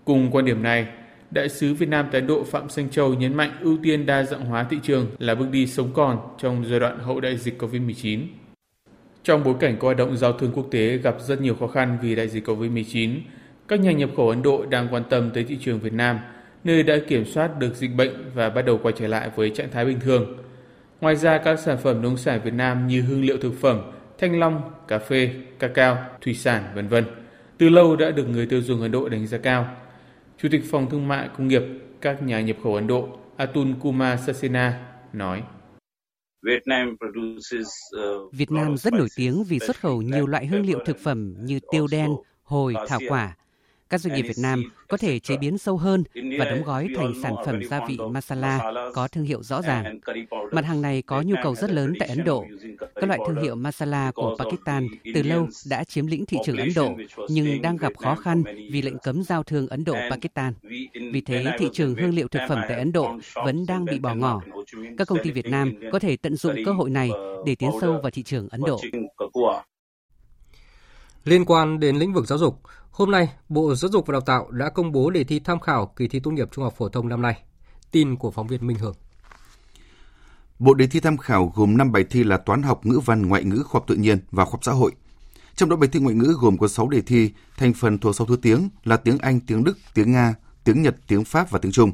Cùng 0.05 0.31
quan 0.31 0.45
điểm 0.45 0.63
này, 0.63 0.87
Đại 1.31 1.49
sứ 1.49 1.73
Việt 1.73 1.89
Nam 1.89 2.07
tại 2.11 2.21
Ấn 2.21 2.27
Độ 2.27 2.43
Phạm 2.43 2.69
Sanh 2.69 2.89
Châu 2.89 3.13
nhấn 3.13 3.33
mạnh 3.33 3.51
ưu 3.61 3.77
tiên 3.83 4.05
đa 4.05 4.23
dạng 4.23 4.45
hóa 4.45 4.63
thị 4.63 4.77
trường 4.83 5.07
là 5.19 5.35
bước 5.35 5.49
đi 5.51 5.67
sống 5.67 5.89
còn 5.93 6.17
trong 6.37 6.65
giai 6.65 6.79
đoạn 6.79 6.99
hậu 6.99 7.19
đại 7.19 7.37
dịch 7.37 7.61
COVID-19. 7.61 8.19
Trong 9.23 9.43
bối 9.43 9.55
cảnh 9.59 9.77
có 9.79 9.87
hoạt 9.87 9.97
động 9.97 10.17
giao 10.17 10.33
thương 10.33 10.51
quốc 10.55 10.67
tế 10.71 10.97
gặp 10.97 11.15
rất 11.19 11.41
nhiều 11.41 11.55
khó 11.55 11.67
khăn 11.67 11.97
vì 12.01 12.15
đại 12.15 12.27
dịch 12.27 12.47
COVID-19, 12.47 13.19
các 13.67 13.79
nhà 13.79 13.91
nhập 13.91 14.09
khẩu 14.17 14.29
Ấn 14.29 14.41
Độ 14.41 14.65
đang 14.65 14.87
quan 14.91 15.03
tâm 15.09 15.29
tới 15.33 15.43
thị 15.43 15.57
trường 15.61 15.79
Việt 15.79 15.93
Nam, 15.93 16.19
nơi 16.63 16.83
đã 16.83 16.95
kiểm 17.07 17.25
soát 17.25 17.59
được 17.59 17.75
dịch 17.75 17.95
bệnh 17.95 18.31
và 18.35 18.49
bắt 18.49 18.61
đầu 18.61 18.79
quay 18.83 18.93
trở 18.97 19.07
lại 19.07 19.29
với 19.35 19.49
trạng 19.49 19.71
thái 19.71 19.85
bình 19.85 19.99
thường. 19.99 20.37
Ngoài 21.01 21.15
ra, 21.15 21.37
các 21.37 21.59
sản 21.59 21.77
phẩm 21.77 22.01
nông 22.01 22.17
sản 22.17 22.41
Việt 22.43 22.53
Nam 22.53 22.87
như 22.87 23.01
hương 23.01 23.21
liệu 23.21 23.37
thực 23.37 23.53
phẩm, 23.61 23.81
thanh 24.17 24.39
long, 24.39 24.73
cà 24.87 24.99
phê, 24.99 25.33
cacao, 25.59 25.97
thủy 26.21 26.33
sản, 26.33 26.63
vân 26.75 26.87
vân 26.87 27.05
từ 27.61 27.69
lâu 27.69 27.95
đã 27.95 28.11
được 28.11 28.25
người 28.29 28.45
tiêu 28.45 28.61
dùng 28.61 28.81
Ấn 28.81 28.91
Độ 28.91 29.09
đánh 29.09 29.27
giá 29.27 29.37
cao. 29.37 29.77
Chủ 30.37 30.49
tịch 30.51 30.61
Phòng 30.71 30.89
Thương 30.89 31.07
mại 31.07 31.29
Công 31.37 31.47
nghiệp 31.47 31.61
các 32.01 32.23
nhà 32.23 32.41
nhập 32.41 32.57
khẩu 32.63 32.75
Ấn 32.75 32.87
Độ 32.87 33.07
Atul 33.37 33.67
Kumar 33.81 34.19
Saxena 34.25 34.87
nói. 35.13 35.43
Việt 38.31 38.51
Nam 38.51 38.77
rất 38.77 38.93
nổi 38.93 39.07
tiếng 39.15 39.43
vì 39.43 39.59
xuất 39.59 39.79
khẩu 39.79 40.01
nhiều 40.01 40.27
loại 40.27 40.45
hương 40.45 40.65
liệu 40.65 40.79
thực 40.85 40.97
phẩm 41.03 41.35
như 41.39 41.59
tiêu 41.71 41.87
đen, 41.91 42.11
hồi, 42.43 42.73
thảo 42.87 42.99
quả. 43.07 43.35
Các 43.91 44.01
doanh 44.01 44.15
nghiệp 44.15 44.21
Việt 44.21 44.37
Nam 44.37 44.63
có 44.87 44.97
thể 44.97 45.19
chế 45.19 45.37
biến 45.37 45.57
sâu 45.57 45.77
hơn 45.77 46.03
và 46.39 46.45
đóng 46.45 46.63
gói 46.63 46.89
thành 46.95 47.13
sản 47.23 47.35
phẩm 47.45 47.63
gia 47.69 47.85
vị 47.87 47.97
masala 48.11 48.71
có 48.93 49.07
thương 49.07 49.23
hiệu 49.23 49.43
rõ 49.43 49.61
ràng. 49.61 49.99
Mặt 50.51 50.65
hàng 50.65 50.81
này 50.81 51.01
có 51.01 51.21
nhu 51.21 51.35
cầu 51.43 51.55
rất 51.55 51.71
lớn 51.71 51.93
tại 51.99 52.09
Ấn 52.09 52.23
Độ. 52.23 52.45
Các 52.95 53.07
loại 53.07 53.19
thương 53.27 53.43
hiệu 53.43 53.55
masala 53.55 54.11
của 54.11 54.35
Pakistan 54.39 54.87
từ 55.13 55.23
lâu 55.23 55.47
đã 55.69 55.83
chiếm 55.83 56.07
lĩnh 56.07 56.25
thị 56.25 56.37
trường 56.45 56.57
Ấn 56.57 56.69
Độ 56.75 56.95
nhưng 57.29 57.61
đang 57.61 57.77
gặp 57.77 57.91
khó 57.97 58.15
khăn 58.15 58.43
vì 58.71 58.81
lệnh 58.81 58.97
cấm 58.97 59.23
giao 59.23 59.43
thương 59.43 59.67
Ấn 59.67 59.83
Độ-Pakistan. 59.83 60.53
Vì 61.13 61.21
thế, 61.21 61.45
thị 61.59 61.67
trường 61.73 61.95
hương 61.95 62.13
liệu 62.13 62.27
thực 62.27 62.41
phẩm 62.49 62.59
tại 62.67 62.77
Ấn 62.77 62.91
Độ 62.91 63.17
vẫn 63.35 63.65
đang 63.67 63.85
bị 63.85 63.99
bỏ 63.99 64.15
ngỏ. 64.15 64.41
Các 64.97 65.07
công 65.07 65.19
ty 65.23 65.31
Việt 65.31 65.45
Nam 65.45 65.73
có 65.91 65.99
thể 65.99 66.17
tận 66.17 66.35
dụng 66.35 66.55
cơ 66.65 66.71
hội 66.71 66.89
này 66.89 67.09
để 67.45 67.55
tiến 67.55 67.69
sâu 67.81 67.99
vào 68.03 68.11
thị 68.11 68.23
trường 68.23 68.47
Ấn 68.49 68.61
Độ. 68.61 68.81
Liên 71.23 71.45
quan 71.45 71.79
đến 71.79 71.95
lĩnh 71.95 72.13
vực 72.13 72.27
giáo 72.27 72.37
dục, 72.37 72.61
Hôm 72.91 73.11
nay, 73.11 73.29
Bộ 73.49 73.75
Giáo 73.75 73.91
dục 73.91 74.07
và 74.07 74.11
Đào 74.11 74.21
tạo 74.21 74.51
đã 74.51 74.69
công 74.69 74.91
bố 74.91 75.09
đề 75.09 75.23
thi 75.23 75.39
tham 75.39 75.59
khảo 75.59 75.93
kỳ 75.95 76.07
thi 76.07 76.19
tốt 76.19 76.31
nghiệp 76.31 76.47
trung 76.51 76.63
học 76.63 76.73
phổ 76.77 76.89
thông 76.89 77.09
năm 77.09 77.21
nay. 77.21 77.43
Tin 77.91 78.15
của 78.15 78.31
phóng 78.31 78.47
viên 78.47 78.67
Minh 78.67 78.77
Hường. 78.77 78.95
Bộ 80.59 80.73
đề 80.73 80.87
thi 80.87 80.99
tham 80.99 81.17
khảo 81.17 81.51
gồm 81.55 81.77
5 81.77 81.91
bài 81.91 82.05
thi 82.09 82.23
là 82.23 82.37
toán 82.37 82.63
học, 82.63 82.85
ngữ 82.85 82.99
văn, 83.05 83.25
ngoại 83.25 83.43
ngữ, 83.43 83.63
khoa 83.63 83.79
học 83.79 83.87
tự 83.87 83.95
nhiên 83.95 84.19
và 84.31 84.45
khoa 84.45 84.51
học 84.51 84.59
xã 84.63 84.71
hội. 84.71 84.91
Trong 85.55 85.69
đó 85.69 85.75
bài 85.75 85.89
thi 85.93 85.99
ngoại 85.99 86.15
ngữ 86.15 86.35
gồm 86.41 86.57
có 86.57 86.67
6 86.67 86.89
đề 86.89 87.01
thi, 87.01 87.31
thành 87.57 87.73
phần 87.73 87.97
thuộc 87.99 88.15
6 88.15 88.27
thứ 88.27 88.35
tiếng 88.41 88.69
là 88.83 88.97
tiếng 88.97 89.17
Anh, 89.17 89.39
tiếng 89.39 89.63
Đức, 89.63 89.77
tiếng 89.93 90.11
Nga, 90.11 90.35
tiếng 90.63 90.81
Nhật, 90.81 90.95
tiếng 91.07 91.23
Pháp 91.23 91.51
và 91.51 91.59
tiếng 91.59 91.71
Trung. 91.71 91.91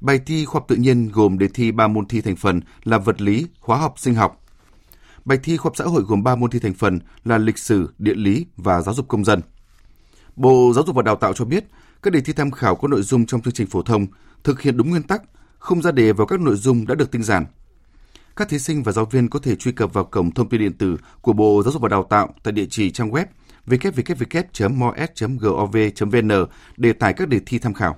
Bài 0.00 0.20
thi 0.26 0.44
khoa 0.44 0.58
học 0.60 0.68
tự 0.68 0.76
nhiên 0.76 1.08
gồm 1.12 1.38
đề 1.38 1.48
thi 1.48 1.72
3 1.72 1.88
môn 1.88 2.06
thi 2.06 2.20
thành 2.20 2.36
phần 2.36 2.60
là 2.84 2.98
vật 2.98 3.20
lý, 3.20 3.46
hóa 3.60 3.78
học, 3.78 3.94
sinh 3.96 4.14
học. 4.14 4.41
Bài 5.24 5.38
thi 5.42 5.56
khoa 5.56 5.64
học 5.68 5.76
xã 5.76 5.84
hội 5.84 6.02
gồm 6.02 6.22
3 6.22 6.36
môn 6.36 6.50
thi 6.50 6.58
thành 6.58 6.74
phần 6.74 7.00
là 7.24 7.38
lịch 7.38 7.58
sử, 7.58 7.90
địa 7.98 8.14
lý 8.14 8.46
và 8.56 8.82
giáo 8.82 8.94
dục 8.94 9.08
công 9.08 9.24
dân. 9.24 9.40
Bộ 10.36 10.72
Giáo 10.74 10.84
dục 10.86 10.96
và 10.96 11.02
Đào 11.02 11.16
tạo 11.16 11.32
cho 11.32 11.44
biết, 11.44 11.64
các 12.02 12.12
đề 12.12 12.20
thi 12.20 12.32
tham 12.32 12.50
khảo 12.50 12.76
có 12.76 12.88
nội 12.88 13.02
dung 13.02 13.26
trong 13.26 13.42
chương 13.42 13.54
trình 13.54 13.66
phổ 13.66 13.82
thông 13.82 14.06
thực 14.44 14.60
hiện 14.60 14.76
đúng 14.76 14.90
nguyên 14.90 15.02
tắc, 15.02 15.22
không 15.58 15.82
ra 15.82 15.90
đề 15.90 16.12
vào 16.12 16.26
các 16.26 16.40
nội 16.40 16.56
dung 16.56 16.86
đã 16.86 16.94
được 16.94 17.10
tinh 17.10 17.22
giản. 17.22 17.46
Các 18.36 18.48
thí 18.48 18.58
sinh 18.58 18.82
và 18.82 18.92
giáo 18.92 19.04
viên 19.04 19.28
có 19.28 19.38
thể 19.38 19.56
truy 19.56 19.72
cập 19.72 19.92
vào 19.92 20.04
cổng 20.04 20.30
thông 20.30 20.48
tin 20.48 20.60
điện 20.60 20.72
tử 20.72 20.96
của 21.20 21.32
Bộ 21.32 21.62
Giáo 21.64 21.72
dục 21.72 21.82
và 21.82 21.88
Đào 21.88 22.02
tạo 22.10 22.34
tại 22.42 22.52
địa 22.52 22.66
chỉ 22.70 22.90
trang 22.90 23.10
web 23.10 23.26
www.mos.gov.vn 23.66 24.72
để 26.76 26.92
tải 26.92 27.12
các 27.12 27.28
đề 27.28 27.40
thi 27.46 27.58
tham 27.58 27.74
khảo. 27.74 27.96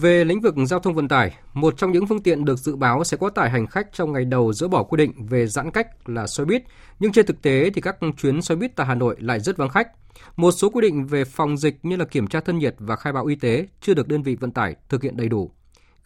Về 0.00 0.24
lĩnh 0.24 0.40
vực 0.40 0.54
giao 0.66 0.80
thông 0.80 0.94
vận 0.94 1.08
tải, 1.08 1.34
một 1.52 1.74
trong 1.76 1.92
những 1.92 2.06
phương 2.06 2.22
tiện 2.22 2.44
được 2.44 2.58
dự 2.58 2.76
báo 2.76 3.04
sẽ 3.04 3.16
quá 3.16 3.30
tải 3.34 3.50
hành 3.50 3.66
khách 3.66 3.92
trong 3.92 4.12
ngày 4.12 4.24
đầu 4.24 4.52
dỡ 4.52 4.68
bỏ 4.68 4.82
quy 4.82 4.96
định 4.96 5.26
về 5.26 5.46
giãn 5.46 5.70
cách 5.70 6.08
là 6.08 6.26
xe 6.26 6.44
buýt, 6.44 6.62
nhưng 6.98 7.12
trên 7.12 7.26
thực 7.26 7.42
tế 7.42 7.70
thì 7.74 7.80
các 7.80 7.96
chuyến 8.18 8.42
xe 8.42 8.54
buýt 8.54 8.76
tại 8.76 8.86
Hà 8.86 8.94
Nội 8.94 9.16
lại 9.18 9.40
rất 9.40 9.56
vắng 9.56 9.68
khách. 9.68 9.88
Một 10.36 10.52
số 10.52 10.70
quy 10.70 10.80
định 10.80 11.06
về 11.06 11.24
phòng 11.24 11.56
dịch 11.56 11.78
như 11.82 11.96
là 11.96 12.04
kiểm 12.04 12.26
tra 12.26 12.40
thân 12.40 12.58
nhiệt 12.58 12.74
và 12.78 12.96
khai 12.96 13.12
báo 13.12 13.26
y 13.26 13.34
tế 13.34 13.66
chưa 13.80 13.94
được 13.94 14.08
đơn 14.08 14.22
vị 14.22 14.36
vận 14.40 14.50
tải 14.50 14.76
thực 14.88 15.02
hiện 15.02 15.16
đầy 15.16 15.28
đủ. 15.28 15.50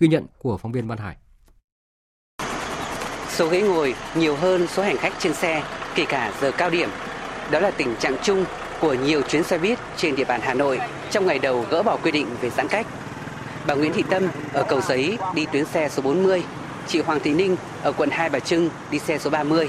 Ghi 0.00 0.08
nhận 0.08 0.26
của 0.38 0.56
phóng 0.56 0.72
viên 0.72 0.88
Văn 0.88 0.98
Hải. 0.98 1.16
Số 3.28 3.48
ghế 3.48 3.62
ngồi 3.62 3.94
nhiều 4.16 4.36
hơn 4.36 4.66
số 4.66 4.82
hành 4.82 4.96
khách 4.96 5.12
trên 5.18 5.34
xe, 5.34 5.64
kể 5.94 6.04
cả 6.08 6.32
giờ 6.40 6.50
cao 6.58 6.70
điểm. 6.70 6.88
Đó 7.50 7.60
là 7.60 7.70
tình 7.70 7.96
trạng 7.96 8.16
chung 8.22 8.44
của 8.80 8.94
nhiều 8.94 9.22
chuyến 9.22 9.42
xe 9.42 9.58
buýt 9.58 9.78
trên 9.96 10.16
địa 10.16 10.24
bàn 10.24 10.40
Hà 10.42 10.54
Nội 10.54 10.78
trong 11.10 11.26
ngày 11.26 11.38
đầu 11.38 11.66
gỡ 11.70 11.82
bỏ 11.82 11.96
quy 11.96 12.10
định 12.10 12.26
về 12.40 12.50
giãn 12.50 12.68
cách. 12.68 12.86
Bà 13.68 13.74
Nguyễn 13.74 13.92
Thị 13.92 14.04
Tâm 14.10 14.28
ở 14.52 14.62
Cầu 14.68 14.80
Giấy 14.80 15.18
đi 15.34 15.46
tuyến 15.52 15.64
xe 15.64 15.88
số 15.88 16.02
40, 16.02 16.42
chị 16.86 17.00
Hoàng 17.00 17.20
Thị 17.20 17.30
Ninh 17.30 17.56
ở 17.82 17.92
quận 17.92 18.10
Hai 18.10 18.30
Bà 18.30 18.38
Trưng 18.38 18.70
đi 18.90 18.98
xe 18.98 19.18
số 19.18 19.30
30. 19.30 19.68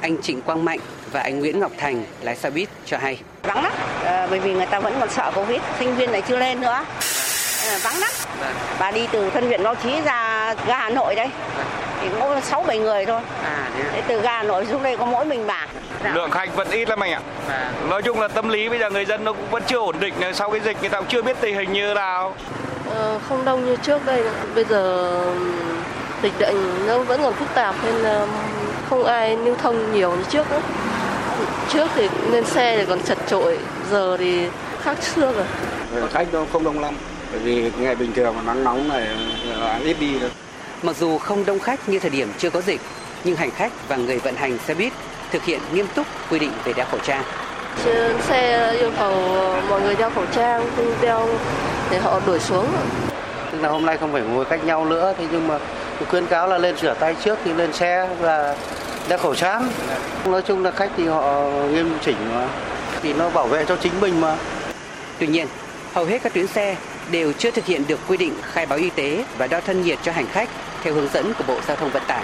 Anh 0.00 0.22
Trịnh 0.22 0.42
Quang 0.42 0.64
Mạnh 0.64 0.78
và 1.12 1.20
anh 1.20 1.38
Nguyễn 1.38 1.60
Ngọc 1.60 1.72
Thành 1.78 2.04
lái 2.20 2.36
xe 2.36 2.50
buýt 2.50 2.68
cho 2.86 2.98
hay. 2.98 3.20
Vắng 3.42 3.62
lắm, 3.62 3.72
à, 4.04 4.26
bởi 4.30 4.40
vì 4.40 4.54
người 4.54 4.66
ta 4.66 4.80
vẫn 4.80 4.94
còn 5.00 5.10
sợ 5.10 5.32
Covid, 5.34 5.60
sinh 5.78 5.96
viên 5.96 6.12
này 6.12 6.22
chưa 6.28 6.38
lên 6.38 6.60
nữa. 6.60 6.84
À, 7.68 7.78
vắng 7.82 8.00
lắm. 8.00 8.10
Bà 8.78 8.90
đi 8.90 9.08
từ 9.12 9.30
thân 9.30 9.46
huyện 9.46 9.62
Báo 9.62 9.74
Chí 9.74 10.00
ra 10.04 10.54
ga 10.66 10.76
Hà 10.76 10.90
Nội 10.90 11.14
đây. 11.14 11.30
Thì 12.00 12.08
có 12.20 12.40
6 12.40 12.62
7 12.62 12.78
người 12.78 13.06
thôi. 13.06 13.20
À, 13.44 13.70
thế 13.92 14.02
từ 14.08 14.20
ga 14.20 14.32
Hà 14.32 14.42
Nội 14.42 14.66
xuống 14.66 14.82
đây 14.82 14.96
có 14.96 15.04
mỗi 15.04 15.24
mình 15.24 15.46
bà. 15.46 15.66
Lượng 16.14 16.30
khách 16.30 16.56
vẫn 16.56 16.70
ít 16.70 16.88
lắm 16.88 17.00
anh 17.00 17.12
ạ. 17.12 17.20
À. 17.48 17.72
Nói 17.88 18.02
chung 18.02 18.20
là 18.20 18.28
tâm 18.28 18.48
lý 18.48 18.68
bây 18.68 18.78
giờ 18.78 18.90
người 18.90 19.04
dân 19.04 19.24
nó 19.24 19.32
cũng 19.32 19.50
vẫn 19.50 19.62
chưa 19.66 19.78
ổn 19.78 20.00
định 20.00 20.14
sau 20.34 20.50
cái 20.50 20.60
dịch 20.60 20.76
người 20.80 20.88
ta 20.88 20.98
cũng 20.98 21.08
chưa 21.08 21.22
biết 21.22 21.36
tình 21.40 21.54
hình 21.54 21.72
như 21.72 21.94
nào. 21.94 22.34
Ờ, 22.90 23.18
không 23.28 23.44
đông 23.44 23.66
như 23.66 23.76
trước 23.76 24.06
đây. 24.06 24.22
Bây 24.54 24.64
giờ 24.64 25.10
dịch 26.22 26.32
bệnh 26.40 26.86
nó 26.86 26.98
vẫn 26.98 27.22
còn 27.22 27.34
phức 27.34 27.48
tạp 27.54 27.74
nên 27.84 27.94
là 27.94 28.26
không 28.90 29.04
ai 29.04 29.36
lưu 29.36 29.56
thông 29.62 29.92
nhiều 29.92 30.10
như 30.10 30.24
trước 30.30 30.50
nữa. 30.50 30.60
Trước 31.72 31.88
thì 31.94 32.08
lên 32.30 32.44
xe 32.44 32.76
thì 32.76 32.84
còn 32.88 33.02
chật 33.02 33.18
trội, 33.28 33.58
giờ 33.90 34.16
thì 34.16 34.46
khác 34.82 35.02
xưa 35.02 35.32
rồi. 35.32 35.44
Khách 36.12 36.26
nó 36.32 36.44
không 36.52 36.64
đông 36.64 36.80
lắm, 36.80 36.94
bởi 37.32 37.40
vì 37.40 37.70
ngày 37.78 37.94
bình 37.94 38.12
thường 38.12 38.34
mà 38.36 38.42
nắng 38.42 38.64
nóng 38.64 38.88
này 38.88 39.08
ít 39.84 39.96
đi 40.00 40.18
thôi. 40.20 40.30
Mặc 40.82 40.96
dù 40.96 41.18
không 41.18 41.44
đông 41.44 41.58
khách 41.58 41.88
như 41.88 41.98
thời 41.98 42.10
điểm 42.10 42.32
chưa 42.38 42.50
có 42.50 42.60
dịch, 42.60 42.80
nhưng 43.24 43.36
hành 43.36 43.50
khách 43.50 43.72
và 43.88 43.96
người 43.96 44.18
vận 44.18 44.36
hành 44.36 44.58
xe 44.66 44.74
buýt 44.74 44.92
thực 45.30 45.44
hiện 45.44 45.60
nghiêm 45.72 45.86
túc 45.94 46.06
quy 46.30 46.38
định 46.38 46.52
về 46.64 46.72
đeo 46.72 46.86
khẩu 46.90 47.00
trang. 47.00 47.22
Trên 47.84 48.22
xe 48.22 48.72
yêu 48.78 48.90
cầu 48.98 49.14
mọi 49.68 49.80
người 49.80 49.94
đeo 49.94 50.10
khẩu 50.10 50.24
trang, 50.34 50.64
không 50.76 50.94
đeo 51.00 51.28
để 51.90 51.98
họ 51.98 52.20
đuổi 52.26 52.40
xuống. 52.40 52.66
Tức 53.52 53.58
là 53.60 53.68
hôm 53.68 53.86
nay 53.86 53.98
không 53.98 54.12
phải 54.12 54.22
ngồi 54.22 54.44
cách 54.44 54.64
nhau 54.64 54.84
nữa, 54.84 55.14
thế 55.18 55.24
nhưng 55.32 55.48
mà 55.48 55.58
khuyên 56.10 56.26
cáo 56.26 56.48
là 56.48 56.58
lên 56.58 56.76
rửa 56.76 56.94
tay 57.00 57.16
trước 57.24 57.38
khi 57.44 57.52
lên 57.52 57.72
xe 57.72 58.08
và 58.20 58.56
đeo 59.08 59.18
khẩu 59.18 59.34
trang. 59.34 59.68
Nói 60.24 60.42
chung 60.42 60.64
là 60.64 60.70
khách 60.70 60.90
thì 60.96 61.06
họ 61.06 61.44
nghiêm 61.44 61.98
chỉnh 62.04 62.16
mà, 62.34 62.48
thì 63.02 63.12
nó 63.12 63.30
bảo 63.30 63.46
vệ 63.46 63.64
cho 63.64 63.76
chính 63.76 63.92
mình 64.00 64.20
mà. 64.20 64.36
Tuy 65.18 65.26
nhiên, 65.26 65.46
hầu 65.94 66.04
hết 66.04 66.22
các 66.22 66.34
tuyến 66.34 66.46
xe 66.46 66.76
đều 67.10 67.32
chưa 67.32 67.50
thực 67.50 67.66
hiện 67.66 67.84
được 67.88 68.00
quy 68.08 68.16
định 68.16 68.34
khai 68.52 68.66
báo 68.66 68.78
y 68.78 68.90
tế 68.90 69.24
và 69.38 69.46
đo 69.46 69.60
thân 69.60 69.82
nhiệt 69.82 69.98
cho 70.02 70.12
hành 70.12 70.26
khách 70.32 70.48
theo 70.82 70.94
hướng 70.94 71.08
dẫn 71.12 71.34
của 71.34 71.44
Bộ 71.46 71.60
Giao 71.68 71.76
thông 71.76 71.90
Vận 71.90 72.02
tải. 72.06 72.22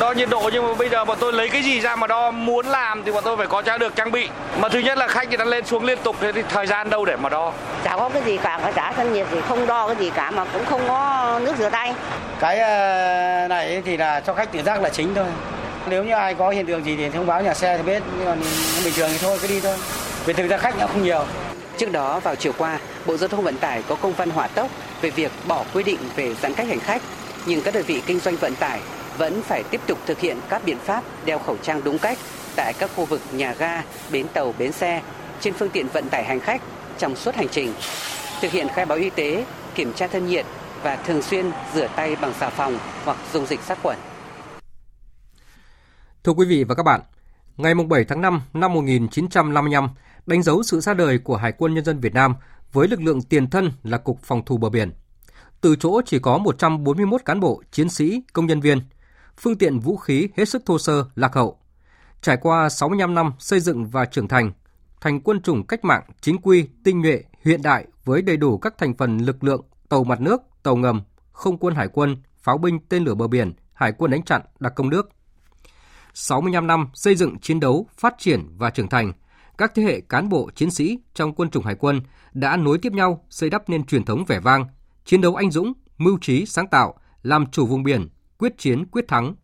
Đo 0.00 0.12
nhiệt 0.12 0.28
độ 0.28 0.50
nhưng 0.52 0.68
mà 0.68 0.74
bây 0.74 0.88
giờ 0.88 1.04
bọn 1.04 1.16
tôi 1.20 1.32
lấy 1.32 1.48
cái 1.48 1.62
gì 1.62 1.80
ra 1.80 1.96
mà 1.96 2.06
đo 2.06 2.30
muốn 2.30 2.66
làm 2.66 3.04
thì 3.04 3.12
bọn 3.12 3.24
tôi 3.24 3.36
phải 3.36 3.46
có 3.46 3.62
trang 3.62 3.78
được 3.78 3.96
trang 3.96 4.10
bị. 4.10 4.28
Mà 4.60 4.68
thứ 4.68 4.78
nhất 4.78 4.98
là 4.98 5.08
khách 5.08 5.28
người 5.28 5.38
ta 5.38 5.44
lên 5.44 5.66
xuống 5.66 5.84
liên 5.84 5.98
tục 6.02 6.16
thế 6.20 6.32
thì 6.32 6.42
thời 6.48 6.66
gian 6.66 6.90
đâu 6.90 7.04
để 7.04 7.16
mà 7.16 7.28
đo. 7.28 7.52
Chả 7.84 7.96
có 7.96 8.08
cái 8.08 8.22
gì 8.22 8.36
cả, 8.36 8.72
cả 8.74 8.92
thân 8.96 9.12
nhiệt 9.12 9.26
thì 9.30 9.40
không 9.48 9.66
đo 9.66 9.86
cái 9.86 9.96
gì 9.96 10.10
cả 10.14 10.30
mà 10.30 10.44
cũng 10.52 10.64
không 10.64 10.80
có 10.88 11.40
nước 11.44 11.52
rửa 11.58 11.70
tay. 11.70 11.94
Cái 12.40 12.58
ờ, 12.58 13.48
này 13.48 13.82
thì 13.84 13.96
là 13.96 14.20
cho 14.20 14.34
khách 14.34 14.52
tự 14.52 14.62
giác 14.62 14.82
là 14.82 14.88
chính 14.88 15.14
thôi. 15.14 15.26
Nếu 15.86 16.04
như 16.04 16.14
ai 16.14 16.34
có 16.34 16.50
hiện 16.50 16.66
tượng 16.66 16.84
gì 16.84 16.96
thì 16.96 17.08
thông 17.08 17.26
báo 17.26 17.42
nhà 17.42 17.54
xe 17.54 17.76
thì 17.76 17.82
biết, 17.82 18.02
nhưng 18.18 18.26
còn 18.26 18.40
bình 18.84 18.94
thường 18.96 19.08
thì 19.12 19.18
thôi 19.18 19.38
cứ 19.42 19.48
đi 19.48 19.60
thôi. 19.60 19.76
Vì 20.24 20.32
thực 20.32 20.48
ra 20.48 20.58
khách 20.58 20.78
nó 20.78 20.86
không 20.86 21.02
nhiều. 21.02 21.24
Trước 21.78 21.92
đó 21.92 22.20
vào 22.20 22.34
chiều 22.34 22.52
qua, 22.58 22.78
Bộ 23.08 23.16
Giao 23.16 23.28
thông 23.28 23.44
Vận 23.44 23.56
tải 23.56 23.82
có 23.82 23.94
công 23.94 24.12
văn 24.12 24.30
hỏa 24.30 24.46
tốc 24.46 24.70
về 25.00 25.10
việc 25.10 25.32
bỏ 25.46 25.64
quy 25.74 25.82
định 25.82 25.98
về 26.16 26.34
giãn 26.34 26.54
cách 26.54 26.68
hành 26.68 26.80
khách, 26.80 27.02
nhưng 27.46 27.62
các 27.62 27.74
đơn 27.74 27.84
vị 27.86 28.02
kinh 28.06 28.20
doanh 28.20 28.36
vận 28.36 28.54
tải 28.54 28.80
vẫn 29.18 29.42
phải 29.42 29.62
tiếp 29.70 29.80
tục 29.86 29.98
thực 30.06 30.20
hiện 30.20 30.36
các 30.48 30.62
biện 30.64 30.78
pháp 30.78 31.04
đeo 31.24 31.38
khẩu 31.38 31.56
trang 31.56 31.80
đúng 31.84 31.98
cách 31.98 32.18
tại 32.56 32.72
các 32.78 32.90
khu 32.96 33.04
vực 33.04 33.20
nhà 33.32 33.54
ga, 33.58 33.82
bến 34.12 34.26
tàu, 34.32 34.54
bến 34.58 34.72
xe, 34.72 35.02
trên 35.40 35.54
phương 35.54 35.70
tiện 35.70 35.88
vận 35.88 36.08
tải 36.08 36.24
hành 36.24 36.40
khách 36.40 36.62
trong 36.98 37.16
suốt 37.16 37.34
hành 37.34 37.48
trình. 37.48 37.72
Thực 38.40 38.52
hiện 38.52 38.68
khai 38.68 38.86
báo 38.86 38.98
y 38.98 39.10
tế, 39.10 39.44
kiểm 39.74 39.92
tra 39.92 40.06
thân 40.06 40.26
nhiệt 40.26 40.46
và 40.82 40.96
thường 40.96 41.22
xuyên 41.22 41.50
rửa 41.74 41.88
tay 41.96 42.16
bằng 42.16 42.32
xà 42.40 42.50
phòng 42.50 42.78
hoặc 43.04 43.16
dung 43.32 43.46
dịch 43.46 43.60
sát 43.60 43.78
khuẩn. 43.82 43.96
Thưa 46.24 46.32
quý 46.32 46.46
vị 46.46 46.64
và 46.64 46.74
các 46.74 46.82
bạn, 46.82 47.00
ngày 47.56 47.74
7 47.74 48.04
tháng 48.04 48.20
5 48.20 48.42
năm 48.54 48.74
1955 48.74 49.88
đánh 50.26 50.42
dấu 50.42 50.62
sự 50.62 50.80
ra 50.80 50.94
đời 50.94 51.18
của 51.18 51.36
Hải 51.36 51.52
quân 51.52 51.74
Nhân 51.74 51.84
dân 51.84 52.00
Việt 52.00 52.14
Nam 52.14 52.34
với 52.72 52.88
lực 52.88 53.02
lượng 53.02 53.22
tiền 53.22 53.50
thân 53.50 53.72
là 53.82 53.98
Cục 53.98 54.22
Phòng 54.22 54.44
thủ 54.44 54.56
bờ 54.56 54.70
biển. 54.70 54.92
Từ 55.60 55.76
chỗ 55.76 56.00
chỉ 56.06 56.18
có 56.18 56.38
141 56.38 57.24
cán 57.24 57.40
bộ, 57.40 57.62
chiến 57.70 57.88
sĩ, 57.88 58.22
công 58.32 58.46
nhân 58.46 58.60
viên, 58.60 58.80
phương 59.36 59.58
tiện 59.58 59.78
vũ 59.78 59.96
khí 59.96 60.28
hết 60.36 60.48
sức 60.48 60.62
thô 60.66 60.78
sơ, 60.78 61.04
lạc 61.14 61.34
hậu. 61.34 61.58
Trải 62.22 62.36
qua 62.36 62.68
65 62.68 63.14
năm 63.14 63.32
xây 63.38 63.60
dựng 63.60 63.86
và 63.86 64.04
trưởng 64.04 64.28
thành, 64.28 64.52
thành 65.00 65.20
quân 65.20 65.42
chủng 65.42 65.66
cách 65.66 65.84
mạng 65.84 66.02
chính 66.20 66.38
quy, 66.38 66.68
tinh 66.84 67.00
nhuệ, 67.00 67.22
hiện 67.44 67.62
đại 67.62 67.86
với 68.04 68.22
đầy 68.22 68.36
đủ 68.36 68.58
các 68.58 68.78
thành 68.78 68.96
phần 68.96 69.18
lực 69.18 69.44
lượng, 69.44 69.62
tàu 69.88 70.04
mặt 70.04 70.20
nước, 70.20 70.42
tàu 70.62 70.76
ngầm, 70.76 71.02
không 71.32 71.58
quân 71.58 71.74
hải 71.74 71.88
quân, 71.88 72.16
pháo 72.42 72.58
binh 72.58 72.78
tên 72.88 73.04
lửa 73.04 73.14
bờ 73.14 73.28
biển, 73.28 73.52
hải 73.72 73.92
quân 73.92 74.10
đánh 74.10 74.22
chặn, 74.22 74.42
đặc 74.60 74.72
công 74.76 74.90
nước. 74.90 75.08
65 76.14 76.66
năm 76.66 76.88
xây 76.94 77.14
dựng 77.14 77.38
chiến 77.38 77.60
đấu, 77.60 77.86
phát 77.98 78.14
triển 78.18 78.48
và 78.56 78.70
trưởng 78.70 78.88
thành, 78.88 79.12
các 79.58 79.72
thế 79.74 79.82
hệ 79.82 80.00
cán 80.00 80.28
bộ 80.28 80.50
chiến 80.54 80.70
sĩ 80.70 80.98
trong 81.14 81.32
quân 81.32 81.50
chủng 81.50 81.64
hải 81.64 81.74
quân 81.74 82.00
đã 82.32 82.56
nối 82.56 82.78
tiếp 82.78 82.92
nhau 82.92 83.24
xây 83.30 83.50
đắp 83.50 83.68
nên 83.68 83.84
truyền 83.84 84.04
thống 84.04 84.24
vẻ 84.24 84.40
vang, 84.40 84.66
chiến 85.04 85.20
đấu 85.20 85.34
anh 85.34 85.50
dũng, 85.50 85.72
mưu 85.98 86.18
trí 86.20 86.46
sáng 86.46 86.68
tạo, 86.68 86.94
làm 87.22 87.46
chủ 87.50 87.66
vùng 87.66 87.82
biển, 87.82 88.08
quyết 88.38 88.58
chiến 88.58 88.86
quyết 88.86 89.08
thắng. 89.08 89.34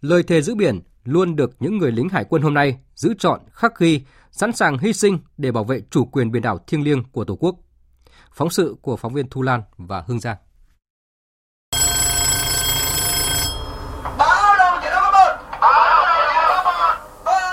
Lời 0.00 0.22
thề 0.22 0.42
giữ 0.42 0.54
biển 0.54 0.80
luôn 1.04 1.36
được 1.36 1.50
những 1.60 1.78
người 1.78 1.92
lính 1.92 2.08
hải 2.08 2.24
quân 2.24 2.42
hôm 2.42 2.54
nay 2.54 2.78
giữ 2.94 3.14
chọn, 3.18 3.40
khắc 3.50 3.78
ghi, 3.78 4.00
sẵn 4.30 4.52
sàng 4.52 4.78
hy 4.78 4.92
sinh 4.92 5.18
để 5.36 5.52
bảo 5.52 5.64
vệ 5.64 5.82
chủ 5.90 6.04
quyền 6.04 6.30
biển 6.30 6.42
đảo 6.42 6.58
thiêng 6.66 6.84
liêng 6.84 7.04
của 7.12 7.24
Tổ 7.24 7.36
quốc. 7.36 7.56
Phóng 8.34 8.50
sự 8.50 8.76
của 8.82 8.96
phóng 8.96 9.14
viên 9.14 9.28
Thu 9.28 9.42
Lan 9.42 9.62
và 9.76 10.04
Hương 10.06 10.20
Giang. 10.20 10.36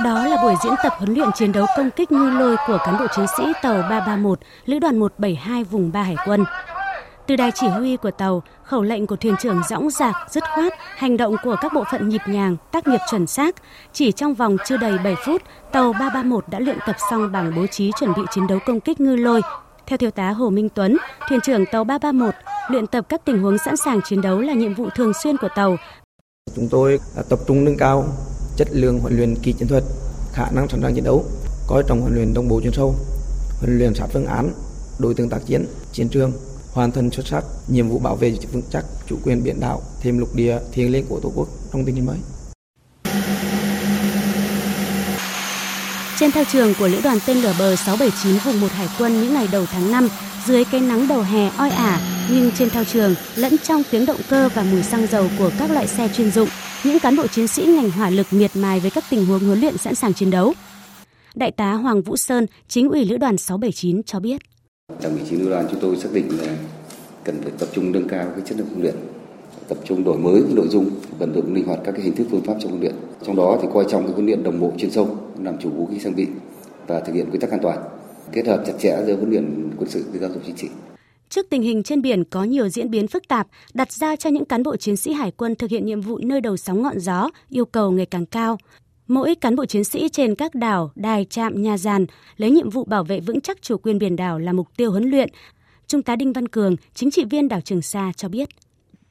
Đó 0.06 0.26
là 0.26 0.38
buổi 0.44 0.54
diễn 0.64 0.74
tập 0.84 0.94
huấn 0.98 1.14
luyện 1.14 1.32
chiến 1.32 1.52
đấu 1.52 1.66
công 1.78 1.92
kích 1.92 2.12
ngư 2.12 2.30
lôi 2.30 2.56
của 2.68 2.78
cán 2.86 2.98
bộ 3.00 3.06
chiến 3.16 3.26
sĩ 3.38 3.44
tàu 3.62 3.82
331, 3.82 4.40
Lữ 4.66 4.80
đoàn 4.80 4.98
172 4.98 5.64
vùng 5.64 5.92
3 5.92 6.02
Hải 6.02 6.16
quân. 6.26 6.46
Từ 7.28 7.36
đài 7.36 7.52
chỉ 7.56 7.68
huy 7.68 7.98
của 7.98 8.12
tàu, 8.12 8.44
khẩu 8.64 8.84
lệnh 8.84 9.08
của 9.08 9.16
thuyền 9.16 9.36
trưởng 9.40 9.62
dõng 9.70 9.90
dạc, 9.90 10.16
dứt 10.30 10.44
khoát, 10.56 10.74
hành 10.98 11.18
động 11.18 11.36
của 11.44 11.56
các 11.62 11.74
bộ 11.74 11.84
phận 11.92 12.10
nhịp 12.10 12.22
nhàng, 12.28 12.58
tác 12.72 12.88
nghiệp 12.88 12.98
chuẩn 13.12 13.28
xác. 13.28 13.56
Chỉ 13.94 14.12
trong 14.12 14.34
vòng 14.34 14.58
chưa 14.66 14.78
đầy 14.78 14.98
7 14.98 15.16
phút, 15.26 15.42
tàu 15.72 15.94
331 15.94 16.44
đã 16.48 16.60
luyện 16.60 16.78
tập 16.88 16.96
xong 17.12 17.32
bằng 17.32 17.54
bố 17.56 17.68
trí 17.68 17.92
chuẩn 18.00 18.14
bị 18.14 18.22
chiến 18.32 18.48
đấu 18.48 18.60
công 18.66 18.80
kích 18.80 19.00
ngư 19.00 19.16
lôi. 19.16 19.42
Theo 19.88 19.98
thiếu 19.98 20.12
tá 20.12 20.30
Hồ 20.30 20.50
Minh 20.50 20.70
Tuấn, 20.70 20.98
thuyền 21.30 21.42
trưởng 21.42 21.66
tàu 21.66 21.84
331, 21.84 22.36
luyện 22.70 22.88
tập 22.88 23.06
các 23.10 23.26
tình 23.26 23.42
huống 23.42 23.58
sẵn 23.58 23.78
sàng 23.78 24.02
chiến 24.02 24.22
đấu 24.22 24.40
là 24.40 24.54
nhiệm 24.54 24.74
vụ 24.74 24.90
thường 24.96 25.14
xuyên 25.24 25.38
của 25.38 25.50
tàu. 25.56 25.78
Chúng 26.56 26.68
tôi 26.72 27.00
tập 27.30 27.40
trung 27.48 27.66
nâng 27.66 27.78
cao 27.78 28.06
chất 28.58 28.68
lượng 28.72 29.00
huấn 29.00 29.18
luyện 29.18 29.36
kỹ 29.36 29.54
chiến 29.54 29.68
thuật, 29.68 29.84
khả 30.34 30.52
năng 30.52 30.70
sẵn 30.70 30.82
sàng 30.82 30.96
chiến 30.96 31.04
đấu, 31.04 31.26
coi 31.68 31.84
trọng 31.88 32.02
huấn 32.02 32.16
luyện 32.16 32.34
đồng 32.34 32.48
bộ 32.48 32.62
chuyên 32.62 32.74
sâu, 32.74 32.96
huấn 33.60 33.78
luyện 33.78 33.94
sát 33.94 34.08
phương 34.14 34.26
án, 34.26 34.54
đối 35.00 35.14
tượng 35.14 35.30
tác 35.30 35.46
chiến, 35.46 35.66
chiến 35.94 36.10
trường, 36.10 36.32
hoàn 36.74 36.92
thành 36.92 37.12
xuất 37.12 37.28
sắc 37.28 37.44
nhiệm 37.68 37.90
vụ 37.90 38.00
bảo 38.00 38.16
vệ 38.16 38.34
vững 38.52 38.64
chắc 38.70 38.86
chủ 39.10 39.18
quyền 39.24 39.44
biển 39.44 39.60
đảo, 39.60 39.82
thêm 40.02 40.18
lục 40.18 40.36
địa 40.36 40.60
thiêng 40.72 40.92
liêng 40.92 41.06
của 41.10 41.20
Tổ 41.20 41.32
quốc 41.36 41.48
trong 41.74 41.86
tình 41.86 41.96
hình 41.96 42.06
mới. 42.06 42.18
Trên 46.20 46.32
thao 46.32 46.44
trường 46.52 46.74
của 46.80 46.88
Lữ 46.88 47.02
đoàn 47.04 47.18
tên 47.26 47.38
lửa 47.38 47.54
bờ 47.60 47.76
679 47.76 48.38
vùng 48.46 48.62
1 48.62 48.68
Hải 48.72 48.88
quân 49.00 49.22
những 49.22 49.34
ngày 49.34 49.48
đầu 49.52 49.66
tháng 49.72 49.92
5, 49.92 50.10
dưới 50.46 50.64
cái 50.66 50.82
nắng 50.82 51.08
đầu 51.08 51.22
hè 51.22 51.50
oi 51.50 51.70
ả, 51.70 52.00
nhưng 52.32 52.52
trên 52.52 52.70
thao 52.70 52.84
trường 52.84 53.16
lẫn 53.36 53.56
trong 53.64 53.84
tiếng 53.92 54.06
động 54.06 54.20
cơ 54.30 54.50
và 54.56 54.64
mùi 54.64 54.84
xăng 54.84 55.08
dầu 55.08 55.28
của 55.38 55.52
các 55.60 55.72
loại 55.72 55.88
xe 55.88 56.10
chuyên 56.18 56.32
dụng, 56.32 56.50
những 56.86 57.00
cán 57.00 57.16
bộ 57.16 57.28
chiến 57.28 57.48
sĩ 57.48 57.66
ngành 57.66 57.92
hỏa 57.92 58.10
lực 58.10 58.28
miệt 58.32 58.52
mài 58.56 58.80
với 58.80 58.92
các 58.92 59.04
tình 59.10 59.26
huống 59.26 59.40
huấn 59.40 59.60
luyện 59.60 59.78
sẵn 59.78 59.96
sàng 59.96 60.14
chiến 60.14 60.32
đấu. 60.32 60.54
Đại 61.36 61.52
tá 61.52 61.74
Hoàng 61.74 62.02
Vũ 62.02 62.18
Sơn, 62.18 62.46
chính 62.68 62.90
ủy 62.90 63.06
Lữ 63.06 63.18
đoàn 63.18 63.38
679 63.38 64.04
cho 64.04 64.20
biết. 64.20 64.42
Trong 65.00 65.16
vị 65.16 65.22
trí 65.30 65.36
lữ 65.36 65.50
đoàn 65.50 65.68
chúng 65.72 65.80
tôi 65.80 65.98
xác 65.98 66.10
định 66.14 66.28
là 66.42 66.58
cần 67.24 67.42
phải 67.42 67.52
tập 67.60 67.70
trung 67.74 67.92
nâng 67.92 68.08
cao 68.08 68.28
cái 68.36 68.42
chất 68.46 68.58
lượng 68.58 68.68
huấn 68.68 68.82
luyện, 68.82 68.96
tập 69.68 69.78
trung 69.86 70.04
đổi 70.04 70.18
mới 70.18 70.42
cái 70.42 70.54
nội 70.56 70.68
dung, 70.68 70.90
vận 71.20 71.34
dụng 71.36 71.54
linh 71.54 71.68
hoạt 71.68 71.80
các 71.86 71.92
cái 71.92 72.02
hình 72.02 72.16
thức 72.16 72.28
phương 72.32 72.42
pháp 72.42 72.54
trong 72.60 72.72
huấn 72.72 72.82
luyện. 72.82 72.96
Trong 73.26 73.36
đó 73.36 73.60
thì 73.62 73.68
coi 73.74 73.86
trọng 73.90 74.04
cái 74.04 74.14
huấn 74.14 74.26
luyện 74.26 74.44
đồng 74.44 74.60
bộ 74.60 74.72
chuyên 74.78 74.92
sâu, 74.92 75.18
làm 75.44 75.58
chủ 75.58 75.70
vũ 75.70 75.86
khí 75.86 76.00
trang 76.04 76.16
bị 76.16 76.28
và 76.88 77.00
thực 77.00 77.14
hiện 77.14 77.30
quy 77.32 77.40
tắc 77.40 77.52
an 77.52 77.60
toàn, 77.64 77.80
kết 78.32 78.48
hợp 78.48 78.64
chặt 78.68 78.74
chẽ 78.80 78.98
giữa 79.06 79.16
huấn 79.16 79.30
luyện 79.30 79.70
quân 79.78 79.90
sự 79.90 80.06
với 80.12 80.20
giáo 80.20 80.30
dục 80.34 80.42
chính 80.46 80.56
trị. 80.56 80.68
Trước 81.36 81.50
tình 81.50 81.62
hình 81.62 81.84
trên 81.84 82.02
biển 82.02 82.24
có 82.24 82.44
nhiều 82.44 82.68
diễn 82.68 82.92
biến 82.92 83.08
phức 83.08 83.28
tạp, 83.28 83.48
đặt 83.74 83.92
ra 83.92 84.16
cho 84.16 84.30
những 84.30 84.46
cán 84.46 84.64
bộ 84.64 84.76
chiến 84.76 84.96
sĩ 84.96 85.14
hải 85.14 85.32
quân 85.32 85.56
thực 85.56 85.70
hiện 85.70 85.86
nhiệm 85.86 86.02
vụ 86.02 86.20
nơi 86.24 86.42
đầu 86.42 86.58
sóng 86.58 86.82
ngọn 86.82 87.00
gió, 87.00 87.30
yêu 87.50 87.66
cầu 87.66 87.92
ngày 87.92 88.06
càng 88.06 88.26
cao. 88.26 88.58
Mỗi 89.08 89.36
cán 89.36 89.56
bộ 89.56 89.66
chiến 89.66 89.84
sĩ 89.84 90.10
trên 90.10 90.36
các 90.36 90.56
đảo, 90.56 90.92
đài, 90.96 91.26
trạm, 91.26 91.62
nhà 91.62 91.78
giàn 91.78 92.06
lấy 92.38 92.52
nhiệm 92.52 92.70
vụ 92.70 92.86
bảo 92.86 93.04
vệ 93.04 93.20
vững 93.20 93.42
chắc 93.42 93.62
chủ 93.62 93.78
quyền 93.78 94.00
biển 94.00 94.16
đảo 94.16 94.40
là 94.40 94.54
mục 94.54 94.68
tiêu 94.78 94.92
huấn 94.92 95.04
luyện. 95.04 95.30
Trung 95.88 96.04
tá 96.04 96.16
Đinh 96.16 96.34
Văn 96.34 96.48
Cường, 96.48 96.76
chính 96.94 97.12
trị 97.12 97.26
viên 97.30 97.48
đảo 97.48 97.62
Trường 97.62 97.82
Sa 97.82 98.12
cho 98.16 98.30
biết. 98.30 98.50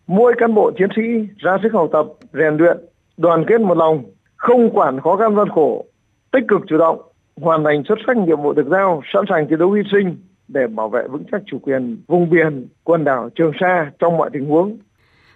Mỗi 0.07 0.35
cán 0.39 0.55
bộ 0.55 0.70
chiến 0.79 0.89
sĩ 0.97 1.03
ra 1.39 1.57
sức 1.62 1.72
học 1.72 1.89
tập, 1.93 2.07
rèn 2.33 2.57
luyện, 2.57 2.77
đoàn 3.16 3.45
kết 3.49 3.61
một 3.61 3.77
lòng, 3.77 4.05
không 4.37 4.70
quản 4.75 5.01
khó 5.01 5.16
khăn 5.16 5.37
gian 5.37 5.49
khổ, 5.55 5.85
tích 6.33 6.45
cực 6.49 6.61
chủ 6.68 6.79
động, 6.79 7.03
hoàn 7.37 7.64
thành 7.64 7.83
xuất 7.89 7.99
sắc 8.07 8.16
nhiệm 8.16 8.43
vụ 8.43 8.53
được 8.53 8.66
giao, 8.70 9.03
sẵn 9.14 9.25
sàng 9.29 9.47
chiến 9.49 9.59
đấu 9.59 9.72
hy 9.72 9.83
sinh 9.93 10.16
để 10.49 10.67
bảo 10.67 10.89
vệ 10.89 11.01
vững 11.13 11.25
chắc 11.33 11.43
chủ 11.47 11.59
quyền 11.59 12.03
vùng 12.07 12.31
biển, 12.31 12.69
quần 12.85 13.05
đảo 13.05 13.31
Trường 13.35 13.53
Sa 13.61 13.93
trong 13.99 14.17
mọi 14.17 14.31
tình 14.33 14.47
huống. 14.47 14.79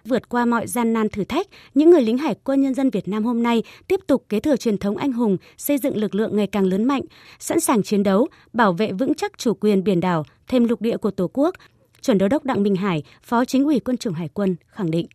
Vượt 0.04 0.28
qua 0.28 0.44
mọi 0.44 0.66
gian 0.66 0.92
nan 0.92 1.08
thử 1.08 1.24
thách, 1.24 1.46
những 1.74 1.90
người 1.90 2.02
lính 2.02 2.18
hải 2.18 2.34
quân 2.44 2.60
nhân 2.60 2.74
dân 2.74 2.90
Việt 2.90 3.08
Nam 3.08 3.24
hôm 3.24 3.42
nay 3.42 3.62
tiếp 3.88 4.00
tục 4.06 4.24
kế 4.28 4.40
thừa 4.40 4.56
truyền 4.56 4.78
thống 4.78 4.96
anh 4.96 5.12
hùng, 5.12 5.36
xây 5.56 5.78
dựng 5.78 5.96
lực 5.96 6.14
lượng 6.14 6.36
ngày 6.36 6.46
càng 6.46 6.64
lớn 6.64 6.84
mạnh, 6.84 7.02
sẵn 7.38 7.60
sàng 7.60 7.82
chiến 7.82 8.02
đấu, 8.02 8.28
bảo 8.52 8.72
vệ 8.72 8.92
vững 8.92 9.14
chắc 9.14 9.38
chủ 9.38 9.54
quyền 9.54 9.84
biển 9.84 10.00
đảo, 10.00 10.24
thêm 10.48 10.64
lục 10.64 10.80
địa 10.80 10.96
của 10.96 11.10
Tổ 11.10 11.30
quốc. 11.32 11.54
Chuẩn 12.00 12.18
đô 12.18 12.28
đốc 12.28 12.44
Đặng 12.44 12.62
Minh 12.62 12.76
Hải, 12.76 13.02
Phó 13.22 13.44
Chính 13.44 13.64
ủy 13.64 13.80
Quân 13.80 13.96
chủng 13.96 14.14
Hải 14.14 14.28
quân 14.28 14.56
khẳng 14.66 14.90
định. 14.90 15.06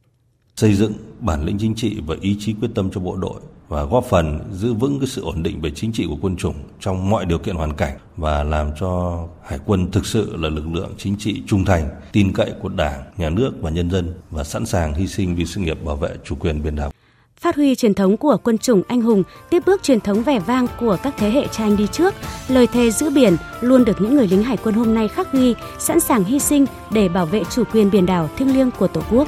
Xây 0.56 0.74
dựng 0.74 0.94
bản 1.20 1.46
lĩnh 1.46 1.58
chính 1.60 1.76
trị 1.76 1.98
và 2.08 2.16
ý 2.22 2.36
chí 2.39 2.54
quyết 2.62 2.70
tâm 2.76 2.89
cho 2.91 3.02
bộ 3.02 3.16
đội 3.16 3.41
và 3.74 3.84
góp 3.84 4.05
phần 4.05 4.39
giữ 4.51 4.74
vững 4.74 4.99
cái 4.99 5.07
sự 5.07 5.21
ổn 5.21 5.43
định 5.43 5.61
về 5.61 5.71
chính 5.76 5.91
trị 5.91 6.05
của 6.09 6.17
quân 6.21 6.38
chủng 6.38 6.55
trong 6.80 7.09
mọi 7.09 7.26
điều 7.26 7.38
kiện 7.38 7.55
hoàn 7.55 7.74
cảnh 7.74 7.97
và 8.17 8.43
làm 8.43 8.71
cho 8.80 9.24
hải 9.45 9.59
quân 9.65 9.91
thực 9.91 10.05
sự 10.05 10.36
là 10.38 10.49
lực 10.49 10.65
lượng 10.74 10.93
chính 10.97 11.15
trị 11.17 11.41
trung 11.47 11.65
thành, 11.65 11.89
tin 12.11 12.34
cậy 12.34 12.51
của 12.61 12.69
Đảng, 12.69 13.03
nhà 13.17 13.30
nước 13.30 13.51
và 13.61 13.69
nhân 13.69 13.91
dân 13.91 14.13
và 14.32 14.43
sẵn 14.43 14.65
sàng 14.65 14.93
hy 14.93 15.07
sinh 15.07 15.36
vì 15.36 15.45
sự 15.45 15.61
nghiệp 15.61 15.84
bảo 15.86 15.95
vệ 15.95 16.09
chủ 16.24 16.36
quyền 16.36 16.63
biển 16.63 16.76
đảo. 16.76 16.91
Phát 17.39 17.55
huy 17.55 17.76
truyền 17.76 17.93
thống 17.93 18.17
của 18.17 18.38
quân 18.43 18.57
chủng 18.57 18.82
anh 18.88 19.01
hùng, 19.01 19.24
tiếp 19.49 19.63
bước 19.65 19.84
truyền 19.84 19.99
thống 19.99 20.24
vẻ 20.24 20.39
vang 20.39 20.67
của 20.80 20.97
các 21.03 21.13
thế 21.17 21.30
hệ 21.30 21.47
cha 21.51 21.63
anh 21.63 21.78
đi 21.78 21.88
trước, 21.88 22.13
lời 22.47 22.67
thề 22.67 22.91
giữ 22.91 23.09
biển 23.09 23.38
luôn 23.61 23.86
được 23.86 24.01
những 24.01 24.15
người 24.15 24.28
lính 24.28 24.43
hải 24.43 24.57
quân 24.57 24.76
hôm 24.76 24.93
nay 24.93 25.07
khắc 25.07 25.34
ghi, 25.34 25.55
sẵn 25.80 25.99
sàng 25.99 26.24
hy 26.24 26.39
sinh 26.39 26.65
để 26.91 27.09
bảo 27.09 27.26
vệ 27.26 27.43
chủ 27.49 27.63
quyền 27.74 27.91
biển 27.91 28.05
đảo 28.05 28.30
thiêng 28.38 28.53
liêng 28.53 28.71
của 28.71 28.88
Tổ 28.88 29.01
quốc 29.11 29.28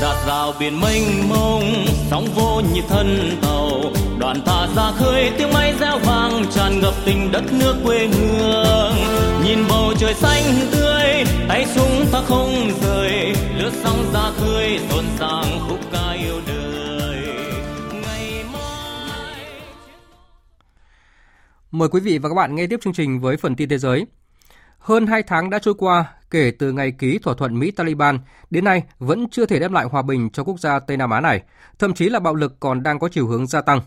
dạt 0.00 0.16
dào 0.26 0.52
biển 0.60 0.80
mênh 0.80 1.28
mông, 1.28 1.84
sóng 2.10 2.24
vô 2.34 2.60
như 2.74 2.80
thân 2.88 3.38
tàu. 3.42 3.70
Đoàn 4.18 4.42
ta 4.46 4.66
ra 4.76 4.90
khơi, 4.96 5.32
tiếng 5.38 5.52
máy 5.52 5.74
reo 5.80 5.98
vang, 5.98 6.44
tràn 6.50 6.80
ngập 6.80 6.94
tình 7.04 7.32
đất 7.32 7.44
nước 7.52 7.76
quê 7.84 8.06
hương. 8.06 8.94
Nhìn 9.44 9.58
bầu 9.68 9.94
trời 9.98 10.14
xanh 10.14 10.42
tươi, 10.72 11.24
tay 11.48 11.66
súng 11.66 12.06
ta 12.12 12.22
không 12.26 12.70
rời. 12.82 13.34
Lướt 13.56 13.72
sóng 13.82 14.10
ra 14.14 14.30
khơi, 14.36 14.78
rộn 14.90 15.04
ràng 15.18 15.60
khúc 15.68 15.78
ca 15.92 16.12
yêu 16.12 16.40
đời. 16.46 17.18
Ngày 18.02 18.44
mai. 18.52 19.44
Mời 21.70 21.88
quý 21.88 22.00
vị 22.00 22.18
và 22.18 22.28
các 22.28 22.34
bạn 22.34 22.54
nghe 22.54 22.66
tiếp 22.66 22.80
chương 22.82 22.92
trình 22.92 23.20
với 23.20 23.36
phần 23.36 23.56
tin 23.56 23.68
thế 23.68 23.78
giới. 23.78 24.06
Hơn 24.78 25.06
2 25.06 25.22
tháng 25.22 25.50
đã 25.50 25.58
trôi 25.58 25.74
qua 25.78 26.04
kể 26.30 26.50
từ 26.58 26.72
ngày 26.72 26.92
ký 26.92 27.18
thỏa 27.18 27.34
thuận 27.34 27.58
Mỹ-Taliban, 27.58 28.18
đến 28.50 28.64
nay 28.64 28.82
vẫn 28.98 29.28
chưa 29.30 29.46
thể 29.46 29.58
đem 29.58 29.72
lại 29.72 29.84
hòa 29.84 30.02
bình 30.02 30.30
cho 30.30 30.44
quốc 30.44 30.60
gia 30.60 30.78
Tây 30.78 30.96
Nam 30.96 31.10
Á 31.10 31.20
này, 31.20 31.42
thậm 31.78 31.94
chí 31.94 32.08
là 32.08 32.20
bạo 32.20 32.34
lực 32.34 32.60
còn 32.60 32.82
đang 32.82 32.98
có 32.98 33.08
chiều 33.08 33.26
hướng 33.26 33.46
gia 33.46 33.60
tăng. 33.60 33.80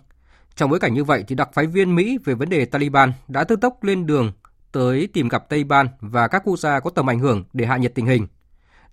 Trong 0.55 0.69
bối 0.69 0.79
cảnh 0.79 0.93
như 0.93 1.03
vậy, 1.03 1.23
thì 1.27 1.35
đặc 1.35 1.49
phái 1.53 1.65
viên 1.67 1.95
Mỹ 1.95 2.17
về 2.25 2.33
vấn 2.33 2.49
đề 2.49 2.65
Taliban 2.65 3.13
đã 3.27 3.43
tức 3.43 3.61
tốc 3.61 3.83
lên 3.83 4.05
đường 4.05 4.31
tới 4.71 5.09
tìm 5.13 5.27
gặp 5.27 5.49
Tây 5.49 5.63
Ban 5.63 5.87
và 5.99 6.27
các 6.27 6.41
quốc 6.45 6.59
gia 6.59 6.79
có 6.79 6.89
tầm 6.89 7.09
ảnh 7.09 7.19
hưởng 7.19 7.43
để 7.53 7.65
hạ 7.65 7.77
nhiệt 7.77 7.95
tình 7.95 8.05
hình. 8.05 8.27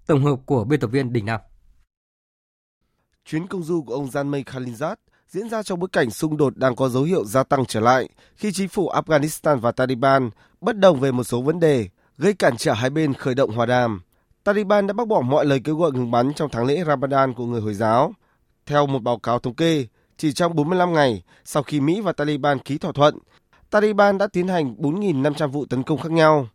Tổng 0.07 0.25
hợp 0.25 0.37
của 0.47 0.65
biên 0.65 0.81
tập 0.81 0.87
viên 0.87 1.13
Đình 1.13 1.27
Nam. 1.27 1.41
Chuyến 3.25 3.47
công 3.47 3.63
du 3.63 3.83
của 3.83 3.95
ông 3.95 4.07
Janmay 4.07 4.43
Khalilzad 4.45 4.97
diễn 5.29 5.49
ra 5.49 5.63
trong 5.63 5.79
bối 5.79 5.89
cảnh 5.93 6.11
xung 6.11 6.37
đột 6.37 6.57
đang 6.57 6.77
có 6.77 6.89
dấu 6.89 7.03
hiệu 7.03 7.25
gia 7.25 7.43
tăng 7.43 7.65
trở 7.65 7.81
lại 7.81 8.09
khi 8.35 8.53
chính 8.53 8.69
phủ 8.69 8.91
Afghanistan 8.91 9.59
và 9.59 9.73
Taliban 9.73 10.31
bất 10.61 10.79
đồng 10.79 11.01
về 11.01 11.13
một 11.13 11.25
số 11.25 11.43
vấn 11.43 11.61
đề, 11.61 11.89
gây 12.21 12.35
cản 12.35 12.57
trở 12.57 12.73
hai 12.73 12.91
bên 12.91 13.15
khởi 13.15 13.35
động 13.35 13.51
hòa 13.51 13.67
đàm. 13.67 14.01
Taliban 14.45 14.87
đã 14.87 14.93
bác 14.93 15.09
bỏ 15.09 15.21
mọi 15.21 15.47
lời 15.47 15.61
kêu 15.65 15.77
gọi 15.77 15.93
ngừng 15.93 16.11
bắn 16.11 16.35
trong 16.35 16.49
tháng 16.53 16.65
lễ 16.65 16.85
Ramadan 16.87 17.35
của 17.35 17.47
người 17.47 17.61
Hồi 17.61 17.75
giáo. 17.75 18.13
Theo 18.67 18.87
một 18.87 19.03
báo 19.03 19.19
cáo 19.19 19.39
thống 19.39 19.55
kê, 19.55 19.87
chỉ 20.17 20.33
trong 20.33 20.57
45 20.57 20.93
ngày 20.93 21.23
sau 21.45 21.63
khi 21.63 21.81
Mỹ 21.81 22.01
và 22.01 22.13
Taliban 22.13 22.59
ký 22.59 22.79
thỏa 22.79 22.93
thuận, 22.93 23.19
Taliban 23.71 24.19
đã 24.19 24.27
tiến 24.27 24.49
hành 24.49 24.75
4.500 24.79 25.49
vụ 25.49 25.65
tấn 25.65 25.83
công 25.83 25.99
khác 25.99 26.13
nhau. 26.13 26.49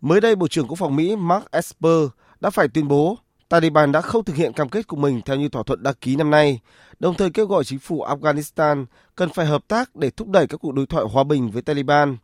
Mới 0.00 0.20
đây, 0.20 0.36
Bộ 0.36 0.48
trưởng 0.48 0.68
Quốc 0.68 0.76
phòng 0.78 0.96
Mỹ 0.96 1.16
Mark 1.16 1.50
Esper 1.50 2.08
đã 2.40 2.50
phải 2.50 2.68
tuyên 2.68 2.88
bố 2.88 3.16
Taliban 3.48 3.92
đã 3.92 4.00
không 4.00 4.24
thực 4.24 4.36
hiện 4.36 4.52
cam 4.52 4.68
kết 4.68 4.86
của 4.86 4.96
mình 4.96 5.20
theo 5.24 5.36
như 5.36 5.48
thỏa 5.48 5.62
thuận 5.62 5.82
đã 5.82 5.92
ký 6.00 6.16
năm 6.16 6.30
nay, 6.30 6.60
đồng 6.98 7.14
thời 7.14 7.30
kêu 7.30 7.46
gọi 7.46 7.64
chính 7.64 7.78
phủ 7.78 8.04
Afghanistan 8.04 8.84
cần 9.16 9.28
phải 9.28 9.46
hợp 9.46 9.68
tác 9.68 9.96
để 9.96 10.10
thúc 10.10 10.28
đẩy 10.28 10.46
các 10.46 10.60
cuộc 10.60 10.72
đối 10.72 10.86
thoại 10.86 11.04
hòa 11.12 11.24
bình 11.24 11.50
với 11.50 11.62
Taliban. 11.62 12.16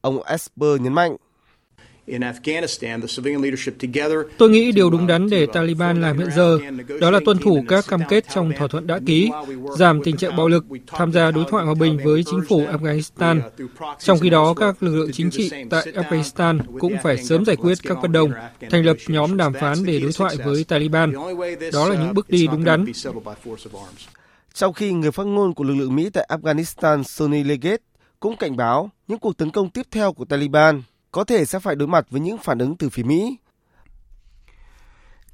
Ông 0.00 0.22
Esper 0.22 0.80
nhấn 0.80 0.92
mạnh. 0.92 1.16
Tôi 4.38 4.50
nghĩ 4.50 4.72
điều 4.72 4.90
đúng 4.90 5.06
đắn 5.06 5.30
để 5.30 5.46
Taliban 5.52 6.00
làm 6.00 6.18
hiện 6.18 6.28
giờ 6.36 6.58
đó 7.00 7.10
là 7.10 7.20
tuân 7.24 7.38
thủ 7.38 7.64
các 7.68 7.84
cam 7.88 8.00
kết 8.08 8.24
trong 8.34 8.52
thỏa 8.58 8.68
thuận 8.68 8.86
đã 8.86 9.00
ký, 9.06 9.30
giảm 9.78 10.00
tình 10.04 10.16
trạng 10.16 10.36
bạo 10.36 10.48
lực, 10.48 10.64
tham 10.86 11.12
gia 11.12 11.30
đối 11.30 11.44
thoại 11.50 11.64
hòa 11.64 11.74
bình 11.74 11.98
với 12.04 12.22
chính 12.30 12.40
phủ 12.48 12.66
Afghanistan. 12.66 13.40
Trong 13.98 14.18
khi 14.18 14.30
đó, 14.30 14.54
các 14.54 14.82
lực 14.82 14.94
lượng 14.94 15.10
chính 15.12 15.30
trị 15.30 15.50
tại 15.70 15.86
Afghanistan 15.94 16.58
cũng 16.78 16.94
phải 17.02 17.24
sớm 17.24 17.44
giải 17.44 17.56
quyết 17.56 17.78
các 17.82 17.98
bất 18.02 18.10
đồng, 18.10 18.32
thành 18.70 18.84
lập 18.84 18.96
nhóm 19.08 19.36
đàm 19.36 19.52
phán 19.52 19.84
để 19.84 20.00
đối 20.00 20.12
thoại 20.12 20.36
với 20.44 20.64
Taliban. 20.64 21.12
Đó 21.72 21.88
là 21.88 21.94
những 22.04 22.14
bước 22.14 22.30
đi 22.30 22.46
đúng 22.46 22.64
đắn. 22.64 22.84
Trong 24.54 24.72
khi 24.72 24.92
người 24.92 25.10
phát 25.10 25.26
ngôn 25.26 25.54
của 25.54 25.64
lực 25.64 25.74
lượng 25.74 25.96
Mỹ 25.96 26.10
tại 26.12 26.28
Afghanistan 26.28 27.02
Sonny 27.02 27.44
Leggett 27.44 27.82
cũng 28.20 28.36
cảnh 28.36 28.56
báo 28.56 28.90
những 29.08 29.18
cuộc 29.18 29.36
tấn 29.36 29.50
công 29.50 29.70
tiếp 29.70 29.86
theo 29.90 30.12
của 30.12 30.24
Taliban 30.24 30.82
có 31.12 31.24
thể 31.24 31.44
sẽ 31.44 31.58
phải 31.58 31.76
đối 31.76 31.88
mặt 31.88 32.06
với 32.10 32.20
những 32.20 32.38
phản 32.38 32.58
ứng 32.58 32.76
từ 32.76 32.88
phía 32.88 33.02
Mỹ. 33.02 33.36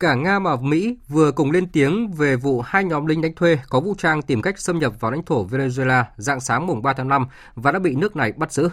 Cả 0.00 0.14
Nga 0.14 0.38
và 0.38 0.56
Mỹ 0.56 0.96
vừa 1.08 1.32
cùng 1.32 1.50
lên 1.50 1.68
tiếng 1.68 2.12
về 2.12 2.36
vụ 2.36 2.60
hai 2.60 2.84
nhóm 2.84 3.06
lính 3.06 3.20
đánh 3.20 3.34
thuê 3.34 3.58
có 3.68 3.80
vũ 3.80 3.94
trang 3.98 4.22
tìm 4.22 4.42
cách 4.42 4.58
xâm 4.58 4.78
nhập 4.78 4.92
vào 5.00 5.10
lãnh 5.10 5.24
thổ 5.24 5.46
Venezuela 5.46 6.04
dạng 6.16 6.40
sáng 6.40 6.66
mùng 6.66 6.82
3 6.82 6.92
tháng 6.92 7.08
5 7.08 7.26
và 7.54 7.72
đã 7.72 7.78
bị 7.78 7.94
nước 7.94 8.16
này 8.16 8.32
bắt 8.32 8.52
giữ. 8.52 8.68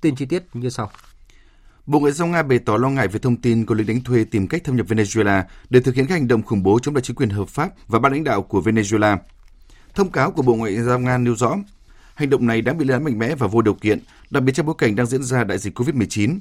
Tin 0.00 0.16
chi 0.16 0.26
tiết 0.26 0.42
như 0.52 0.70
sau. 0.70 0.90
Bộ 1.86 2.00
Ngoại 2.00 2.12
giao 2.12 2.28
Nga 2.28 2.42
bày 2.42 2.58
tỏ 2.58 2.76
lo 2.76 2.90
ngại 2.90 3.08
về 3.08 3.18
thông 3.18 3.36
tin 3.36 3.66
có 3.66 3.74
lính 3.74 3.86
đánh 3.86 4.00
thuê 4.00 4.24
tìm 4.24 4.48
cách 4.48 4.64
thâm 4.64 4.76
nhập 4.76 4.86
Venezuela 4.86 5.42
để 5.70 5.80
thực 5.80 5.94
hiện 5.94 6.06
các 6.06 6.14
hành 6.14 6.28
động 6.28 6.42
khủng 6.42 6.62
bố 6.62 6.78
chống 6.82 6.94
lại 6.94 7.02
chính 7.02 7.16
quyền 7.16 7.30
hợp 7.30 7.48
pháp 7.48 7.68
và 7.88 7.98
ban 7.98 8.12
lãnh 8.12 8.24
đạo 8.24 8.42
của 8.42 8.60
Venezuela. 8.60 9.16
Thông 9.94 10.10
cáo 10.10 10.30
của 10.30 10.42
Bộ 10.42 10.54
Ngoại 10.54 10.82
giao 10.82 10.98
Nga 10.98 11.18
nêu 11.18 11.34
rõ, 11.34 11.56
hành 12.14 12.30
động 12.30 12.46
này 12.46 12.60
đã 12.60 12.72
bị 12.72 12.84
lên 12.84 12.92
án 12.94 13.04
mạnh 13.04 13.18
mẽ 13.18 13.34
và 13.34 13.46
vô 13.46 13.62
điều 13.62 13.74
kiện 13.74 13.98
đặc 14.30 14.42
biệt 14.42 14.52
trong 14.52 14.66
bối 14.66 14.74
cảnh 14.78 14.96
đang 14.96 15.06
diễn 15.06 15.22
ra 15.22 15.44
đại 15.44 15.58
dịch 15.58 15.78
COVID-19. 15.78 16.38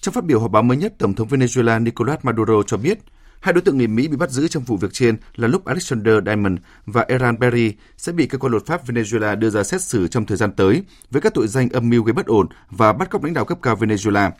Trong 0.00 0.14
phát 0.14 0.24
biểu 0.24 0.40
họp 0.40 0.50
báo 0.50 0.62
mới 0.62 0.76
nhất, 0.76 0.94
Tổng 0.98 1.14
thống 1.14 1.28
Venezuela 1.28 1.82
Nicolas 1.82 2.18
Maduro 2.22 2.62
cho 2.66 2.76
biết 2.76 2.98
hai 3.40 3.52
đối 3.52 3.62
tượng 3.62 3.78
người 3.78 3.86
Mỹ 3.86 4.08
bị 4.08 4.16
bắt 4.16 4.30
giữ 4.30 4.48
trong 4.48 4.62
vụ 4.62 4.76
việc 4.76 4.92
trên 4.92 5.16
là 5.36 5.48
lúc 5.48 5.64
Alexander 5.64 6.14
Diamond 6.26 6.58
và 6.86 7.04
Eran 7.08 7.38
Berry 7.38 7.74
sẽ 7.96 8.12
bị 8.12 8.26
cơ 8.26 8.38
quan 8.38 8.50
luật 8.50 8.66
pháp 8.66 8.86
Venezuela 8.86 9.38
đưa 9.38 9.50
ra 9.50 9.62
xét 9.62 9.82
xử 9.82 10.08
trong 10.08 10.26
thời 10.26 10.36
gian 10.36 10.52
tới 10.52 10.82
với 11.10 11.22
các 11.22 11.34
tội 11.34 11.48
danh 11.48 11.68
âm 11.68 11.90
mưu 11.90 12.02
gây 12.02 12.12
bất 12.12 12.26
ổn 12.26 12.46
và 12.70 12.92
bắt 12.92 13.10
cóc 13.10 13.24
lãnh 13.24 13.34
đạo 13.34 13.44
cấp 13.44 13.58
cao 13.62 13.76
Venezuela. 13.76 14.30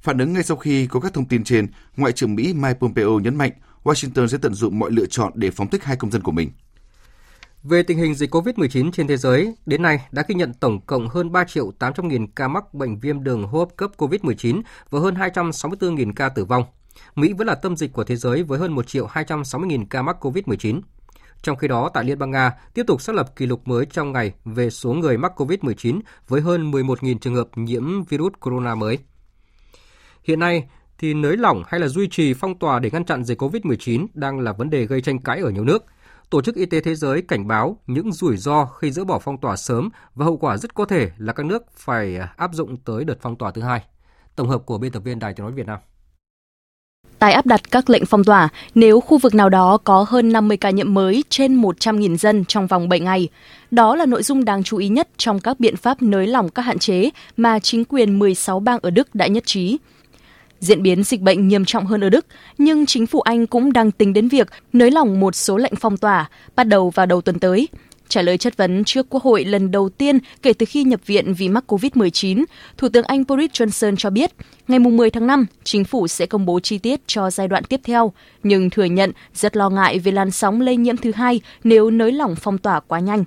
Phản 0.00 0.18
ứng 0.18 0.32
ngay 0.32 0.42
sau 0.42 0.56
khi 0.56 0.86
có 0.86 1.00
các 1.00 1.14
thông 1.14 1.28
tin 1.28 1.44
trên, 1.44 1.66
Ngoại 1.96 2.12
trưởng 2.12 2.34
Mỹ 2.34 2.54
Mike 2.54 2.74
Pompeo 2.74 3.20
nhấn 3.20 3.36
mạnh 3.36 3.52
Washington 3.84 4.26
sẽ 4.26 4.38
tận 4.42 4.54
dụng 4.54 4.78
mọi 4.78 4.90
lựa 4.90 5.06
chọn 5.06 5.32
để 5.34 5.50
phóng 5.50 5.70
thích 5.70 5.84
hai 5.84 5.96
công 5.96 6.10
dân 6.10 6.22
của 6.22 6.32
mình. 6.32 6.50
Về 7.64 7.82
tình 7.82 7.98
hình 7.98 8.14
dịch 8.14 8.34
COVID-19 8.34 8.90
trên 8.90 9.06
thế 9.06 9.16
giới, 9.16 9.54
đến 9.66 9.82
nay 9.82 10.06
đã 10.12 10.22
ghi 10.28 10.34
nhận 10.34 10.54
tổng 10.54 10.80
cộng 10.80 11.08
hơn 11.08 11.32
3 11.32 11.44
triệu 11.44 11.70
800 11.78 12.08
nghìn 12.08 12.26
ca 12.26 12.48
mắc 12.48 12.74
bệnh 12.74 12.98
viêm 13.00 13.24
đường 13.24 13.44
hô 13.44 13.58
hấp 13.58 13.76
cấp 13.76 13.90
COVID-19 13.96 14.62
và 14.90 15.00
hơn 15.00 15.14
264 15.14 15.94
nghìn 15.94 16.12
ca 16.12 16.28
tử 16.28 16.44
vong. 16.44 16.64
Mỹ 17.14 17.32
vẫn 17.32 17.46
là 17.46 17.54
tâm 17.54 17.76
dịch 17.76 17.92
của 17.92 18.04
thế 18.04 18.16
giới 18.16 18.42
với 18.42 18.58
hơn 18.58 18.72
1 18.72 18.86
triệu 18.86 19.06
260 19.06 19.68
nghìn 19.68 19.86
ca 19.86 20.02
mắc 20.02 20.16
COVID-19. 20.20 20.80
Trong 21.42 21.56
khi 21.56 21.68
đó, 21.68 21.90
tại 21.94 22.04
Liên 22.04 22.18
bang 22.18 22.30
Nga 22.30 22.52
tiếp 22.74 22.84
tục 22.86 23.00
xác 23.00 23.14
lập 23.14 23.36
kỷ 23.36 23.46
lục 23.46 23.68
mới 23.68 23.86
trong 23.86 24.12
ngày 24.12 24.32
về 24.44 24.70
số 24.70 24.92
người 24.92 25.18
mắc 25.18 25.32
COVID-19 25.40 26.00
với 26.28 26.40
hơn 26.40 26.70
11.000 26.70 27.18
trường 27.18 27.34
hợp 27.34 27.48
nhiễm 27.56 28.04
virus 28.04 28.32
corona 28.40 28.74
mới. 28.74 28.98
Hiện 30.24 30.40
nay, 30.40 30.68
thì 30.98 31.14
nới 31.14 31.36
lỏng 31.36 31.62
hay 31.66 31.80
là 31.80 31.88
duy 31.88 32.08
trì 32.08 32.34
phong 32.34 32.58
tỏa 32.58 32.78
để 32.78 32.90
ngăn 32.90 33.04
chặn 33.04 33.24
dịch 33.24 33.42
COVID-19 33.42 34.06
đang 34.14 34.40
là 34.40 34.52
vấn 34.52 34.70
đề 34.70 34.86
gây 34.86 35.00
tranh 35.00 35.18
cãi 35.18 35.40
ở 35.40 35.50
nhiều 35.50 35.64
nước. 35.64 35.84
Tổ 36.34 36.42
chức 36.42 36.54
Y 36.54 36.66
tế 36.66 36.80
Thế 36.80 36.94
giới 36.94 37.22
cảnh 37.22 37.48
báo 37.48 37.76
những 37.86 38.12
rủi 38.12 38.36
ro 38.36 38.66
khi 38.66 38.90
dỡ 38.90 39.04
bỏ 39.04 39.18
phong 39.18 39.40
tỏa 39.40 39.56
sớm 39.56 39.88
và 40.14 40.24
hậu 40.24 40.36
quả 40.36 40.56
rất 40.56 40.74
có 40.74 40.84
thể 40.84 41.10
là 41.18 41.32
các 41.32 41.46
nước 41.46 41.62
phải 41.76 42.16
à, 42.16 42.34
áp 42.36 42.50
dụng 42.54 42.76
tới 42.76 43.04
đợt 43.04 43.14
phong 43.20 43.36
tỏa 43.36 43.50
thứ 43.50 43.62
hai. 43.62 43.80
Tổng 44.36 44.48
hợp 44.48 44.66
của 44.66 44.78
biên 44.78 44.92
tập 44.92 45.00
viên 45.00 45.18
Đài 45.18 45.34
tiếng 45.34 45.46
nói 45.46 45.52
Việt 45.52 45.66
Nam. 45.66 45.78
Tái 47.18 47.32
áp 47.32 47.46
đặt 47.46 47.70
các 47.70 47.90
lệnh 47.90 48.06
phong 48.06 48.24
tỏa, 48.24 48.48
nếu 48.74 49.00
khu 49.00 49.18
vực 49.18 49.34
nào 49.34 49.48
đó 49.48 49.78
có 49.84 50.06
hơn 50.08 50.32
50 50.32 50.56
ca 50.56 50.70
nhiễm 50.70 50.94
mới 50.94 51.24
trên 51.28 51.62
100.000 51.62 52.16
dân 52.16 52.44
trong 52.44 52.66
vòng 52.66 52.88
7 52.88 53.00
ngày. 53.00 53.28
Đó 53.70 53.96
là 53.96 54.06
nội 54.06 54.22
dung 54.22 54.44
đáng 54.44 54.62
chú 54.62 54.76
ý 54.76 54.88
nhất 54.88 55.08
trong 55.16 55.40
các 55.40 55.60
biện 55.60 55.76
pháp 55.76 56.02
nới 56.02 56.26
lỏng 56.26 56.48
các 56.48 56.62
hạn 56.62 56.78
chế 56.78 57.10
mà 57.36 57.58
chính 57.58 57.84
quyền 57.84 58.18
16 58.18 58.60
bang 58.60 58.78
ở 58.82 58.90
Đức 58.90 59.14
đã 59.14 59.26
nhất 59.26 59.42
trí. 59.46 59.78
Diễn 60.64 60.82
biến 60.82 61.04
dịch 61.04 61.20
bệnh 61.20 61.48
nghiêm 61.48 61.64
trọng 61.64 61.86
hơn 61.86 62.04
ở 62.04 62.08
Đức, 62.08 62.26
nhưng 62.58 62.86
chính 62.86 63.06
phủ 63.06 63.20
Anh 63.20 63.46
cũng 63.46 63.72
đang 63.72 63.90
tính 63.90 64.12
đến 64.12 64.28
việc 64.28 64.48
nới 64.72 64.90
lỏng 64.90 65.20
một 65.20 65.34
số 65.34 65.56
lệnh 65.56 65.76
phong 65.76 65.96
tỏa 65.96 66.30
bắt 66.56 66.64
đầu 66.64 66.90
vào 66.90 67.06
đầu 67.06 67.20
tuần 67.20 67.38
tới. 67.38 67.68
Trả 68.08 68.22
lời 68.22 68.38
chất 68.38 68.56
vấn 68.56 68.84
trước 68.84 69.06
Quốc 69.10 69.22
hội 69.22 69.44
lần 69.44 69.70
đầu 69.70 69.88
tiên 69.88 70.18
kể 70.42 70.52
từ 70.52 70.66
khi 70.66 70.84
nhập 70.84 71.00
viện 71.06 71.34
vì 71.34 71.48
mắc 71.48 71.64
COVID-19, 71.72 72.44
Thủ 72.76 72.88
tướng 72.88 73.04
Anh 73.04 73.24
Boris 73.28 73.50
Johnson 73.50 73.96
cho 73.96 74.10
biết 74.10 74.30
ngày 74.68 74.78
10 74.78 75.10
tháng 75.10 75.26
5, 75.26 75.46
chính 75.64 75.84
phủ 75.84 76.08
sẽ 76.08 76.26
công 76.26 76.46
bố 76.46 76.60
chi 76.60 76.78
tiết 76.78 77.00
cho 77.06 77.30
giai 77.30 77.48
đoạn 77.48 77.64
tiếp 77.64 77.80
theo, 77.84 78.12
nhưng 78.42 78.70
thừa 78.70 78.84
nhận 78.84 79.12
rất 79.34 79.56
lo 79.56 79.70
ngại 79.70 79.98
về 79.98 80.12
làn 80.12 80.30
sóng 80.30 80.60
lây 80.60 80.76
nhiễm 80.76 80.96
thứ 80.96 81.12
hai 81.14 81.40
nếu 81.64 81.90
nới 81.90 82.12
lỏng 82.12 82.34
phong 82.36 82.58
tỏa 82.58 82.80
quá 82.80 83.00
nhanh 83.00 83.24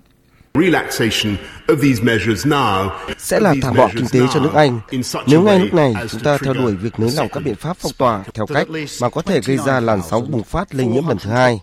sẽ 3.17 3.39
là 3.39 3.55
thả 3.61 3.71
bỏ 3.71 3.89
kinh 3.95 4.07
tế 4.11 4.19
cho 4.33 4.39
nước 4.39 4.53
Anh 4.53 4.79
nếu 5.27 5.41
ngay 5.41 5.59
lúc 5.59 5.73
này 5.73 5.93
chúng 6.09 6.21
ta 6.21 6.37
theo 6.37 6.53
đuổi 6.53 6.75
việc 6.75 6.99
nới 6.99 7.11
lỏng 7.11 7.27
các 7.29 7.43
biện 7.43 7.55
pháp 7.55 7.77
phong 7.79 7.91
tỏa 7.97 8.23
theo 8.33 8.45
cách 8.45 8.67
mà 9.01 9.09
có 9.09 9.21
thể 9.21 9.41
gây 9.45 9.57
ra 9.57 9.79
làn 9.79 10.01
sóng 10.09 10.31
bùng 10.31 10.43
phát 10.43 10.75
lây 10.75 10.87
nhiễm 10.87 11.07
lần 11.07 11.17
thứ 11.17 11.29
hai. 11.29 11.59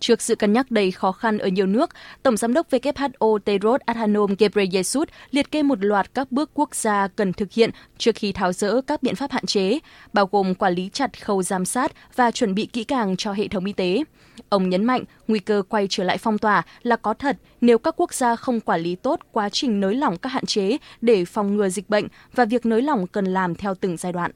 Trước 0.00 0.22
sự 0.22 0.34
cân 0.34 0.52
nhắc 0.52 0.70
đầy 0.70 0.90
khó 0.90 1.12
khăn 1.12 1.38
ở 1.38 1.48
nhiều 1.48 1.66
nước, 1.66 1.90
Tổng 2.22 2.36
giám 2.36 2.54
đốc 2.54 2.70
WHO 2.70 3.38
Tedros 3.38 3.80
Adhanom 3.86 4.34
Ghebreyesus 4.38 5.08
liệt 5.30 5.50
kê 5.50 5.62
một 5.62 5.84
loạt 5.84 6.14
các 6.14 6.32
bước 6.32 6.50
quốc 6.54 6.74
gia 6.74 7.08
cần 7.08 7.32
thực 7.32 7.52
hiện 7.52 7.70
trước 7.98 8.14
khi 8.14 8.32
tháo 8.32 8.52
dỡ 8.52 8.80
các 8.86 9.02
biện 9.02 9.14
pháp 9.14 9.32
hạn 9.32 9.46
chế, 9.46 9.78
bao 10.12 10.28
gồm 10.32 10.54
quản 10.54 10.74
lý 10.74 10.90
chặt 10.92 11.24
khâu 11.24 11.42
giám 11.42 11.64
sát 11.64 11.92
và 12.16 12.30
chuẩn 12.30 12.54
bị 12.54 12.66
kỹ 12.66 12.84
càng 12.84 13.16
cho 13.16 13.32
hệ 13.32 13.48
thống 13.48 13.64
y 13.64 13.72
tế. 13.72 14.02
Ông 14.48 14.68
nhấn 14.68 14.84
mạnh 14.84 15.04
nguy 15.28 15.38
cơ 15.38 15.62
quay 15.68 15.86
trở 15.90 16.04
lại 16.04 16.18
phong 16.18 16.38
tỏa 16.38 16.62
là 16.82 16.96
có 16.96 17.14
thật 17.14 17.38
nếu 17.60 17.78
các 17.78 17.94
quốc 17.96 18.14
gia 18.14 18.36
không 18.36 18.60
quản 18.60 18.80
lý 18.80 18.94
tốt 18.94 19.20
quá 19.32 19.48
trình 19.48 19.80
nới 19.80 19.94
lỏng 19.94 20.16
các 20.16 20.28
hạn 20.28 20.46
chế 20.46 20.76
để 21.00 21.24
phòng 21.24 21.56
ngừa 21.56 21.68
dịch 21.68 21.88
bệnh 21.88 22.08
và 22.34 22.44
việc 22.44 22.66
nới 22.66 22.82
lỏng 22.82 23.06
cần 23.06 23.24
làm 23.24 23.54
theo 23.54 23.74
từng 23.74 23.96
giai 23.96 24.12
đoạn. 24.12 24.30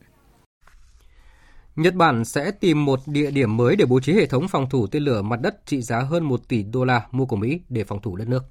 Nhật 1.77 1.95
Bản 1.95 2.25
sẽ 2.25 2.51
tìm 2.51 2.85
một 2.85 3.01
địa 3.07 3.31
điểm 3.31 3.57
mới 3.57 3.77
để 3.77 3.85
bố 3.85 4.01
trí 4.01 4.13
hệ 4.13 4.27
thống 4.27 4.49
phòng 4.49 4.69
thủ 4.71 4.87
tên 4.87 5.03
lửa 5.03 5.23
mặt 5.23 5.41
đất 5.43 5.67
trị 5.67 5.83
giá 5.83 6.01
hơn 6.01 6.25
1 6.25 6.49
tỷ 6.49 6.63
đô 6.63 6.85
la 6.85 7.03
mua 7.11 7.27
của 7.27 7.37
Mỹ 7.37 7.61
để 7.69 7.85
phòng 7.85 8.03
thủ 8.03 8.17
đất 8.17 8.29
nước. 8.29 8.45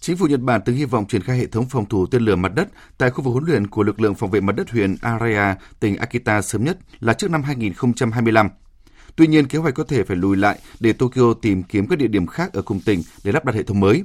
Chính 0.00 0.16
phủ 0.16 0.26
Nhật 0.26 0.40
Bản 0.40 0.60
từng 0.64 0.76
hy 0.76 0.84
vọng 0.84 1.06
triển 1.08 1.22
khai 1.22 1.38
hệ 1.38 1.46
thống 1.46 1.66
phòng 1.68 1.86
thủ 1.86 2.06
tên 2.06 2.22
lửa 2.22 2.36
mặt 2.36 2.54
đất 2.54 2.68
tại 2.98 3.10
khu 3.10 3.22
vực 3.22 3.32
huấn 3.32 3.44
luyện 3.44 3.66
của 3.66 3.82
lực 3.82 4.00
lượng 4.00 4.14
phòng 4.14 4.30
vệ 4.30 4.40
mặt 4.40 4.56
đất 4.56 4.70
huyện 4.70 4.96
Araya, 5.00 5.56
tỉnh 5.80 5.96
Akita 5.96 6.42
sớm 6.42 6.64
nhất 6.64 6.78
là 7.00 7.12
trước 7.12 7.30
năm 7.30 7.42
2025. 7.42 8.48
Tuy 9.16 9.26
nhiên, 9.26 9.46
kế 9.46 9.58
hoạch 9.58 9.74
có 9.74 9.84
thể 9.84 10.04
phải 10.04 10.16
lùi 10.16 10.36
lại 10.36 10.58
để 10.80 10.92
Tokyo 10.92 11.34
tìm 11.42 11.62
kiếm 11.62 11.86
các 11.86 11.98
địa 11.98 12.06
điểm 12.06 12.26
khác 12.26 12.52
ở 12.52 12.62
cùng 12.62 12.80
tỉnh 12.80 13.02
để 13.24 13.32
lắp 13.32 13.44
đặt 13.44 13.54
hệ 13.54 13.62
thống 13.62 13.80
mới. 13.80 14.04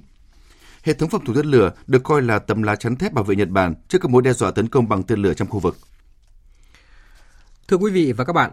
Hệ 0.83 0.93
thống 0.93 1.09
phòng 1.09 1.25
thủ 1.25 1.33
tên 1.35 1.45
lửa 1.45 1.71
được 1.87 2.03
coi 2.03 2.21
là 2.21 2.39
tấm 2.39 2.63
lá 2.63 2.75
chắn 2.75 2.95
thép 2.95 3.13
bảo 3.13 3.23
vệ 3.23 3.35
Nhật 3.35 3.49
Bản 3.49 3.73
trước 3.87 3.97
các 4.01 4.11
mối 4.11 4.21
đe 4.21 4.33
dọa 4.33 4.51
tấn 4.51 4.67
công 4.67 4.89
bằng 4.89 5.03
tên 5.03 5.19
lửa 5.19 5.33
trong 5.33 5.47
khu 5.47 5.59
vực. 5.59 5.77
Thưa 7.67 7.77
quý 7.77 7.91
vị 7.91 8.11
và 8.11 8.23
các 8.23 8.33
bạn, 8.33 8.51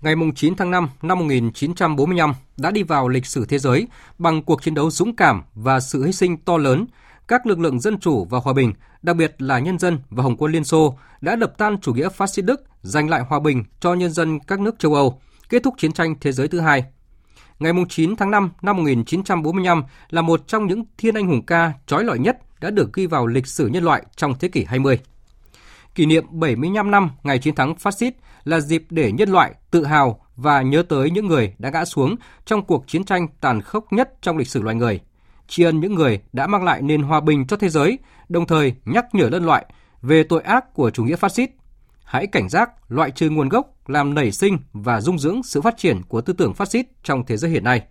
ngày 0.00 0.14
9 0.36 0.56
tháng 0.56 0.70
5 0.70 0.88
năm 1.02 1.18
1945 1.18 2.34
đã 2.56 2.70
đi 2.70 2.82
vào 2.82 3.08
lịch 3.08 3.26
sử 3.26 3.44
thế 3.44 3.58
giới 3.58 3.88
bằng 4.18 4.42
cuộc 4.42 4.62
chiến 4.62 4.74
đấu 4.74 4.90
dũng 4.90 5.16
cảm 5.16 5.42
và 5.54 5.80
sự 5.80 6.04
hy 6.04 6.12
sinh 6.12 6.36
to 6.36 6.56
lớn 6.56 6.86
các 7.28 7.46
lực 7.46 7.58
lượng 7.58 7.80
dân 7.80 8.00
chủ 8.00 8.24
và 8.24 8.38
hòa 8.38 8.52
bình, 8.52 8.72
đặc 9.02 9.16
biệt 9.16 9.42
là 9.42 9.58
nhân 9.58 9.78
dân 9.78 9.98
và 10.10 10.22
Hồng 10.22 10.36
quân 10.36 10.52
Liên 10.52 10.64
Xô, 10.64 10.98
đã 11.20 11.36
đập 11.36 11.52
tan 11.58 11.80
chủ 11.80 11.94
nghĩa 11.94 12.08
phát 12.08 12.26
xít 12.26 12.42
Đức, 12.42 12.64
giành 12.82 13.10
lại 13.10 13.22
hòa 13.28 13.40
bình 13.40 13.64
cho 13.80 13.94
nhân 13.94 14.12
dân 14.12 14.40
các 14.40 14.60
nước 14.60 14.78
châu 14.78 14.94
Âu, 14.94 15.20
kết 15.52 15.62
thúc 15.62 15.74
chiến 15.78 15.92
tranh 15.92 16.14
thế 16.20 16.32
giới 16.32 16.48
thứ 16.48 16.60
hai. 16.60 16.84
Ngày 17.58 17.72
9 17.88 18.16
tháng 18.16 18.30
5 18.30 18.50
năm 18.62 18.76
1945 18.76 19.82
là 20.10 20.22
một 20.22 20.48
trong 20.48 20.66
những 20.66 20.84
thiên 20.98 21.14
anh 21.14 21.26
hùng 21.26 21.46
ca 21.46 21.72
trói 21.86 22.04
lọi 22.04 22.18
nhất 22.18 22.38
đã 22.60 22.70
được 22.70 22.92
ghi 22.92 23.06
vào 23.06 23.26
lịch 23.26 23.46
sử 23.46 23.66
nhân 23.66 23.84
loại 23.84 24.02
trong 24.16 24.34
thế 24.38 24.48
kỷ 24.48 24.64
20. 24.64 24.98
Kỷ 25.94 26.06
niệm 26.06 26.24
75 26.30 26.90
năm 26.90 27.10
ngày 27.22 27.38
chiến 27.38 27.54
thắng 27.54 27.74
phát 27.74 27.94
xít 27.94 28.14
là 28.44 28.60
dịp 28.60 28.84
để 28.90 29.12
nhân 29.12 29.28
loại 29.28 29.54
tự 29.70 29.84
hào 29.84 30.20
và 30.36 30.62
nhớ 30.62 30.82
tới 30.88 31.10
những 31.10 31.26
người 31.26 31.54
đã 31.58 31.70
ngã 31.70 31.84
xuống 31.84 32.16
trong 32.44 32.62
cuộc 32.62 32.84
chiến 32.86 33.04
tranh 33.04 33.26
tàn 33.40 33.60
khốc 33.60 33.92
nhất 33.92 34.12
trong 34.22 34.36
lịch 34.36 34.48
sử 34.48 34.62
loài 34.62 34.76
người. 34.76 35.00
Tri 35.48 35.62
ân 35.62 35.80
những 35.80 35.94
người 35.94 36.20
đã 36.32 36.46
mang 36.46 36.64
lại 36.64 36.82
nền 36.82 37.02
hòa 37.02 37.20
bình 37.20 37.46
cho 37.46 37.56
thế 37.56 37.68
giới, 37.68 37.98
đồng 38.28 38.46
thời 38.46 38.74
nhắc 38.84 39.14
nhở 39.14 39.28
nhân 39.28 39.46
loại 39.46 39.66
về 40.02 40.22
tội 40.22 40.42
ác 40.42 40.74
của 40.74 40.90
chủ 40.90 41.04
nghĩa 41.04 41.16
phát 41.16 41.32
xít. 41.32 41.50
Hãy 42.12 42.26
cảnh 42.26 42.48
giác 42.48 42.70
loại 42.88 43.10
trừ 43.10 43.30
nguồn 43.30 43.48
gốc 43.48 43.88
làm 43.88 44.14
nảy 44.14 44.32
sinh 44.32 44.58
và 44.72 45.00
dung 45.00 45.18
dưỡng 45.18 45.42
sự 45.42 45.60
phát 45.60 45.74
triển 45.76 46.02
của 46.08 46.20
tư 46.20 46.32
tưởng 46.32 46.54
phát 46.54 46.68
xít 46.68 46.86
trong 47.02 47.26
thế 47.26 47.36
giới 47.36 47.50
hiện 47.50 47.64
nay. 47.64 47.82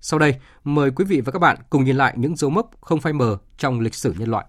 Sau 0.00 0.18
đây, 0.18 0.34
mời 0.64 0.90
quý 0.90 1.04
vị 1.04 1.20
và 1.20 1.32
các 1.32 1.38
bạn 1.38 1.56
cùng 1.70 1.84
nhìn 1.84 1.96
lại 1.96 2.14
những 2.16 2.36
dấu 2.36 2.50
mốc 2.50 2.70
không 2.80 3.00
phai 3.00 3.12
mờ 3.12 3.38
trong 3.58 3.80
lịch 3.80 3.94
sử 3.94 4.14
nhân 4.18 4.30
loại. 4.30 4.46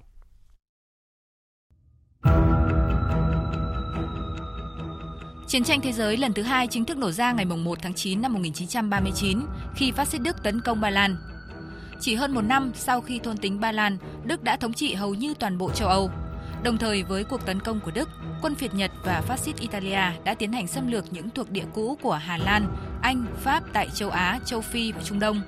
Chiến 5.47 5.63
tranh 5.63 5.81
thế 5.81 5.91
giới 5.91 6.17
lần 6.17 6.33
thứ 6.33 6.41
hai 6.41 6.67
chính 6.67 6.85
thức 6.85 6.97
nổ 6.97 7.11
ra 7.11 7.31
ngày 7.31 7.45
1 7.45 7.77
tháng 7.81 7.93
9 7.93 8.21
năm 8.21 8.33
1939 8.33 9.39
khi 9.75 9.91
phát 9.91 10.07
xít 10.07 10.21
Đức 10.21 10.43
tấn 10.43 10.61
công 10.61 10.81
Ba 10.81 10.89
Lan. 10.89 11.15
Chỉ 11.99 12.15
hơn 12.15 12.33
một 12.33 12.41
năm 12.41 12.71
sau 12.75 13.01
khi 13.01 13.19
thôn 13.19 13.37
tính 13.37 13.59
Ba 13.59 13.71
Lan, 13.71 13.97
Đức 14.23 14.43
đã 14.43 14.57
thống 14.57 14.73
trị 14.73 14.93
hầu 14.93 15.13
như 15.13 15.33
toàn 15.33 15.57
bộ 15.57 15.71
châu 15.71 15.87
Âu. 15.87 16.11
Đồng 16.63 16.77
thời 16.77 17.03
với 17.03 17.23
cuộc 17.23 17.45
tấn 17.45 17.59
công 17.59 17.79
của 17.79 17.91
Đức, 17.91 18.09
quân 18.41 18.55
phiệt 18.55 18.73
Nhật 18.73 18.91
và 19.03 19.21
phát 19.21 19.39
xít 19.39 19.57
Italia 19.59 20.01
đã 20.23 20.33
tiến 20.33 20.51
hành 20.51 20.67
xâm 20.67 20.91
lược 20.91 21.13
những 21.13 21.29
thuộc 21.29 21.51
địa 21.51 21.65
cũ 21.73 21.97
của 22.01 22.13
Hà 22.13 22.37
Lan, 22.37 22.67
Anh, 23.01 23.25
Pháp 23.41 23.63
tại 23.73 23.89
châu 23.95 24.09
Á, 24.09 24.39
châu 24.45 24.61
Phi 24.61 24.91
và 24.91 25.01
Trung 25.03 25.19
Đông. 25.19 25.41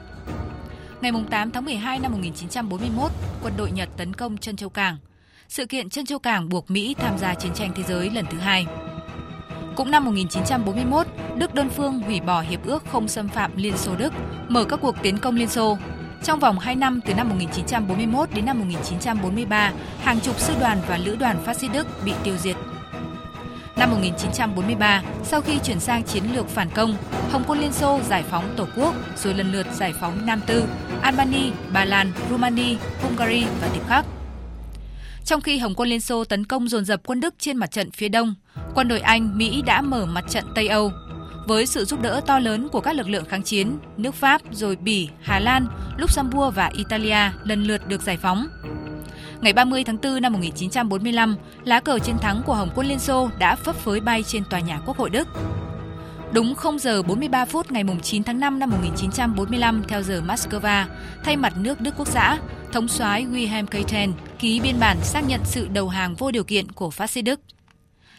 Ngày 1.02 1.12
8 1.30 1.52
tháng 1.52 1.66
12 1.66 2.00
năm 2.00 2.12
1941, 2.12 3.12
quân 3.44 3.54
đội 3.58 3.72
Nhật 3.72 3.90
tấn 3.98 4.14
công 4.14 4.38
Trân 4.38 4.56
Châu 4.56 4.70
Cảng. 4.70 4.98
Sự 5.50 5.66
kiện 5.66 5.90
Trân 5.90 6.06
Châu 6.06 6.20
Cảng 6.20 6.50
buộc 6.50 6.72
Mỹ 6.72 6.96
tham 7.00 7.18
gia 7.18 7.34
chiến 7.34 7.54
tranh 7.54 7.72
thế 7.76 7.84
giới 7.84 8.10
lần 8.10 8.26
thứ 8.32 8.38
hai. 8.38 8.66
Cũng 9.76 9.92
năm 9.92 10.06
1941, 10.06 11.08
Đức 11.38 11.54
đơn 11.54 11.70
phương 11.70 12.00
hủy 12.00 12.20
bỏ 12.20 12.42
hiệp 12.42 12.66
ước 12.66 12.84
không 12.92 13.08
xâm 13.08 13.28
phạm 13.28 13.58
Liên 13.58 13.78
Xô 13.78 13.96
Đức, 13.96 14.14
mở 14.50 14.64
các 14.64 14.80
cuộc 14.82 14.96
tiến 15.02 15.18
công 15.18 15.36
Liên 15.36 15.50
Xô. 15.50 15.78
Trong 16.24 16.40
vòng 16.40 16.60
2 16.60 16.76
năm 16.76 17.00
từ 17.06 17.14
năm 17.14 17.30
1941 17.30 18.30
đến 18.36 18.46
năm 18.46 18.60
1943, 18.60 19.72
hàng 20.02 20.20
chục 20.20 20.40
sư 20.40 20.54
đoàn 20.60 20.78
và 20.88 20.98
lữ 20.98 21.16
đoàn 21.16 21.44
phát 21.46 21.58
xít 21.58 21.68
Đức 21.74 21.88
bị 22.06 22.14
tiêu 22.24 22.38
diệt. 22.38 22.56
Năm 23.76 23.92
1943, 23.92 25.02
sau 25.24 25.42
khi 25.42 25.60
chuyển 25.64 25.80
sang 25.80 26.04
chiến 26.04 26.24
lược 26.34 26.48
phản 26.48 26.70
công, 26.70 26.96
Hồng 27.32 27.44
quân 27.48 27.60
Liên 27.60 27.74
Xô 27.74 28.00
giải 28.10 28.24
phóng 28.24 28.54
Tổ 28.58 28.66
quốc, 28.76 28.96
rồi 29.18 29.34
lần 29.34 29.52
lượt 29.52 29.68
giải 29.74 29.94
phóng 30.00 30.26
Nam 30.26 30.42
Tư, 30.48 30.64
Albany, 31.02 31.52
Ba 31.74 31.86
Lan, 31.86 32.12
Rumani, 32.30 32.78
Hungary 33.02 33.46
và 33.62 33.68
Tiếp 33.74 33.82
khác. 33.88 34.06
Trong 35.26 35.42
khi 35.42 35.58
Hồng 35.58 35.76
quân 35.76 35.90
Liên 35.90 36.02
Xô 36.02 36.24
tấn 36.24 36.46
công 36.46 36.68
dồn 36.68 36.86
dập 36.86 37.02
quân 37.04 37.20
Đức 37.20 37.36
trên 37.40 37.58
mặt 37.58 37.72
trận 37.72 37.92
phía 37.92 38.10
đông, 38.10 38.36
quân 38.76 38.88
đội 38.88 39.00
Anh, 39.00 39.38
Mỹ 39.38 39.62
đã 39.66 39.82
mở 39.82 40.06
mặt 40.06 40.26
trận 40.30 40.44
Tây 40.56 40.68
Âu. 40.68 40.92
Với 41.48 41.66
sự 41.66 41.86
giúp 41.86 42.02
đỡ 42.02 42.22
to 42.28 42.40
lớn 42.40 42.70
của 42.72 42.82
các 42.82 42.96
lực 42.96 43.10
lượng 43.10 43.26
kháng 43.26 43.44
chiến, 43.44 43.78
nước 43.98 44.16
Pháp, 44.16 44.42
rồi 44.52 44.76
Bỉ, 44.76 45.10
Hà 45.22 45.40
Lan, 45.40 45.68
Luxembourg 45.98 46.56
và 46.56 46.72
Italia 46.78 47.32
lần 47.44 47.64
lượt 47.64 47.88
được 47.88 48.02
giải 48.02 48.18
phóng. 48.18 48.48
Ngày 49.44 49.54
30 49.54 49.84
tháng 49.84 49.98
4 50.04 50.22
năm 50.22 50.34
1945, 50.34 51.36
lá 51.64 51.80
cờ 51.80 52.00
chiến 52.00 52.18
thắng 52.18 52.42
của 52.46 52.54
Hồng 52.54 52.70
quân 52.76 52.88
Liên 52.88 53.00
Xô 53.00 53.30
đã 53.40 53.56
phấp 53.56 53.76
phới 53.76 54.00
bay 54.00 54.24
trên 54.24 54.44
tòa 54.50 54.60
nhà 54.60 54.80
Quốc 54.86 54.98
hội 54.98 55.10
Đức. 55.10 55.28
Đúng 56.32 56.56
0 56.56 56.80
giờ 56.80 57.04
43 57.04 57.46
phút 57.46 57.72
ngày 57.72 57.84
9 58.04 58.24
tháng 58.24 58.40
5 58.40 58.60
năm 58.60 58.70
1945 58.70 59.84
theo 59.88 60.02
giờ 60.02 60.22
Moscow, 60.28 60.86
thay 61.24 61.38
mặt 61.38 61.54
nước 61.58 61.82
Đức 61.82 61.94
Quốc 61.98 62.08
xã, 62.08 62.38
thống 62.72 62.88
soái 62.88 63.26
Wilhelm 63.26 63.66
Keitel 63.66 64.10
ký 64.40 64.60
biên 64.60 64.80
bản 64.80 64.98
xác 65.02 65.22
nhận 65.28 65.42
sự 65.44 65.68
đầu 65.74 65.90
hàng 65.90 66.16
vô 66.16 66.32
điều 66.32 66.44
kiện 66.44 66.72
của 66.72 66.90
phát 66.90 67.10
xít 67.10 67.22
Đức. 67.22 67.40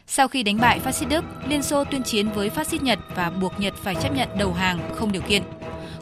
Sau 0.07 0.29
khi 0.29 0.43
đánh 0.43 0.59
bại 0.61 0.79
phát 0.79 0.93
xít 0.93 1.07
Đức, 1.07 1.25
Liên 1.49 1.62
Xô 1.62 1.85
tuyên 1.85 2.03
chiến 2.03 2.29
với 2.29 2.51
phát 2.51 2.66
xít 2.66 2.83
Nhật 2.83 2.99
và 3.14 3.31
buộc 3.31 3.61
Nhật 3.61 3.75
phải 3.83 3.95
chấp 3.95 4.14
nhận 4.14 4.29
đầu 4.39 4.53
hàng 4.53 4.79
không 4.95 5.12
điều 5.12 5.22
kiện. 5.22 5.43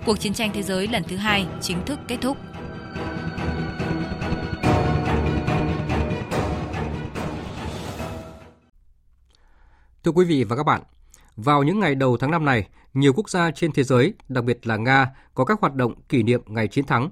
Cuộc 0.04 0.20
chiến 0.20 0.34
tranh 0.34 0.50
thế 0.54 0.62
giới 0.62 0.88
lần 0.88 1.02
thứ 1.08 1.16
hai 1.16 1.46
chính 1.60 1.84
thức 1.84 1.98
kết 2.08 2.16
thúc. 2.20 2.36
Thưa 10.04 10.12
quý 10.12 10.24
vị 10.24 10.44
và 10.44 10.56
các 10.56 10.62
bạn, 10.62 10.82
vào 11.36 11.62
những 11.62 11.80
ngày 11.80 11.94
đầu 11.94 12.16
tháng 12.16 12.30
năm 12.30 12.44
này, 12.44 12.68
nhiều 12.94 13.12
quốc 13.12 13.30
gia 13.30 13.50
trên 13.50 13.72
thế 13.72 13.82
giới, 13.82 14.14
đặc 14.28 14.44
biệt 14.44 14.66
là 14.66 14.76
Nga, 14.76 15.10
có 15.34 15.44
các 15.44 15.60
hoạt 15.60 15.74
động 15.74 15.94
kỷ 16.08 16.22
niệm 16.22 16.42
ngày 16.46 16.68
chiến 16.68 16.86
thắng. 16.86 17.10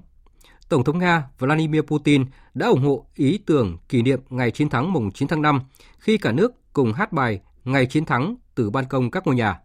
Tổng 0.69 0.83
thống 0.83 0.99
Nga 0.99 1.23
Vladimir 1.39 1.81
Putin 1.81 2.25
đã 2.53 2.67
ủng 2.67 2.83
hộ 2.83 3.05
ý 3.15 3.37
tưởng 3.37 3.77
kỷ 3.89 4.01
niệm 4.01 4.19
ngày 4.29 4.51
chiến 4.51 4.69
thắng 4.69 4.93
mùng 4.93 5.11
9 5.11 5.27
tháng 5.27 5.41
5 5.41 5.61
khi 5.99 6.17
cả 6.17 6.31
nước 6.31 6.51
cùng 6.73 6.93
hát 6.93 7.11
bài 7.11 7.39
Ngày 7.63 7.85
chiến 7.85 8.05
thắng 8.05 8.35
từ 8.55 8.69
ban 8.69 8.85
công 8.85 9.11
các 9.11 9.27
ngôi 9.27 9.35
nhà. 9.35 9.59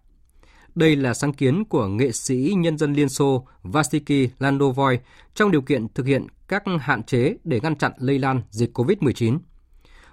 Đây 0.75 0.97
là 0.97 1.15
sáng 1.15 1.33
kiến 1.33 1.65
của 1.65 1.87
nghệ 1.87 2.13
sĩ 2.13 2.55
nhân 2.57 2.79
dân 2.79 2.93
Liên 2.93 3.09
Xô 3.09 3.47
Vasily 3.63 4.31
Landovoy 4.39 4.99
trong 5.35 5.51
điều 5.51 5.63
kiện 5.63 5.89
thực 5.89 6.07
hiện 6.07 6.27
các 6.49 6.63
hạn 6.81 7.03
chế 7.03 7.37
để 7.45 7.61
ngăn 7.63 7.77
chặn 7.77 7.93
lây 7.99 8.19
lan 8.19 8.43
dịch 8.51 8.79
COVID-19. 8.79 9.39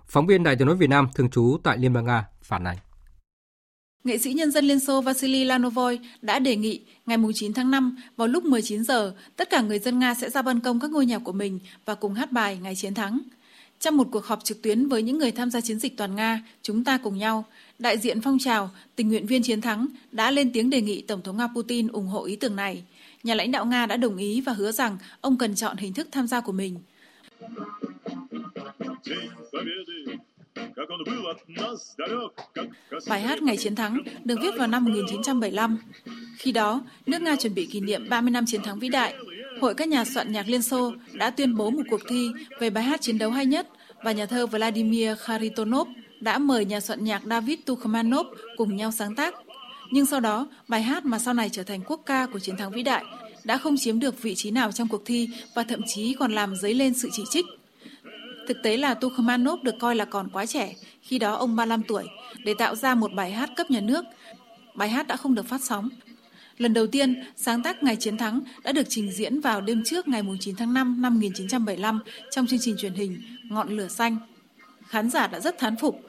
Phóng 0.06 0.28
viên 0.28 0.44
Đài 0.44 0.56
tiếng 0.56 0.68
nói 0.68 0.78
Việt 0.78 0.90
Nam 0.90 1.08
thường 1.16 1.30
trú 1.30 1.58
tại 1.64 1.78
Liên 1.78 1.94
bang 1.94 2.06
Nga 2.06 2.26
phản 2.42 2.64
ánh. 2.64 2.78
Nghệ 4.04 4.18
sĩ 4.18 4.34
nhân 4.34 4.52
dân 4.52 4.66
Liên 4.66 4.80
Xô 4.80 5.02
Vasily 5.02 5.44
Lanovoy 5.44 6.00
đã 6.22 6.40
đề 6.40 6.56
nghị 6.56 6.82
ngày 7.06 7.18
9 7.34 7.54
tháng 7.54 7.72
5 7.72 7.98
vào 8.18 8.28
lúc 8.28 8.46
19 8.46 8.84
giờ, 8.84 9.14
tất 9.36 9.50
cả 9.50 9.62
người 9.62 9.80
dân 9.80 10.00
Nga 10.00 10.14
sẽ 10.14 10.30
ra 10.30 10.42
ban 10.42 10.60
công 10.60 10.80
các 10.80 10.92
ngôi 10.92 11.06
nhà 11.06 11.20
của 11.20 11.32
mình 11.32 11.60
và 11.86 11.96
cùng 11.96 12.14
hát 12.14 12.32
bài 12.32 12.60
Ngày 12.62 12.76
Chiến 12.76 12.94
thắng. 12.94 13.20
Trong 13.80 13.98
một 13.98 14.08
cuộc 14.12 14.26
họp 14.26 14.44
trực 14.44 14.62
tuyến 14.62 14.88
với 14.88 15.02
những 15.02 15.18
người 15.18 15.32
tham 15.32 15.52
gia 15.52 15.62
chiến 15.62 15.80
dịch 15.80 15.98
toàn 15.98 16.16
Nga, 16.16 16.44
chúng 16.62 16.84
ta 16.84 16.98
cùng 16.98 17.18
nhau, 17.18 17.46
đại 17.80 17.98
diện 17.98 18.22
phong 18.22 18.40
trào 18.40 18.70
tình 18.96 19.10
nguyện 19.10 19.26
viên 19.26 19.44
chiến 19.44 19.62
thắng 19.62 19.88
đã 20.12 20.32
lên 20.32 20.52
tiếng 20.54 20.70
đề 20.70 20.82
nghị 20.82 21.02
Tổng 21.02 21.22
thống 21.22 21.38
Nga 21.38 21.48
Putin 21.48 21.88
ủng 21.88 22.08
hộ 22.08 22.26
ý 22.26 22.36
tưởng 22.36 22.56
này. 22.56 22.84
Nhà 23.24 23.36
lãnh 23.36 23.52
đạo 23.52 23.66
Nga 23.66 23.86
đã 23.86 23.98
đồng 23.98 24.18
ý 24.18 24.42
và 24.42 24.54
hứa 24.54 24.72
rằng 24.72 24.98
ông 25.22 25.38
cần 25.38 25.56
chọn 25.56 25.78
hình 25.78 25.94
thức 25.94 26.08
tham 26.12 26.28
gia 26.28 26.42
của 26.42 26.52
mình. 26.52 26.80
Bài 33.08 33.22
hát 33.22 33.42
Ngày 33.42 33.58
Chiến 33.58 33.76
Thắng 33.76 33.98
được 34.24 34.36
viết 34.42 34.52
vào 34.58 34.68
năm 34.68 34.86
1975. 34.86 35.78
Khi 36.38 36.52
đó, 36.52 36.82
nước 37.06 37.22
Nga 37.22 37.36
chuẩn 37.36 37.56
bị 37.56 37.66
kỷ 37.66 37.82
niệm 37.82 38.10
30 38.10 38.32
năm 38.32 38.46
chiến 38.48 38.64
thắng 38.64 38.80
vĩ 38.80 38.90
đại. 38.90 39.14
Hội 39.62 39.74
các 39.74 39.88
nhà 39.88 40.06
soạn 40.06 40.32
nhạc 40.32 40.48
Liên 40.48 40.62
Xô 40.62 40.94
đã 41.14 41.30
tuyên 41.30 41.56
bố 41.56 41.70
một 41.70 41.84
cuộc 41.90 42.02
thi 42.10 42.30
về 42.60 42.70
bài 42.70 42.84
hát 42.84 43.02
chiến 43.02 43.18
đấu 43.18 43.32
hay 43.32 43.46
nhất 43.46 43.68
và 44.04 44.12
nhà 44.12 44.26
thơ 44.26 44.48
Vladimir 44.48 45.10
Kharitonov 45.20 45.88
đã 46.20 46.38
mời 46.38 46.66
nhà 46.66 46.80
soạn 46.80 47.04
nhạc 47.04 47.22
David 47.26 47.60
Tukhmanov 47.66 48.28
cùng 48.58 48.76
nhau 48.76 48.92
sáng 48.92 49.16
tác. 49.16 49.36
Nhưng 49.92 50.06
sau 50.06 50.20
đó, 50.20 50.48
bài 50.68 50.82
hát 50.82 51.06
mà 51.06 51.20
sau 51.20 51.34
này 51.34 51.50
trở 51.50 51.64
thành 51.64 51.82
quốc 51.88 52.02
ca 52.06 52.26
của 52.26 52.40
chiến 52.40 52.58
thắng 52.58 52.72
vĩ 52.72 52.84
đại 52.84 53.06
đã 53.44 53.58
không 53.58 53.76
chiếm 53.78 54.00
được 54.00 54.22
vị 54.22 54.36
trí 54.36 54.52
nào 54.52 54.72
trong 54.72 54.88
cuộc 54.88 55.02
thi 55.06 55.30
và 55.56 55.64
thậm 55.64 55.82
chí 55.88 56.16
còn 56.20 56.32
làm 56.32 56.56
dấy 56.56 56.74
lên 56.74 56.94
sự 56.94 57.10
chỉ 57.12 57.24
trích. 57.30 57.46
Thực 58.48 58.64
tế 58.64 58.78
là 58.78 58.94
Tukhmanov 58.94 59.62
được 59.64 59.76
coi 59.80 59.96
là 59.96 60.06
còn 60.06 60.30
quá 60.30 60.46
trẻ, 60.46 60.76
khi 61.02 61.20
đó 61.20 61.36
ông 61.36 61.56
35 61.56 61.84
tuổi, 61.84 62.04
để 62.44 62.54
tạo 62.58 62.76
ra 62.76 62.96
một 62.96 63.14
bài 63.14 63.32
hát 63.32 63.50
cấp 63.56 63.72
nhà 63.72 63.82
nước. 63.82 64.06
Bài 64.76 64.90
hát 64.90 65.08
đã 65.08 65.16
không 65.16 65.36
được 65.36 65.46
phát 65.46 65.62
sóng. 65.64 65.90
Lần 66.58 66.74
đầu 66.74 66.88
tiên, 66.88 67.24
sáng 67.36 67.64
tác 67.64 67.84
Ngày 67.84 67.96
Chiến 68.00 68.18
Thắng 68.18 68.42
đã 68.64 68.72
được 68.72 68.84
trình 68.90 69.12
diễn 69.12 69.40
vào 69.40 69.62
đêm 69.62 69.84
trước 69.86 70.08
ngày 70.08 70.22
9 70.40 70.56
tháng 70.56 70.74
5 70.74 71.02
năm 71.02 71.14
1975 71.14 72.00
trong 72.32 72.48
chương 72.48 72.60
trình 72.62 72.76
truyền 72.78 72.94
hình 72.94 73.22
Ngọn 73.50 73.78
lửa 73.78 73.88
xanh. 73.88 74.18
Khán 74.88 75.10
giả 75.10 75.28
đã 75.28 75.40
rất 75.40 75.58
thán 75.58 75.76
phục, 75.76 76.02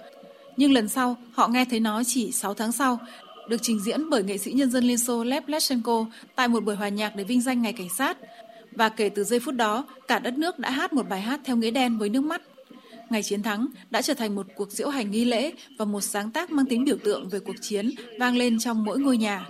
nhưng 0.56 0.72
lần 0.72 0.88
sau 0.88 1.16
họ 1.32 1.48
nghe 1.48 1.64
thấy 1.64 1.80
nó 1.80 2.02
chỉ 2.04 2.32
6 2.32 2.54
tháng 2.54 2.72
sau, 2.72 2.98
được 3.48 3.62
trình 3.62 3.80
diễn 3.80 4.10
bởi 4.10 4.22
nghệ 4.22 4.38
sĩ 4.38 4.52
nhân 4.52 4.70
dân 4.70 4.84
Liên 4.84 4.98
Xô 4.98 5.24
Lev 5.24 5.44
Leshenko 5.46 6.06
tại 6.34 6.48
một 6.48 6.64
buổi 6.64 6.76
hòa 6.76 6.88
nhạc 6.88 7.16
để 7.16 7.24
vinh 7.24 7.40
danh 7.40 7.62
Ngày 7.62 7.72
Cảnh 7.72 7.88
sát 7.88 8.18
và 8.74 8.88
kể 8.88 9.08
từ 9.08 9.24
giây 9.24 9.40
phút 9.40 9.54
đó, 9.54 9.86
cả 10.08 10.18
đất 10.18 10.38
nước 10.38 10.58
đã 10.58 10.70
hát 10.70 10.92
một 10.92 11.08
bài 11.08 11.20
hát 11.20 11.40
theo 11.44 11.56
nghĩa 11.56 11.70
đen 11.70 11.98
với 11.98 12.08
nước 12.08 12.24
mắt. 12.24 12.42
Ngày 13.10 13.22
chiến 13.22 13.42
thắng 13.42 13.66
đã 13.90 14.02
trở 14.02 14.14
thành 14.14 14.34
một 14.34 14.46
cuộc 14.56 14.72
diễu 14.72 14.88
hành 14.88 15.10
nghi 15.10 15.24
lễ 15.24 15.52
và 15.78 15.84
một 15.84 16.00
sáng 16.00 16.30
tác 16.30 16.50
mang 16.50 16.66
tính 16.66 16.84
biểu 16.84 16.96
tượng 17.04 17.28
về 17.28 17.38
cuộc 17.38 17.56
chiến 17.60 17.90
vang 18.18 18.36
lên 18.36 18.58
trong 18.58 18.84
mỗi 18.84 18.98
ngôi 18.98 19.16
nhà. 19.16 19.46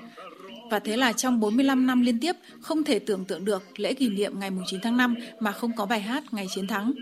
Và 0.71 0.79
thế 0.79 0.97
là 0.97 1.13
trong 1.13 1.41
45 1.41 1.87
năm 1.87 2.01
liên 2.01 2.21
tiếp, 2.21 2.37
không 2.61 2.85
thể 2.85 2.99
tưởng 2.99 3.25
tượng 3.25 3.45
được 3.45 3.81
lễ 3.81 3.95
kỷ 3.95 4.09
niệm 4.09 4.41
ngày 4.41 4.51
9 4.67 4.81
tháng 4.81 4.97
5 4.97 5.15
mà 5.41 5.53
không 5.53 5.77
có 5.77 5.87
bài 5.87 6.01
hát 6.01 6.25
Ngày 6.33 6.47
Chiến 6.55 6.67
Thắng. 6.67 6.93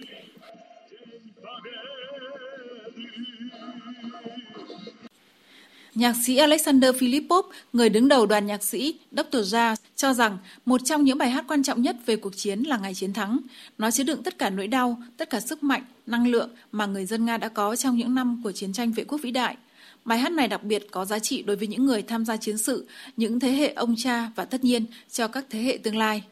Nhạc 5.94 6.16
sĩ 6.22 6.36
Alexander 6.36 6.94
Filipov, 6.94 7.42
người 7.72 7.88
đứng 7.88 8.08
đầu 8.08 8.26
đoàn 8.26 8.46
nhạc 8.46 8.62
sĩ 8.62 8.94
Dr. 9.10 9.54
Ja, 9.54 9.76
cho 9.96 10.12
rằng 10.12 10.38
một 10.66 10.80
trong 10.84 11.04
những 11.04 11.18
bài 11.18 11.30
hát 11.30 11.44
quan 11.48 11.62
trọng 11.62 11.82
nhất 11.82 11.96
về 12.06 12.16
cuộc 12.16 12.36
chiến 12.36 12.62
là 12.62 12.78
ngày 12.78 12.94
chiến 12.94 13.12
thắng. 13.12 13.38
Nó 13.78 13.90
chứa 13.90 14.04
đựng 14.04 14.22
tất 14.22 14.38
cả 14.38 14.50
nỗi 14.50 14.66
đau, 14.66 15.02
tất 15.16 15.30
cả 15.30 15.40
sức 15.40 15.62
mạnh, 15.62 15.82
năng 16.06 16.26
lượng 16.26 16.50
mà 16.72 16.86
người 16.86 17.06
dân 17.06 17.24
Nga 17.24 17.36
đã 17.36 17.48
có 17.48 17.76
trong 17.76 17.96
những 17.96 18.14
năm 18.14 18.40
của 18.44 18.52
chiến 18.52 18.72
tranh 18.72 18.92
vệ 18.92 19.04
quốc 19.04 19.18
vĩ 19.22 19.30
đại. 19.30 19.56
Bài 20.04 20.18
hát 20.18 20.32
này 20.32 20.48
đặc 20.48 20.62
biệt 20.62 20.86
có 20.90 21.04
giá 21.04 21.18
trị 21.18 21.42
đối 21.42 21.56
với 21.56 21.68
những 21.68 21.84
người 21.84 22.02
tham 22.02 22.24
gia 22.24 22.36
chiến 22.36 22.58
sự, 22.58 22.86
những 23.16 23.40
thế 23.40 23.52
hệ 23.52 23.72
ông 23.72 23.94
cha 23.98 24.30
và 24.36 24.44
tất 24.44 24.64
nhiên 24.64 24.84
cho 25.10 25.28
các 25.28 25.44
thế 25.50 25.62
hệ 25.62 25.78
tương 25.82 25.96
lai. 25.96 26.22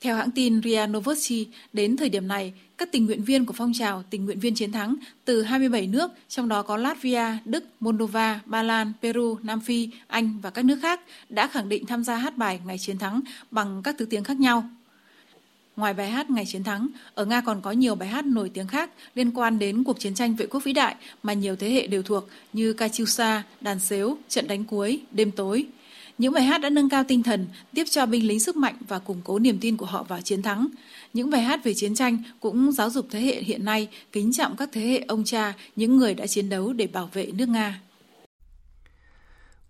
Theo 0.00 0.16
hãng 0.16 0.30
tin 0.30 0.62
RIA 0.62 0.86
Novosti, 0.86 1.48
đến 1.72 1.96
thời 1.96 2.08
điểm 2.08 2.28
này, 2.28 2.52
các 2.78 2.92
tình 2.92 3.06
nguyện 3.06 3.24
viên 3.24 3.46
của 3.46 3.52
phong 3.52 3.72
trào 3.74 4.02
tình 4.10 4.24
nguyện 4.24 4.40
viên 4.40 4.54
chiến 4.54 4.72
thắng 4.72 4.96
từ 5.24 5.42
27 5.42 5.86
nước, 5.86 6.10
trong 6.28 6.48
đó 6.48 6.62
có 6.62 6.76
Latvia, 6.76 7.24
Đức, 7.44 7.64
Moldova, 7.80 8.40
Ba 8.46 8.62
Lan, 8.62 8.92
Peru, 9.02 9.38
Nam 9.42 9.60
Phi, 9.60 9.88
Anh 10.06 10.38
và 10.42 10.50
các 10.50 10.64
nước 10.64 10.78
khác, 10.82 11.00
đã 11.28 11.46
khẳng 11.46 11.68
định 11.68 11.86
tham 11.86 12.04
gia 12.04 12.16
hát 12.16 12.36
bài 12.36 12.60
Ngày 12.66 12.78
Chiến 12.78 12.98
thắng 12.98 13.20
bằng 13.50 13.82
các 13.82 13.94
thứ 13.98 14.04
tiếng 14.04 14.24
khác 14.24 14.40
nhau. 14.40 14.64
Ngoài 15.76 15.94
bài 15.94 16.10
hát 16.10 16.30
Ngày 16.30 16.46
Chiến 16.46 16.64
thắng, 16.64 16.88
ở 17.14 17.24
Nga 17.24 17.40
còn 17.40 17.60
có 17.60 17.70
nhiều 17.72 17.94
bài 17.94 18.08
hát 18.08 18.26
nổi 18.26 18.50
tiếng 18.54 18.66
khác 18.66 18.90
liên 19.14 19.30
quan 19.30 19.58
đến 19.58 19.84
cuộc 19.84 20.00
chiến 20.00 20.14
tranh 20.14 20.36
vệ 20.36 20.46
quốc 20.46 20.64
vĩ 20.64 20.72
đại 20.72 20.94
mà 21.22 21.32
nhiều 21.32 21.56
thế 21.56 21.70
hệ 21.70 21.86
đều 21.86 22.02
thuộc 22.02 22.28
như 22.52 22.72
Katyusha, 22.72 23.42
Đàn 23.60 23.80
Xếu, 23.80 24.16
Trận 24.28 24.48
đánh 24.48 24.64
cuối, 24.64 25.00
Đêm 25.10 25.30
tối. 25.30 25.66
Những 26.20 26.32
bài 26.32 26.42
hát 26.42 26.60
đã 26.60 26.70
nâng 26.70 26.88
cao 26.88 27.04
tinh 27.08 27.22
thần, 27.22 27.46
tiếp 27.74 27.84
cho 27.90 28.06
binh 28.06 28.26
lính 28.26 28.40
sức 28.40 28.56
mạnh 28.56 28.74
và 28.88 28.98
củng 28.98 29.20
cố 29.24 29.38
niềm 29.38 29.58
tin 29.60 29.76
của 29.76 29.86
họ 29.86 30.02
vào 30.02 30.20
chiến 30.20 30.42
thắng. 30.42 30.66
Những 31.12 31.30
bài 31.30 31.42
hát 31.42 31.64
về 31.64 31.74
chiến 31.74 31.94
tranh 31.94 32.22
cũng 32.40 32.72
giáo 32.72 32.90
dục 32.90 33.06
thế 33.10 33.20
hệ 33.20 33.42
hiện 33.42 33.64
nay 33.64 33.88
kính 34.12 34.32
trọng 34.32 34.56
các 34.56 34.68
thế 34.72 34.80
hệ 34.80 34.98
ông 35.08 35.24
cha, 35.24 35.54
những 35.76 35.96
người 35.96 36.14
đã 36.14 36.26
chiến 36.26 36.48
đấu 36.48 36.72
để 36.72 36.86
bảo 36.86 37.10
vệ 37.12 37.26
nước 37.26 37.48
Nga. 37.48 37.80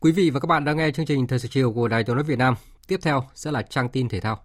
Quý 0.00 0.12
vị 0.12 0.30
và 0.30 0.40
các 0.40 0.46
bạn 0.46 0.64
đang 0.64 0.76
nghe 0.76 0.90
chương 0.90 1.06
trình 1.06 1.26
Thời 1.26 1.38
sự 1.38 1.48
chiều 1.48 1.72
của 1.72 1.88
Đài 1.88 2.04
Tiếng 2.04 2.16
nói 2.16 2.24
Việt 2.24 2.38
Nam. 2.38 2.54
Tiếp 2.86 3.00
theo 3.02 3.24
sẽ 3.34 3.50
là 3.50 3.62
trang 3.62 3.88
tin 3.88 4.08
thể 4.08 4.20
thao. 4.20 4.42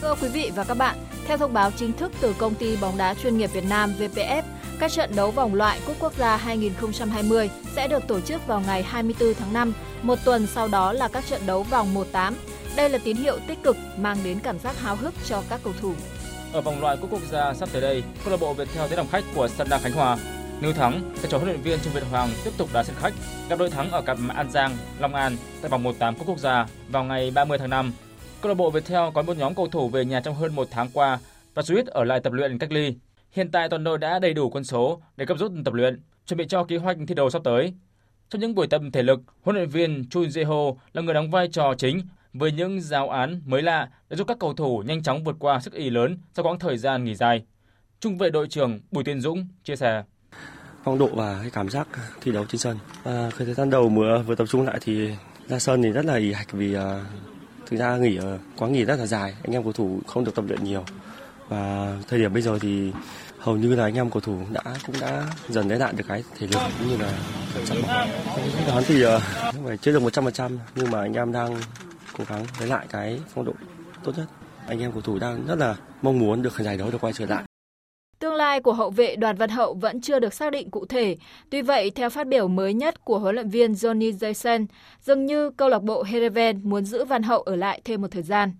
Thưa 0.00 0.14
quý 0.20 0.28
vị 0.28 0.50
và 0.56 0.64
các 0.64 0.74
bạn, 0.74 0.96
theo 1.26 1.38
thông 1.38 1.52
báo 1.52 1.70
chính 1.70 1.92
thức 1.92 2.12
từ 2.20 2.34
công 2.38 2.54
ty 2.54 2.76
bóng 2.76 2.96
đá 2.96 3.14
chuyên 3.14 3.38
nghiệp 3.38 3.52
Việt 3.52 3.64
Nam 3.68 3.94
VPF, 3.98 4.42
các 4.78 4.92
trận 4.92 5.16
đấu 5.16 5.30
vòng 5.30 5.54
loại 5.54 5.80
Cúp 5.86 5.96
Quốc 6.00 6.12
gia 6.18 6.36
2020 6.36 7.50
sẽ 7.74 7.88
được 7.88 8.06
tổ 8.08 8.20
chức 8.20 8.46
vào 8.46 8.60
ngày 8.60 8.82
24 8.82 9.34
tháng 9.34 9.52
5, 9.52 9.72
một 10.02 10.18
tuần 10.24 10.46
sau 10.46 10.68
đó 10.68 10.92
là 10.92 11.08
các 11.08 11.24
trận 11.30 11.46
đấu 11.46 11.62
vòng 11.62 11.94
1-8. 12.12 12.32
Đây 12.76 12.90
là 12.90 12.98
tín 13.04 13.16
hiệu 13.16 13.38
tích 13.46 13.62
cực 13.62 13.76
mang 13.98 14.18
đến 14.24 14.38
cảm 14.42 14.58
giác 14.58 14.80
háo 14.80 14.96
hức 14.96 15.14
cho 15.28 15.42
các 15.48 15.60
cầu 15.64 15.72
thủ. 15.80 15.92
Ở 16.52 16.60
vòng 16.60 16.80
loại 16.80 16.96
Cúp 16.96 17.10
Quốc 17.10 17.22
gia 17.30 17.54
sắp 17.54 17.68
tới 17.72 17.82
đây, 17.82 18.02
câu 18.24 18.30
lạc 18.30 18.40
bộ 18.40 18.54
Viettel 18.54 18.88
tới 18.88 18.96
làm 18.96 19.08
khách 19.08 19.24
của 19.34 19.48
Sân 19.48 19.68
đa 19.68 19.78
Khánh 19.78 19.92
Hòa. 19.92 20.18
Nếu 20.60 20.72
thắng, 20.72 21.12
sẽ 21.22 21.28
cho 21.30 21.38
huấn 21.38 21.50
luyện 21.50 21.62
viên 21.62 21.80
Trương 21.80 21.92
Việt 21.92 22.04
Hoàng 22.10 22.30
tiếp 22.44 22.50
tục 22.56 22.68
đá 22.72 22.84
sân 22.84 22.96
khách, 23.00 23.12
gặp 23.48 23.58
đội 23.58 23.70
thắng 23.70 23.90
ở 23.90 24.02
cặp 24.02 24.18
An 24.34 24.50
Giang, 24.50 24.76
Long 25.00 25.14
An 25.14 25.36
tại 25.60 25.70
vòng 25.70 25.82
1/8 25.82 26.14
Cúp 26.14 26.26
Quốc 26.26 26.38
gia 26.38 26.66
vào 26.88 27.04
ngày 27.04 27.30
30 27.30 27.58
tháng 27.58 27.70
5. 27.70 27.92
Câu 28.40 28.48
lạc 28.48 28.54
bộ 28.54 28.70
Viettel 28.70 29.10
có 29.14 29.22
một 29.22 29.36
nhóm 29.36 29.54
cầu 29.54 29.68
thủ 29.68 29.88
về 29.88 30.04
nhà 30.04 30.20
trong 30.20 30.34
hơn 30.34 30.54
một 30.54 30.68
tháng 30.70 30.88
qua 30.92 31.18
và 31.54 31.62
Swiss 31.62 31.84
ở 31.86 32.04
lại 32.04 32.20
tập 32.20 32.32
luyện 32.32 32.58
cách 32.58 32.72
ly. 32.72 32.94
Hiện 33.32 33.50
tại 33.50 33.68
toàn 33.68 33.84
đội 33.84 33.98
đã 33.98 34.18
đầy 34.18 34.34
đủ 34.34 34.50
quân 34.50 34.64
số 34.64 35.00
để 35.16 35.26
cấp 35.26 35.38
rút 35.38 35.52
tập 35.64 35.74
luyện, 35.74 36.00
chuẩn 36.26 36.38
bị 36.38 36.44
cho 36.48 36.64
kế 36.64 36.76
hoạch 36.76 36.96
thi 37.08 37.14
đấu 37.14 37.30
sắp 37.30 37.42
tới. 37.44 37.74
Trong 38.28 38.40
những 38.40 38.54
buổi 38.54 38.66
tập 38.66 38.82
thể 38.92 39.02
lực, 39.02 39.20
huấn 39.42 39.56
luyện 39.56 39.68
viên 39.68 40.08
Chun 40.08 40.28
Jae-ho 40.28 40.76
là 40.92 41.02
người 41.02 41.14
đóng 41.14 41.30
vai 41.30 41.48
trò 41.48 41.74
chính 41.78 42.00
với 42.32 42.52
những 42.52 42.80
giáo 42.80 43.08
án 43.08 43.42
mới 43.46 43.62
lạ 43.62 43.88
để 44.08 44.16
giúp 44.16 44.26
các 44.28 44.38
cầu 44.40 44.54
thủ 44.54 44.82
nhanh 44.86 45.02
chóng 45.02 45.24
vượt 45.24 45.36
qua 45.38 45.60
sức 45.60 45.72
ý 45.72 45.90
lớn 45.90 46.18
sau 46.34 46.44
quãng 46.44 46.58
thời 46.58 46.78
gian 46.78 47.04
nghỉ 47.04 47.14
dài. 47.14 47.42
Trung 48.00 48.18
vệ 48.18 48.30
đội 48.30 48.48
trưởng 48.48 48.80
Bùi 48.90 49.04
Tiến 49.04 49.20
Dũng 49.20 49.46
chia 49.64 49.76
sẻ 49.76 50.02
phong 50.84 50.98
độ 50.98 51.08
và 51.14 51.38
cái 51.42 51.50
cảm 51.50 51.68
giác 51.68 51.88
thi 52.20 52.32
đấu 52.32 52.44
trên 52.48 52.58
sân. 52.58 52.78
À, 53.04 53.30
thời 53.38 53.54
gian 53.54 53.70
đầu 53.70 53.88
mùa 53.88 54.22
vừa 54.26 54.34
tập 54.34 54.46
trung 54.48 54.62
lại 54.62 54.78
thì 54.80 55.10
ra 55.48 55.58
sân 55.58 55.82
thì 55.82 55.90
rất 55.90 56.04
là 56.04 56.14
ỉ 56.16 56.32
hạch 56.32 56.52
vì 56.52 56.76
uh, 56.76 56.82
thực 57.66 57.76
ra 57.76 57.96
nghỉ 57.96 58.16
ở 58.16 58.38
quá 58.56 58.68
nghỉ 58.68 58.84
rất 58.84 58.98
là 58.98 59.06
dài, 59.06 59.34
anh 59.42 59.52
em 59.52 59.62
cầu 59.62 59.72
thủ 59.72 60.00
không 60.06 60.24
được 60.24 60.34
tập 60.34 60.44
luyện 60.48 60.64
nhiều 60.64 60.84
và 61.48 61.92
thời 62.08 62.18
điểm 62.18 62.32
bây 62.32 62.42
giờ 62.42 62.58
thì 62.60 62.92
hầu 63.38 63.56
như 63.56 63.74
là 63.74 63.84
anh 63.84 63.94
em 63.94 64.10
cầu 64.10 64.20
thủ 64.20 64.38
đã 64.52 64.62
cũng 64.86 64.96
đã 65.00 65.24
dần 65.48 65.68
lấy 65.68 65.78
lại 65.78 65.92
được 65.96 66.04
cái 66.08 66.24
thể 66.38 66.46
lực 66.46 66.60
cũng 66.78 66.88
như 66.88 66.96
là 66.96 67.12
chắc 67.66 67.76
bóng. 67.82 68.08
Đoán 68.66 68.84
thì 68.86 69.02
ờ, 69.02 69.16
uh, 69.48 69.54
phải 69.64 69.76
chưa 69.76 69.92
được 69.92 70.02
100% 70.02 70.58
nhưng 70.74 70.90
mà 70.90 71.00
anh 71.00 71.12
em 71.12 71.32
đang 71.32 71.56
cố 72.18 72.24
gắng 72.28 72.46
lấy 72.60 72.68
lại 72.68 72.86
cái 72.90 73.20
phong 73.34 73.44
độ 73.44 73.52
tốt 74.04 74.12
nhất. 74.16 74.26
Anh 74.66 74.80
em 74.80 74.92
cầu 74.92 75.00
thủ 75.00 75.18
đang 75.18 75.46
rất 75.46 75.58
là 75.58 75.76
mong 76.02 76.18
muốn 76.18 76.42
được 76.42 76.60
giải 76.60 76.76
đấu 76.76 76.90
được 76.90 76.98
quay 77.00 77.12
trở 77.12 77.26
lại. 77.26 77.44
Tương 78.18 78.34
lai 78.34 78.60
của 78.60 78.72
hậu 78.72 78.90
vệ 78.90 79.16
Đoàn 79.16 79.36
Văn 79.36 79.50
Hậu 79.50 79.74
vẫn 79.74 80.00
chưa 80.00 80.18
được 80.18 80.34
xác 80.34 80.52
định 80.52 80.70
cụ 80.70 80.86
thể. 80.86 81.16
Tuy 81.50 81.62
vậy, 81.62 81.90
theo 81.90 82.10
phát 82.10 82.26
biểu 82.26 82.48
mới 82.48 82.74
nhất 82.74 83.04
của 83.04 83.18
huấn 83.18 83.34
luyện 83.34 83.48
viên 83.48 83.72
Johnny 83.72 84.12
Jason, 84.12 84.66
dường 85.00 85.26
như 85.26 85.50
câu 85.50 85.68
lạc 85.68 85.82
bộ 85.82 86.02
Hereven 86.02 86.60
muốn 86.70 86.84
giữ 86.84 87.04
Văn 87.04 87.22
Hậu 87.22 87.40
ở 87.42 87.56
lại 87.56 87.80
thêm 87.84 88.02
một 88.02 88.08
thời 88.10 88.22
gian. 88.22 88.52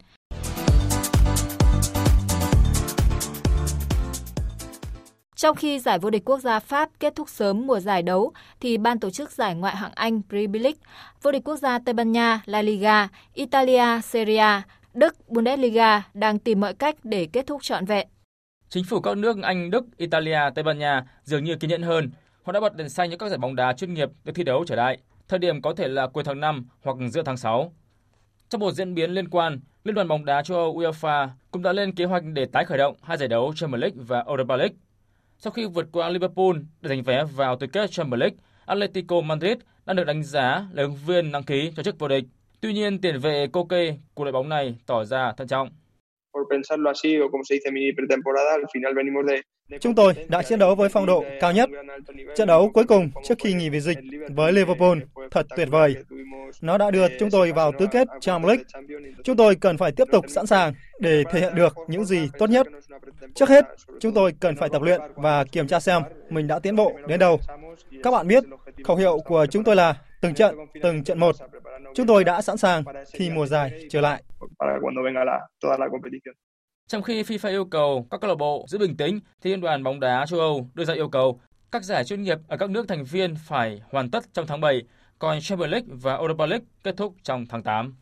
Trong 5.36 5.56
khi 5.56 5.78
giải 5.78 5.98
vô 5.98 6.10
địch 6.10 6.24
quốc 6.24 6.38
gia 6.38 6.60
Pháp 6.60 6.90
kết 7.00 7.14
thúc 7.16 7.28
sớm 7.28 7.66
mùa 7.66 7.80
giải 7.80 8.02
đấu, 8.02 8.32
thì 8.60 8.78
ban 8.78 8.98
tổ 9.00 9.10
chức 9.10 9.32
giải 9.32 9.54
ngoại 9.54 9.76
hạng 9.76 9.92
Anh 9.94 10.20
Premier 10.28 10.62
League, 10.62 10.78
vô 11.22 11.32
địch 11.32 11.44
quốc 11.44 11.56
gia 11.56 11.78
Tây 11.78 11.92
Ban 11.92 12.12
Nha 12.12 12.40
La 12.44 12.62
Liga, 12.62 13.08
Italia 13.34 14.00
Serie 14.04 14.36
A, 14.36 14.62
Đức 14.94 15.28
Bundesliga 15.28 16.02
đang 16.14 16.38
tìm 16.38 16.60
mọi 16.60 16.74
cách 16.74 16.96
để 17.02 17.28
kết 17.32 17.46
thúc 17.46 17.62
trọn 17.62 17.84
vẹn. 17.84 18.08
Chính 18.76 18.84
phủ 18.84 19.00
các 19.00 19.16
nước 19.16 19.36
Anh, 19.42 19.70
Đức, 19.70 19.84
Italia, 19.96 20.38
Tây 20.54 20.62
Ban 20.62 20.78
Nha 20.78 21.04
dường 21.22 21.44
như 21.44 21.56
kiên 21.56 21.70
nhẫn 21.70 21.82
hơn. 21.82 22.10
Họ 22.42 22.52
đã 22.52 22.60
bật 22.60 22.76
đèn 22.76 22.88
xanh 22.88 23.10
cho 23.10 23.16
các 23.16 23.28
giải 23.28 23.38
bóng 23.38 23.56
đá 23.56 23.72
chuyên 23.72 23.94
nghiệp 23.94 24.08
được 24.24 24.32
thi 24.34 24.44
đấu 24.44 24.64
trở 24.66 24.76
lại. 24.76 24.98
Thời 25.28 25.38
điểm 25.38 25.62
có 25.62 25.74
thể 25.74 25.88
là 25.88 26.06
cuối 26.06 26.24
tháng 26.24 26.40
5 26.40 26.66
hoặc 26.82 26.96
giữa 27.10 27.22
tháng 27.22 27.36
6. 27.36 27.72
Trong 28.48 28.60
một 28.60 28.72
diễn 28.72 28.94
biến 28.94 29.10
liên 29.10 29.28
quan, 29.28 29.60
Liên 29.84 29.94
đoàn 29.94 30.08
bóng 30.08 30.24
đá 30.24 30.42
châu 30.42 30.58
Âu 30.58 30.78
UEFA 30.78 31.28
cũng 31.50 31.62
đã 31.62 31.72
lên 31.72 31.94
kế 31.94 32.04
hoạch 32.04 32.22
để 32.32 32.46
tái 32.46 32.64
khởi 32.64 32.78
động 32.78 32.96
hai 33.02 33.16
giải 33.16 33.28
đấu 33.28 33.52
Champions 33.56 33.80
League 33.80 33.96
và 34.06 34.24
Europa 34.26 34.56
League. 34.56 34.74
Sau 35.38 35.50
khi 35.50 35.66
vượt 35.66 35.88
qua 35.92 36.08
Liverpool 36.08 36.56
để 36.80 36.88
giành 36.88 37.02
vé 37.02 37.24
vào 37.24 37.56
tứ 37.56 37.66
kết 37.66 37.90
Champions 37.90 38.20
League, 38.20 38.36
Atletico 38.66 39.20
Madrid 39.20 39.56
đang 39.86 39.96
được 39.96 40.04
đánh 40.04 40.22
giá 40.22 40.66
là 40.72 40.82
ứng 40.82 40.96
viên 41.06 41.32
đăng 41.32 41.42
ký 41.42 41.72
cho 41.76 41.82
chức 41.82 41.98
vô 41.98 42.08
địch. 42.08 42.24
Tuy 42.60 42.72
nhiên, 42.72 43.00
tiền 43.00 43.18
vệ 43.18 43.46
Koke 43.46 43.96
của 44.14 44.24
đội 44.24 44.32
bóng 44.32 44.48
này 44.48 44.76
tỏ 44.86 45.04
ra 45.04 45.32
thận 45.32 45.48
trọng. 45.48 45.68
Chúng 49.80 49.94
tôi 49.94 50.14
đã 50.28 50.42
chiến 50.42 50.58
đấu 50.58 50.74
với 50.74 50.88
phong 50.88 51.06
độ 51.06 51.24
cao 51.40 51.52
nhất. 51.52 51.70
Trận 52.36 52.48
đấu 52.48 52.70
cuối 52.74 52.84
cùng 52.84 53.10
trước 53.24 53.34
khi 53.38 53.52
nghỉ 53.52 53.68
vì 53.70 53.80
dịch 53.80 53.98
với 54.34 54.52
Liverpool 54.52 54.98
thật 55.30 55.46
tuyệt 55.56 55.68
vời. 55.70 55.96
Nó 56.60 56.78
đã 56.78 56.90
đưa 56.90 57.08
chúng 57.18 57.30
tôi 57.30 57.52
vào 57.52 57.72
tứ 57.72 57.86
kết 57.92 58.08
Champions 58.20 58.48
League. 58.48 58.64
Chúng 59.24 59.36
tôi 59.36 59.54
cần 59.54 59.78
phải 59.78 59.92
tiếp 59.92 60.04
tục 60.12 60.24
sẵn 60.28 60.46
sàng 60.46 60.74
để 61.00 61.24
thể 61.30 61.40
hiện 61.40 61.54
được 61.54 61.74
những 61.88 62.04
gì 62.04 62.28
tốt 62.38 62.50
nhất. 62.50 62.66
Trước 63.34 63.48
hết, 63.48 63.64
chúng 64.00 64.14
tôi 64.14 64.32
cần 64.40 64.56
phải 64.56 64.68
tập 64.68 64.82
luyện 64.82 65.00
và 65.14 65.44
kiểm 65.44 65.66
tra 65.66 65.80
xem 65.80 66.02
mình 66.30 66.46
đã 66.46 66.58
tiến 66.58 66.76
bộ 66.76 66.92
đến 67.08 67.18
đâu. 67.18 67.38
Các 68.02 68.10
bạn 68.10 68.28
biết, 68.28 68.44
khẩu 68.84 68.96
hiệu 68.96 69.18
của 69.24 69.46
chúng 69.50 69.64
tôi 69.64 69.76
là 69.76 69.94
từng 70.20 70.34
trận, 70.34 70.54
từng 70.82 71.04
trận 71.04 71.18
một. 71.18 71.36
Chúng 71.94 72.06
tôi 72.06 72.24
đã 72.24 72.42
sẵn 72.42 72.56
sàng 72.56 72.84
khi 73.12 73.30
mùa 73.30 73.46
giải 73.46 73.70
trở 73.90 74.00
lại. 74.00 74.22
Trong 76.88 77.02
khi 77.02 77.22
FIFA 77.22 77.50
yêu 77.50 77.64
cầu 77.64 78.06
các 78.10 78.20
câu 78.20 78.28
lạc 78.28 78.34
bộ 78.34 78.64
giữ 78.68 78.78
bình 78.78 78.96
tĩnh, 78.96 79.20
thì 79.42 79.50
Liên 79.50 79.60
đoàn 79.60 79.82
bóng 79.82 80.00
đá 80.00 80.26
châu 80.28 80.40
Âu 80.40 80.70
đưa 80.74 80.84
ra 80.84 80.94
yêu 80.94 81.08
cầu 81.08 81.40
các 81.72 81.84
giải 81.84 82.04
chuyên 82.04 82.22
nghiệp 82.22 82.38
ở 82.48 82.56
các 82.56 82.70
nước 82.70 82.88
thành 82.88 83.04
viên 83.04 83.34
phải 83.46 83.80
hoàn 83.90 84.10
tất 84.10 84.24
trong 84.32 84.46
tháng 84.46 84.60
7, 84.60 84.82
còn 85.18 85.40
Champions 85.40 85.72
League 85.72 85.88
và 85.88 86.16
Europa 86.16 86.46
League 86.46 86.66
kết 86.84 86.94
thúc 86.96 87.14
trong 87.22 87.46
tháng 87.48 87.62
8. 87.62 87.94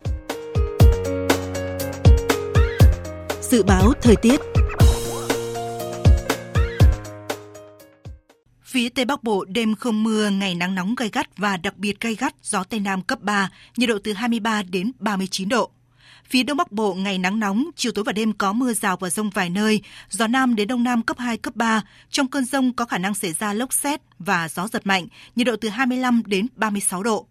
Dự 3.40 3.62
báo 3.62 3.92
thời 4.02 4.16
tiết 4.22 4.40
Phía 8.75 8.89
Tây 8.89 9.05
Bắc 9.05 9.22
Bộ 9.22 9.45
đêm 9.45 9.75
không 9.75 10.05
mưa, 10.05 10.31
ngày 10.31 10.55
nắng 10.55 10.75
nóng 10.75 10.95
gay 10.95 11.11
gắt 11.12 11.37
và 11.37 11.57
đặc 11.57 11.77
biệt 11.77 12.01
gay 12.01 12.14
gắt, 12.14 12.35
gió 12.43 12.64
Tây 12.64 12.81
Nam 12.81 13.03
cấp 13.03 13.20
3, 13.22 13.51
nhiệt 13.77 13.89
độ 13.89 13.99
từ 14.05 14.12
23 14.12 14.62
đến 14.62 14.93
39 14.99 15.49
độ. 15.49 15.70
Phía 16.29 16.43
Đông 16.43 16.57
Bắc 16.57 16.72
Bộ 16.72 16.95
ngày 16.95 17.18
nắng 17.18 17.41
nóng, 17.41 17.70
chiều 17.77 17.93
tối 17.93 18.05
và 18.05 18.12
đêm 18.12 18.33
có 18.33 18.53
mưa 18.53 18.72
rào 18.72 18.97
và 18.97 19.11
rông 19.11 19.31
vài 19.31 19.51
nơi, 19.51 19.81
gió 20.11 20.27
Nam 20.27 20.55
đến 20.55 20.68
Đông 20.68 20.83
Nam 20.83 21.03
cấp 21.03 21.18
2, 21.18 21.37
cấp 21.37 21.57
3. 21.57 21.83
Trong 22.11 22.29
cơn 22.29 22.45
rông 22.45 22.72
có 22.72 22.85
khả 22.85 22.99
năng 22.99 23.14
xảy 23.14 23.33
ra 23.33 23.53
lốc 23.53 23.72
xét 23.72 24.01
và 24.18 24.49
gió 24.49 24.68
giật 24.68 24.87
mạnh, 24.87 25.07
nhiệt 25.37 25.47
độ 25.47 25.57
từ 25.61 25.68
25 25.68 26.22
đến 26.27 26.47
36 26.57 27.03
độ. 27.03 27.27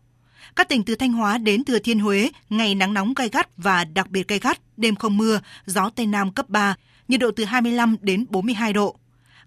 Các 0.55 0.69
tỉnh 0.69 0.83
từ 0.83 0.95
Thanh 0.95 1.13
Hóa 1.13 1.37
đến 1.37 1.63
Thừa 1.63 1.79
Thiên 1.79 1.99
Huế, 1.99 2.29
ngày 2.49 2.75
nắng 2.75 2.93
nóng 2.93 3.13
gai 3.13 3.29
gắt 3.29 3.49
và 3.57 3.85
đặc 3.85 4.09
biệt 4.09 4.27
gai 4.27 4.39
gắt, 4.39 4.59
đêm 4.77 4.95
không 4.95 5.17
mưa, 5.17 5.39
gió 5.65 5.89
Tây 5.89 6.05
Nam 6.05 6.31
cấp 6.31 6.49
3, 6.49 6.75
nhiệt 7.07 7.19
độ 7.19 7.31
từ 7.35 7.45
25 7.45 7.97
đến 8.01 8.25
42 8.29 8.73
độ. 8.73 8.97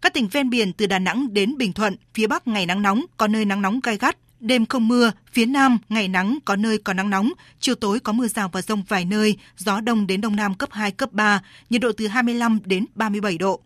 Các 0.02 0.14
tỉnh 0.14 0.28
ven 0.28 0.50
biển 0.50 0.72
từ 0.72 0.86
Đà 0.86 0.98
Nẵng 0.98 1.34
đến 1.34 1.58
Bình 1.58 1.72
Thuận, 1.72 1.96
phía 2.14 2.26
Bắc 2.26 2.48
ngày 2.48 2.66
nắng 2.66 2.82
nóng, 2.82 3.04
có 3.16 3.26
nơi 3.26 3.44
nắng 3.44 3.62
nóng 3.62 3.80
gai 3.82 3.96
gắt, 3.96 4.16
đêm 4.40 4.66
không 4.66 4.88
mưa, 4.88 5.12
phía 5.32 5.46
Nam 5.46 5.78
ngày 5.88 6.08
nắng 6.08 6.38
có 6.44 6.56
nơi 6.56 6.78
có 6.78 6.92
nắng 6.92 7.10
nóng, 7.10 7.32
chiều 7.60 7.74
tối 7.74 8.00
có 8.00 8.12
mưa 8.12 8.28
rào 8.28 8.48
và 8.48 8.62
rông 8.62 8.82
vài 8.88 9.04
nơi, 9.04 9.36
gió 9.56 9.80
đông 9.80 10.06
đến 10.06 10.20
đông 10.20 10.36
nam 10.36 10.54
cấp 10.54 10.68
2, 10.72 10.90
cấp 10.90 11.12
3, 11.12 11.42
nhiệt 11.70 11.80
độ 11.80 11.92
từ 11.92 12.06
25 12.06 12.58
đến 12.64 12.86
37 12.94 13.38
độ. 13.38 13.60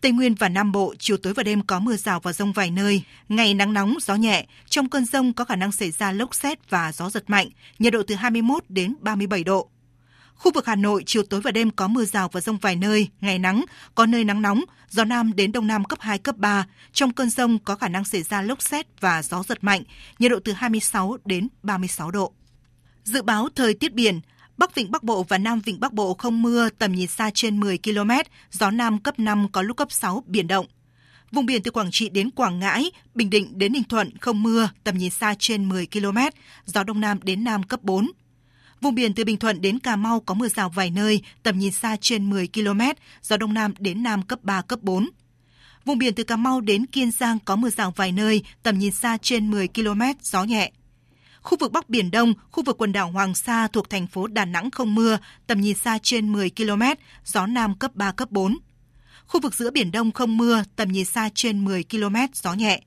Tây 0.00 0.12
Nguyên 0.12 0.34
và 0.34 0.48
Nam 0.48 0.72
Bộ, 0.72 0.94
chiều 0.98 1.16
tối 1.16 1.34
và 1.34 1.42
đêm 1.42 1.62
có 1.66 1.78
mưa 1.78 1.96
rào 1.96 2.20
và 2.20 2.32
rông 2.32 2.52
vài 2.52 2.70
nơi, 2.70 3.02
ngày 3.28 3.54
nắng 3.54 3.72
nóng, 3.72 3.94
gió 4.02 4.14
nhẹ. 4.14 4.46
Trong 4.68 4.88
cơn 4.88 5.04
rông 5.04 5.32
có 5.32 5.44
khả 5.44 5.56
năng 5.56 5.72
xảy 5.72 5.90
ra 5.90 6.12
lốc 6.12 6.34
xét 6.34 6.70
và 6.70 6.92
gió 6.92 7.10
giật 7.10 7.30
mạnh, 7.30 7.48
nhiệt 7.78 7.92
độ 7.92 8.02
từ 8.06 8.14
21 8.14 8.64
đến 8.68 8.94
37 9.00 9.44
độ. 9.44 9.68
Khu 10.42 10.52
vực 10.52 10.66
Hà 10.66 10.76
Nội, 10.76 11.02
chiều 11.06 11.22
tối 11.22 11.40
và 11.40 11.50
đêm 11.50 11.70
có 11.70 11.88
mưa 11.88 12.04
rào 12.04 12.28
và 12.32 12.40
rông 12.40 12.58
vài 12.58 12.76
nơi, 12.76 13.08
ngày 13.20 13.38
nắng, 13.38 13.64
có 13.94 14.06
nơi 14.06 14.24
nắng 14.24 14.42
nóng, 14.42 14.64
gió 14.88 15.04
Nam 15.04 15.32
đến 15.36 15.52
Đông 15.52 15.66
Nam 15.66 15.84
cấp 15.84 15.98
2, 16.00 16.18
cấp 16.18 16.36
3. 16.36 16.66
Trong 16.92 17.12
cơn 17.12 17.30
rông 17.30 17.58
có 17.58 17.76
khả 17.76 17.88
năng 17.88 18.04
xảy 18.04 18.22
ra 18.22 18.42
lốc 18.42 18.62
xét 18.62 19.00
và 19.00 19.22
gió 19.22 19.42
giật 19.42 19.64
mạnh, 19.64 19.82
nhiệt 20.18 20.30
độ 20.30 20.38
từ 20.44 20.52
26 20.52 21.16
đến 21.24 21.48
36 21.62 22.10
độ. 22.10 22.32
Dự 23.04 23.22
báo 23.22 23.48
thời 23.54 23.74
tiết 23.74 23.94
biển, 23.94 24.20
Bắc 24.56 24.74
Vịnh 24.74 24.90
Bắc 24.90 25.02
Bộ 25.02 25.22
và 25.22 25.38
Nam 25.38 25.60
Vịnh 25.60 25.80
Bắc 25.80 25.92
Bộ 25.92 26.14
không 26.14 26.42
mưa, 26.42 26.68
tầm 26.78 26.92
nhìn 26.92 27.08
xa 27.08 27.30
trên 27.34 27.60
10 27.60 27.78
km, 27.78 28.10
gió 28.50 28.70
Nam 28.70 28.98
cấp 28.98 29.18
5 29.18 29.46
có 29.52 29.62
lúc 29.62 29.76
cấp 29.76 29.92
6, 29.92 30.24
biển 30.26 30.46
động. 30.46 30.66
Vùng 31.32 31.46
biển 31.46 31.62
từ 31.62 31.70
Quảng 31.70 31.90
Trị 31.90 32.08
đến 32.08 32.30
Quảng 32.30 32.58
Ngãi, 32.58 32.90
Bình 33.14 33.30
Định 33.30 33.58
đến 33.58 33.72
Ninh 33.72 33.84
Thuận 33.84 34.18
không 34.18 34.42
mưa, 34.42 34.70
tầm 34.84 34.98
nhìn 34.98 35.10
xa 35.10 35.34
trên 35.38 35.68
10 35.68 35.86
km, 35.86 36.18
gió 36.66 36.84
Đông 36.84 37.00
Nam 37.00 37.18
đến 37.22 37.44
Nam 37.44 37.62
cấp 37.62 37.82
4. 37.82 38.10
Vùng 38.82 38.94
biển 38.94 39.14
từ 39.14 39.24
Bình 39.24 39.36
Thuận 39.36 39.60
đến 39.60 39.78
Cà 39.78 39.96
Mau 39.96 40.20
có 40.20 40.34
mưa 40.34 40.48
rào 40.48 40.68
vài 40.68 40.90
nơi, 40.90 41.22
tầm 41.42 41.58
nhìn 41.58 41.72
xa 41.72 41.96
trên 42.00 42.30
10 42.30 42.48
km, 42.54 42.80
gió 43.22 43.36
Đông 43.36 43.54
Nam 43.54 43.74
đến 43.78 44.02
Nam 44.02 44.22
cấp 44.22 44.38
3, 44.42 44.62
cấp 44.62 44.78
4. 44.82 45.08
Vùng 45.84 45.98
biển 45.98 46.14
từ 46.14 46.24
Cà 46.24 46.36
Mau 46.36 46.60
đến 46.60 46.86
Kiên 46.86 47.10
Giang 47.10 47.38
có 47.44 47.56
mưa 47.56 47.70
rào 47.70 47.90
vài 47.96 48.12
nơi, 48.12 48.42
tầm 48.62 48.78
nhìn 48.78 48.92
xa 48.92 49.18
trên 49.22 49.50
10 49.50 49.68
km, 49.68 50.00
gió 50.22 50.44
nhẹ. 50.44 50.72
Khu 51.42 51.58
vực 51.60 51.72
Bắc 51.72 51.88
Biển 51.88 52.10
Đông, 52.10 52.34
khu 52.50 52.62
vực 52.62 52.78
quần 52.78 52.92
đảo 52.92 53.10
Hoàng 53.10 53.34
Sa 53.34 53.68
thuộc 53.68 53.90
thành 53.90 54.06
phố 54.06 54.26
Đà 54.26 54.44
Nẵng 54.44 54.70
không 54.70 54.94
mưa, 54.94 55.18
tầm 55.46 55.60
nhìn 55.60 55.76
xa 55.76 55.98
trên 56.02 56.32
10 56.32 56.50
km, 56.50 56.82
gió 57.24 57.46
Nam 57.46 57.74
cấp 57.74 57.94
3, 57.94 58.12
cấp 58.12 58.30
4. 58.30 58.58
Khu 59.26 59.40
vực 59.40 59.54
giữa 59.54 59.70
Biển 59.70 59.92
Đông 59.92 60.12
không 60.12 60.36
mưa, 60.36 60.64
tầm 60.76 60.92
nhìn 60.92 61.04
xa 61.04 61.28
trên 61.34 61.64
10 61.64 61.84
km, 61.84 62.16
gió 62.34 62.54
nhẹ. 62.54 62.80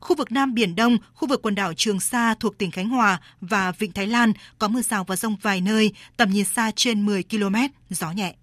Khu 0.00 0.16
vực 0.16 0.32
Nam 0.32 0.54
Biển 0.54 0.76
Đông, 0.76 0.98
khu 1.14 1.28
vực 1.28 1.42
quần 1.42 1.54
đảo 1.54 1.74
Trường 1.74 2.00
Sa 2.00 2.34
thuộc 2.34 2.58
tỉnh 2.58 2.70
Khánh 2.70 2.88
Hòa 2.88 3.20
và 3.40 3.72
Vịnh 3.72 3.92
Thái 3.92 4.06
Lan 4.06 4.32
có 4.58 4.68
mưa 4.68 4.82
rào 4.82 5.04
và 5.04 5.16
rông 5.16 5.36
vài 5.42 5.60
nơi, 5.60 5.92
tầm 6.16 6.30
nhìn 6.30 6.44
xa 6.44 6.70
trên 6.76 7.06
10 7.06 7.22
km, 7.22 7.56
gió 7.90 8.10
nhẹ. 8.12 8.34